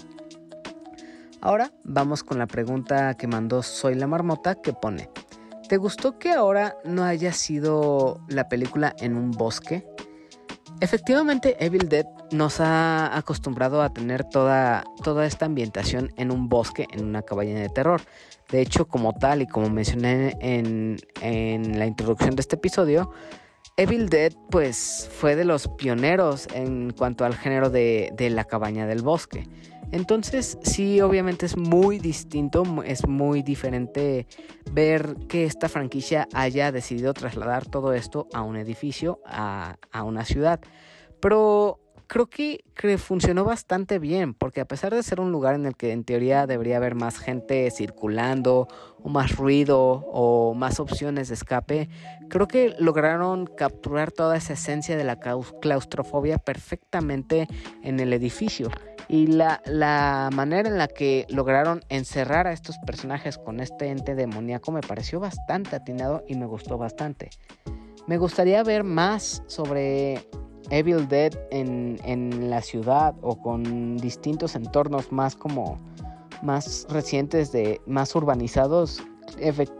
Ahora 1.44 1.72
vamos 1.84 2.24
con 2.24 2.38
la 2.38 2.46
pregunta 2.46 3.16
que 3.16 3.26
mandó 3.26 3.64
Soy 3.64 3.96
la 3.96 4.06
Marmota 4.06 4.62
que 4.62 4.74
pone, 4.74 5.10
¿te 5.68 5.78
gustó 5.78 6.20
que 6.20 6.30
ahora 6.30 6.78
no 6.86 7.04
haya 7.04 7.34
sido 7.34 8.20
la 8.28 8.48
película 8.48 8.96
en 9.00 9.16
un 9.16 9.32
bosque? 9.32 9.84
Efectivamente, 10.82 11.58
Evil 11.60 11.90
Dead 11.90 12.06
nos 12.32 12.60
ha 12.60 13.18
acostumbrado 13.18 13.82
a 13.82 13.92
tener 13.92 14.24
toda, 14.24 14.84
toda 15.04 15.26
esta 15.26 15.48
ambientación 15.48 16.14
en 16.16 16.32
un 16.32 16.48
bosque, 16.48 16.86
en 16.92 17.06
una 17.06 17.24
cabaña 17.24 17.60
de 17.60 17.70
terror. 17.70 18.02
De 18.52 18.62
hecho, 18.62 18.88
como 18.88 19.14
tal 19.14 19.42
y 19.42 19.48
como 19.48 19.68
mencioné 19.70 20.38
en, 20.42 20.98
la 21.80 21.88
introducción 21.88 22.36
de 22.36 22.42
este 22.42 22.56
episodio, 22.56 23.12
Evil 23.78 24.10
Dead 24.10 24.34
pues 24.52 25.10
fue 25.12 25.36
de 25.36 25.46
los 25.46 25.68
pioneros 25.70 26.48
en 26.54 26.92
cuanto 26.92 27.26
al 27.26 27.36
género 27.36 27.72
de, 27.72 28.12
de 28.14 28.30
la 28.30 28.44
cabaña 28.44 28.86
del 28.86 29.02
bosque. 29.02 29.48
Entonces, 29.92 30.58
sí, 30.64 31.02
obviamente 31.02 31.46
es 31.46 31.58
muy 31.58 32.00
distinto, 32.00 32.64
es 32.86 33.06
muy 33.08 33.44
diferente 33.44 34.26
ver 34.72 35.16
que 35.28 35.44
esta 35.44 35.68
franquicia 35.68 36.30
haya 36.34 36.72
decidido 36.72 37.14
trasladar 37.14 37.66
todo 37.66 37.94
esto 37.94 38.28
a 38.34 38.42
un 38.42 38.56
edificio, 38.56 39.20
a, 39.26 39.78
una 40.04 40.24
ciudad. 40.24 40.62
Pero 41.20 41.80
creo 42.12 42.30
que, 42.30 42.62
funcionó 42.98 43.46
bastante 43.46 43.98
bien, 43.98 44.34
porque 44.34 44.60
a 44.60 44.66
pesar 44.66 44.94
de 44.94 45.02
ser 45.02 45.22
un 45.22 45.32
lugar 45.32 45.56
en 45.56 45.66
el 45.66 45.78
que 45.78 45.94
en 45.94 46.04
teoría 46.04 46.46
debería 46.46 46.76
haber 46.76 46.94
más 46.94 47.18
gente 47.18 47.72
circulando, 47.72 48.68
o 49.02 49.08
más 49.08 49.38
ruido, 49.38 50.04
o 50.12 50.54
más 50.54 50.82
opciones 50.82 51.30
de 51.30 51.36
escape, 51.36 51.88
creo 52.28 52.50
que 52.50 52.76
lograron 52.80 53.46
capturar 53.46 54.12
toda 54.12 54.36
esa 54.36 54.54
esencia 54.54 54.98
de 54.98 55.06
la 55.06 55.22
claustrofobia 55.62 56.38
perfectamente 56.38 57.48
en 57.82 58.02
el 58.02 58.12
edificio 58.12 58.70
y 59.08 59.28
la, 59.28 59.62
la, 59.66 60.30
manera 60.34 60.68
en 60.68 60.78
la 60.78 60.90
que 60.90 61.26
lograron 61.30 61.80
encerrar 61.88 62.46
a 62.46 62.52
estos 62.52 62.78
personajes 62.80 63.38
con 63.38 63.62
este 63.62 63.88
ente 63.88 64.16
demoníaco 64.16 64.74
me 64.74 64.82
pareció 64.82 65.22
bastante 65.22 65.78
atinado 65.78 66.26
y 66.28 66.36
me 66.36 66.46
gustó 66.46 66.78
bastante. 66.78 67.30
Me 68.06 68.18
gustaría 68.18 68.64
ver 68.64 68.84
más 68.84 69.44
sobre 69.48 70.28
Evil 70.72 71.08
Dead 71.08 71.34
en, 71.52 72.00
en 72.04 72.50
la 72.50 72.62
ciudad 72.62 73.14
o 73.22 73.40
con 73.40 73.98
distintos 73.98 74.56
entornos 74.56 75.12
más 75.12 75.36
como 75.36 75.78
más 76.42 76.88
recientes 76.90 77.52
de 77.52 77.80
más 77.86 78.16
urbanizados. 78.16 79.04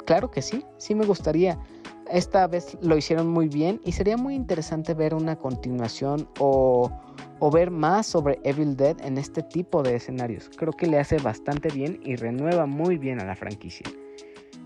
Claro 0.06 0.30
que 0.30 0.42
sí, 0.42 0.64
sí 0.78 0.94
me 0.94 1.06
gustaría. 1.06 1.58
Esta 2.12 2.46
vez 2.46 2.78
lo 2.82 2.98
hicieron 2.98 3.28
muy 3.30 3.48
bien 3.48 3.82
y 3.84 3.94
sería 3.94 4.18
muy 4.18 4.36
interesante 4.36 4.94
ver 4.94 5.16
una 5.16 5.36
continuación 5.38 6.28
o 6.40 6.92
o 7.42 7.50
ver 7.50 7.72
más 7.72 8.06
sobre 8.06 8.40
Evil 8.44 8.78
Dead 8.78 8.96
en 9.02 9.18
este 9.18 9.42
tipo 9.42 9.82
de 9.82 9.96
escenarios. 9.96 10.50
Creo 10.58 10.72
que 10.74 10.86
le 10.86 11.00
hace 11.00 11.18
bastante 11.18 11.70
bien 11.70 12.00
y 12.04 12.16
renueva 12.16 12.68
muy 12.68 13.00
bien 13.00 13.20
a 13.20 13.26
la 13.26 13.36
franquicia. 13.36 13.88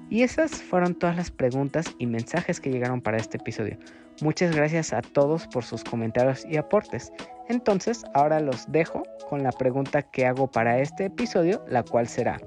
Y 0.09 0.23
esas 0.23 0.51
fueron 0.61 0.95
todas 0.95 1.15
las 1.15 1.31
preguntas 1.31 1.87
y 1.97 2.05
mensajes 2.05 2.59
que 2.59 2.71
llegaron 2.71 3.01
para 3.01 3.17
este 3.17 3.37
episodio. 3.37 3.77
Muchas 4.21 4.55
gracias 4.55 4.93
a 4.93 5.01
todos 5.01 5.47
por 5.47 5.63
sus 5.63 5.83
comentarios 5.83 6.45
y 6.45 6.57
aportes. 6.57 7.11
Entonces, 7.49 8.03
ahora 8.13 8.39
los 8.39 8.71
dejo 8.71 9.03
con 9.29 9.43
la 9.43 9.51
pregunta 9.51 10.01
que 10.03 10.25
hago 10.25 10.49
para 10.49 10.79
este 10.79 11.05
episodio, 11.05 11.63
la 11.67 11.83
cual 11.83 12.07
será, 12.07 12.39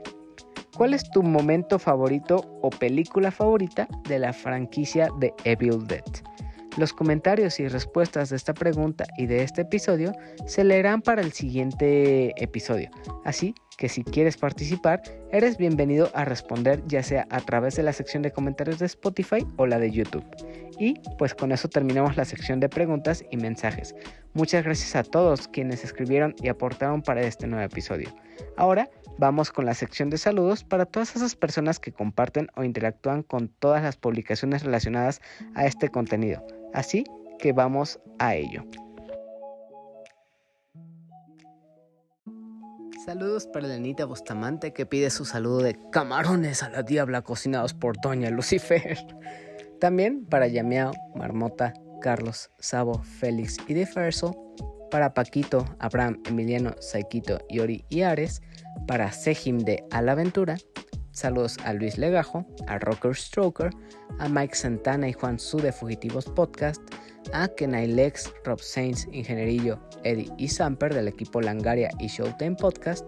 ¿cuál 0.76 0.94
es 0.94 1.08
tu 1.10 1.22
momento 1.22 1.78
favorito 1.78 2.36
o 2.62 2.70
película 2.70 3.30
favorita 3.30 3.88
de 4.08 4.18
la 4.18 4.32
franquicia 4.32 5.10
de 5.18 5.34
Evil 5.44 5.86
Dead? 5.86 6.04
Los 6.78 6.92
comentarios 6.92 7.58
y 7.58 7.66
respuestas 7.66 8.30
de 8.30 8.36
esta 8.36 8.54
pregunta 8.54 9.04
y 9.16 9.26
de 9.26 9.42
este 9.42 9.62
episodio 9.62 10.12
se 10.46 10.62
leerán 10.62 11.02
para 11.02 11.22
el 11.22 11.32
siguiente 11.32 12.40
episodio. 12.40 12.88
Así 13.24 13.52
que 13.76 13.88
si 13.88 14.04
quieres 14.04 14.36
participar, 14.36 15.02
eres 15.32 15.58
bienvenido 15.58 16.08
a 16.14 16.24
responder 16.24 16.80
ya 16.86 17.02
sea 17.02 17.26
a 17.30 17.40
través 17.40 17.74
de 17.74 17.82
la 17.82 17.92
sección 17.92 18.22
de 18.22 18.30
comentarios 18.30 18.78
de 18.78 18.86
Spotify 18.86 19.44
o 19.56 19.66
la 19.66 19.80
de 19.80 19.90
YouTube. 19.90 20.24
Y 20.78 20.94
pues 21.18 21.34
con 21.34 21.50
eso 21.50 21.68
terminamos 21.68 22.16
la 22.16 22.24
sección 22.24 22.60
de 22.60 22.68
preguntas 22.68 23.24
y 23.28 23.38
mensajes. 23.38 23.96
Muchas 24.32 24.62
gracias 24.62 24.94
a 24.94 25.02
todos 25.02 25.48
quienes 25.48 25.82
escribieron 25.82 26.36
y 26.40 26.46
aportaron 26.46 27.02
para 27.02 27.22
este 27.22 27.48
nuevo 27.48 27.64
episodio. 27.64 28.14
Ahora 28.56 28.88
vamos 29.18 29.50
con 29.50 29.66
la 29.66 29.74
sección 29.74 30.10
de 30.10 30.18
saludos 30.18 30.62
para 30.62 30.86
todas 30.86 31.16
esas 31.16 31.34
personas 31.34 31.80
que 31.80 31.90
comparten 31.90 32.46
o 32.54 32.62
interactúan 32.62 33.24
con 33.24 33.48
todas 33.48 33.82
las 33.82 33.96
publicaciones 33.96 34.62
relacionadas 34.62 35.20
a 35.56 35.66
este 35.66 35.88
contenido. 35.88 36.46
Así 36.74 37.04
que 37.38 37.52
vamos 37.52 38.00
a 38.18 38.34
ello. 38.34 38.64
Saludos 43.04 43.46
para 43.46 43.68
Lenita 43.68 44.04
Bustamante 44.04 44.74
que 44.74 44.84
pide 44.84 45.08
su 45.08 45.24
saludo 45.24 45.60
de 45.60 45.78
camarones 45.90 46.62
a 46.62 46.68
la 46.68 46.82
diabla 46.82 47.22
cocinados 47.22 47.72
por 47.72 47.98
Doña 48.02 48.28
Lucifer. 48.28 48.98
También 49.80 50.26
para 50.26 50.46
Yameao, 50.46 50.92
Marmota, 51.14 51.72
Carlos, 52.02 52.50
Sabo, 52.58 53.02
Félix 53.02 53.56
y 53.66 53.74
Deferso. 53.74 54.36
Para 54.90 55.14
Paquito, 55.14 55.64
Abraham, 55.78 56.20
Emiliano, 56.26 56.74
Saikito, 56.80 57.38
Yori 57.48 57.84
y 57.88 58.02
Ares. 58.02 58.42
Para 58.86 59.10
Sejim 59.12 59.58
de 59.58 59.84
Alaventura. 59.90 60.56
Saludos 61.18 61.56
a 61.64 61.72
Luis 61.72 61.98
Legajo, 61.98 62.46
a 62.68 62.78
Rocker 62.78 63.16
Stroker, 63.16 63.70
a 64.20 64.28
Mike 64.28 64.54
Santana 64.54 65.08
y 65.08 65.12
Juan 65.12 65.36
Su 65.36 65.56
de 65.56 65.72
Fugitivos 65.72 66.26
Podcast, 66.26 66.80
a 67.32 67.48
Kenai 67.48 67.88
Lex, 67.88 68.32
Rob 68.44 68.60
Sainz, 68.60 69.08
Ingenierillo, 69.10 69.80
Eddie 70.04 70.30
y 70.38 70.46
Samper 70.46 70.94
del 70.94 71.08
equipo 71.08 71.40
Langaria 71.40 71.90
y 71.98 72.06
Showtime 72.06 72.54
Podcast, 72.54 73.04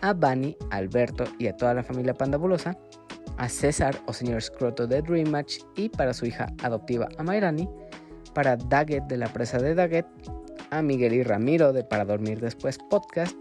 a 0.00 0.14
Bunny, 0.14 0.56
Alberto 0.70 1.24
y 1.38 1.46
a 1.46 1.54
toda 1.54 1.74
la 1.74 1.82
familia 1.82 2.14
pandabulosa, 2.14 2.74
a 3.36 3.50
César 3.50 4.00
o 4.06 4.14
señor 4.14 4.40
Scroto 4.40 4.86
de 4.86 5.02
Dream 5.02 5.28
Match 5.28 5.58
y 5.76 5.90
para 5.90 6.14
su 6.14 6.24
hija 6.24 6.46
adoptiva 6.62 7.06
a 7.18 7.22
Mayrani, 7.22 7.68
para 8.32 8.56
Daggett 8.56 9.04
de 9.08 9.18
la 9.18 9.30
presa 9.30 9.58
de 9.58 9.74
Daggett, 9.74 10.06
a 10.70 10.80
Miguel 10.80 11.12
y 11.12 11.22
Ramiro 11.22 11.74
de 11.74 11.84
Para 11.84 12.06
Dormir 12.06 12.40
Después 12.40 12.78
Podcast, 12.88 13.36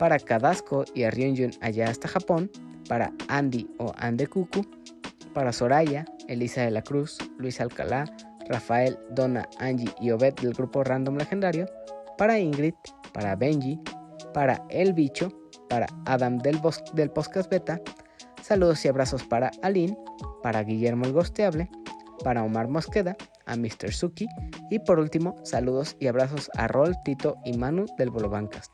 para 0.00 0.18
Kadasco 0.18 0.84
y 0.96 1.04
a 1.04 1.12
Ryunjun 1.12 1.52
allá 1.60 1.88
hasta 1.88 2.08
Japón, 2.08 2.50
para 2.88 3.12
Andy 3.28 3.68
o 3.78 3.92
Ande 3.96 4.26
Cucu, 4.26 4.66
para 5.34 5.52
Soraya, 5.52 6.04
Elisa 6.28 6.62
de 6.62 6.70
la 6.70 6.82
Cruz, 6.82 7.18
Luis 7.38 7.60
Alcalá, 7.60 8.04
Rafael, 8.48 8.98
Donna, 9.10 9.48
Angie 9.58 9.92
y 10.00 10.10
Obed 10.10 10.34
del 10.34 10.54
grupo 10.54 10.84
Random 10.84 11.16
Legendario, 11.16 11.66
para 12.16 12.38
Ingrid, 12.38 12.74
para 13.12 13.36
Benji, 13.36 13.80
para 14.32 14.62
El 14.70 14.92
Bicho, 14.92 15.28
para 15.68 15.86
Adam 16.06 16.38
del, 16.38 16.60
del 16.94 17.10
Podcast 17.10 17.50
Beta, 17.50 17.80
saludos 18.42 18.84
y 18.84 18.88
abrazos 18.88 19.24
para 19.24 19.50
Aline, 19.62 19.98
para 20.42 20.62
Guillermo 20.62 21.04
el 21.04 21.12
Gosteable, 21.12 21.68
para 22.22 22.42
Omar 22.42 22.68
Mosqueda, 22.68 23.16
a 23.46 23.56
Mr. 23.56 23.92
Suki 23.92 24.26
y 24.70 24.78
por 24.80 24.98
último 24.98 25.36
saludos 25.44 25.96
y 26.00 26.06
abrazos 26.06 26.50
a 26.54 26.68
Rol, 26.68 26.96
Tito 27.04 27.36
y 27.44 27.56
Manu 27.56 27.86
del 27.96 28.10
Bolobancast. 28.10 28.72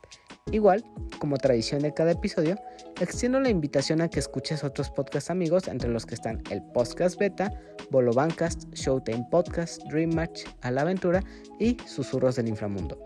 Igual, 0.51 0.85
como 1.19 1.37
tradición 1.37 1.83
de 1.83 1.95
cada 1.95 2.11
episodio, 2.11 2.57
extiendo 3.01 3.39
la 3.41 3.49
invitación 3.49 4.01
a 4.01 4.09
que 4.09 4.19
escuches 4.19 4.65
otros 4.65 4.91
podcast 4.91 5.31
amigos 5.31 5.69
entre 5.69 5.89
los 5.89 6.05
que 6.05 6.15
están 6.15 6.43
el 6.51 6.63
Podcast 6.63 7.19
Beta, 7.19 7.53
Bolo 7.91 8.13
Bancast, 8.13 8.65
Showtime 8.75 9.27
Podcast, 9.31 9.83
Dream 9.85 10.15
Match, 10.15 10.45
A 10.63 10.71
la 10.71 10.83
Aventura 10.83 11.23
y 11.61 11.77
Susurros 11.87 12.37
del 12.37 12.49
Inframundo. 12.49 13.03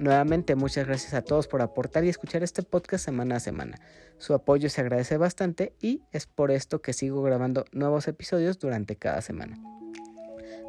Nuevamente 0.00 0.56
muchas 0.56 0.86
gracias 0.86 1.14
a 1.14 1.22
todos 1.22 1.46
por 1.46 1.62
aportar 1.62 2.04
y 2.04 2.08
escuchar 2.08 2.42
este 2.42 2.62
podcast 2.62 3.04
semana 3.04 3.36
a 3.36 3.40
semana. 3.40 3.78
Su 4.18 4.34
apoyo 4.34 4.68
se 4.68 4.80
agradece 4.80 5.16
bastante 5.16 5.74
y 5.80 6.02
es 6.10 6.26
por 6.26 6.50
esto 6.50 6.80
que 6.80 6.92
sigo 6.92 7.22
grabando 7.22 7.66
nuevos 7.72 8.08
episodios 8.08 8.58
durante 8.58 8.96
cada 8.96 9.20
semana. 9.20 9.58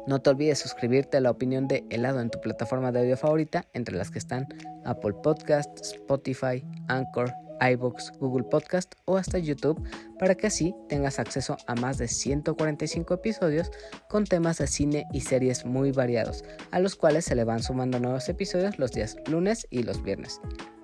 No 0.06 0.20
te 0.20 0.30
olvides 0.30 0.58
suscribirte 0.58 1.16
a 1.16 1.20
la 1.20 1.30
opinión 1.30 1.68
de 1.68 1.84
helado 1.90 2.20
en 2.20 2.30
tu 2.30 2.40
plataforma 2.40 2.90
de 2.90 3.00
audio 3.00 3.16
favorita, 3.16 3.66
entre 3.72 3.96
las 3.96 4.10
que 4.10 4.18
están 4.18 4.48
Apple 4.84 5.14
Podcast, 5.22 5.70
Spotify, 5.80 6.64
Anchor, 6.88 7.32
iBooks, 7.60 8.12
Google 8.18 8.44
Podcast 8.44 8.94
o 9.04 9.16
hasta 9.16 9.38
YouTube, 9.38 9.80
para 10.18 10.34
que 10.34 10.48
así 10.48 10.74
tengas 10.88 11.20
acceso 11.20 11.56
a 11.68 11.76
más 11.76 11.98
de 11.98 12.08
145 12.08 13.14
episodios 13.14 13.70
con 14.08 14.24
temas 14.24 14.58
de 14.58 14.66
cine 14.66 15.06
y 15.12 15.20
series 15.20 15.64
muy 15.64 15.92
variados, 15.92 16.44
a 16.72 16.80
los 16.80 16.96
cuales 16.96 17.24
se 17.24 17.36
le 17.36 17.44
van 17.44 17.62
sumando 17.62 18.00
nuevos 18.00 18.28
episodios 18.28 18.78
los 18.80 18.90
días 18.90 19.16
lunes 19.28 19.68
y 19.70 19.84
los 19.84 20.02
viernes. 20.02 20.40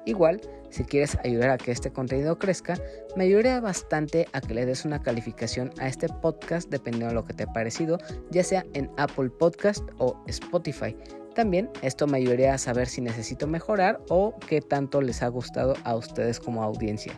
Igual, 0.08 0.40
si 0.70 0.84
quieres 0.84 1.18
ayudar 1.22 1.50
a 1.50 1.58
que 1.58 1.70
este 1.70 1.92
contenido 1.92 2.38
crezca, 2.38 2.80
me 3.14 3.24
ayudaría 3.24 3.60
bastante 3.60 4.26
a 4.32 4.40
que 4.40 4.54
le 4.54 4.64
des 4.64 4.86
una 4.86 5.02
calificación 5.02 5.70
a 5.78 5.86
este 5.86 6.08
podcast 6.08 6.70
dependiendo 6.70 7.08
de 7.08 7.12
lo 7.12 7.26
que 7.26 7.34
te 7.34 7.42
ha 7.42 7.52
parecido, 7.52 7.98
ya 8.30 8.42
sea 8.42 8.64
en 8.72 8.90
Apple 8.96 9.28
Podcast 9.28 9.86
o 9.98 10.18
Spotify. 10.26 10.96
También 11.34 11.68
esto 11.82 12.06
me 12.06 12.16
ayudaría 12.16 12.54
a 12.54 12.58
saber 12.58 12.86
si 12.86 13.02
necesito 13.02 13.46
mejorar 13.46 14.00
o 14.08 14.34
qué 14.48 14.62
tanto 14.62 15.02
les 15.02 15.22
ha 15.22 15.28
gustado 15.28 15.74
a 15.84 15.94
ustedes 15.94 16.40
como 16.40 16.62
audiencia. 16.62 17.12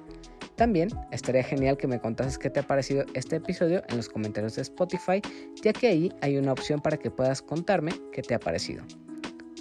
También 0.56 0.88
estaría 1.12 1.44
genial 1.44 1.76
que 1.76 1.86
me 1.86 2.00
contases 2.00 2.38
qué 2.38 2.50
te 2.50 2.58
ha 2.58 2.66
parecido 2.66 3.04
este 3.14 3.36
episodio 3.36 3.84
en 3.88 3.98
los 3.98 4.08
comentarios 4.08 4.56
de 4.56 4.62
Spotify, 4.62 5.22
ya 5.62 5.72
que 5.72 5.86
ahí 5.86 6.12
hay 6.22 6.38
una 6.38 6.50
opción 6.50 6.80
para 6.80 6.96
que 6.96 7.12
puedas 7.12 7.40
contarme 7.40 7.92
qué 8.10 8.22
te 8.22 8.34
ha 8.34 8.40
parecido. 8.40 8.82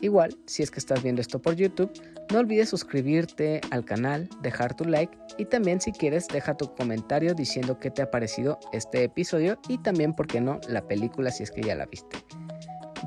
Igual, 0.01 0.35
si 0.45 0.63
es 0.63 0.71
que 0.71 0.79
estás 0.79 1.03
viendo 1.03 1.21
esto 1.21 1.39
por 1.39 1.55
YouTube, 1.55 1.91
no 2.31 2.39
olvides 2.39 2.69
suscribirte 2.69 3.61
al 3.71 3.85
canal, 3.85 4.29
dejar 4.41 4.75
tu 4.75 4.85
like 4.85 5.17
y 5.37 5.45
también 5.45 5.81
si 5.81 5.91
quieres 5.91 6.27
deja 6.27 6.55
tu 6.55 6.73
comentario 6.75 7.33
diciendo 7.33 7.79
qué 7.79 7.89
te 7.89 8.01
ha 8.01 8.11
parecido 8.11 8.59
este 8.71 9.03
episodio 9.03 9.59
y 9.67 9.79
también, 9.79 10.13
por 10.13 10.27
qué 10.27 10.39
no, 10.41 10.59
la 10.67 10.87
película 10.87 11.31
si 11.31 11.43
es 11.43 11.51
que 11.51 11.61
ya 11.61 11.75
la 11.75 11.85
viste. 11.85 12.17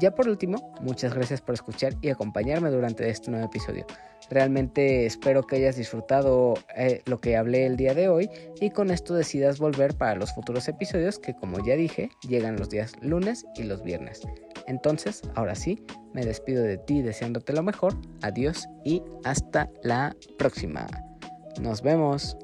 Ya 0.01 0.15
por 0.15 0.29
último, 0.29 0.75
muchas 0.81 1.15
gracias 1.15 1.41
por 1.41 1.55
escuchar 1.55 1.95
y 2.01 2.09
acompañarme 2.09 2.71
durante 2.71 3.09
este 3.09 3.31
nuevo 3.31 3.47
episodio. 3.47 3.87
Realmente 4.31 5.05
espero 5.07 5.43
que 5.43 5.57
hayas 5.57 5.77
disfrutado 5.77 6.55
eh, 6.75 7.03
lo 7.07 7.19
que 7.19 7.37
hablé 7.37 7.67
el 7.67 7.77
día 7.77 7.95
de 7.95 8.09
hoy 8.09 8.31
y 8.61 8.71
con 8.71 8.91
esto 8.91 9.15
decidas 9.15 9.59
volver 9.59 9.95
para 9.95 10.15
los 10.17 10.33
futuros 10.33 10.67
episodios 10.69 11.19
que 11.19 11.35
como 11.35 11.65
ya 11.65 11.77
dije 11.77 12.11
llegan 12.27 12.57
los 12.57 12.71
días 12.71 12.95
lunes 13.03 13.45
y 13.57 13.65
los 13.65 13.83
viernes. 13.83 14.23
Entonces, 14.67 15.23
ahora 15.35 15.55
sí, 15.55 15.83
me 16.13 16.25
despido 16.25 16.63
de 16.63 16.79
ti 16.79 17.03
deseándote 17.03 17.53
lo 17.53 17.63
mejor. 17.63 17.95
Adiós 18.23 18.69
y 18.85 19.03
hasta 19.25 19.71
la 19.83 20.15
próxima. 20.39 20.87
Nos 21.61 21.83
vemos. 21.83 22.37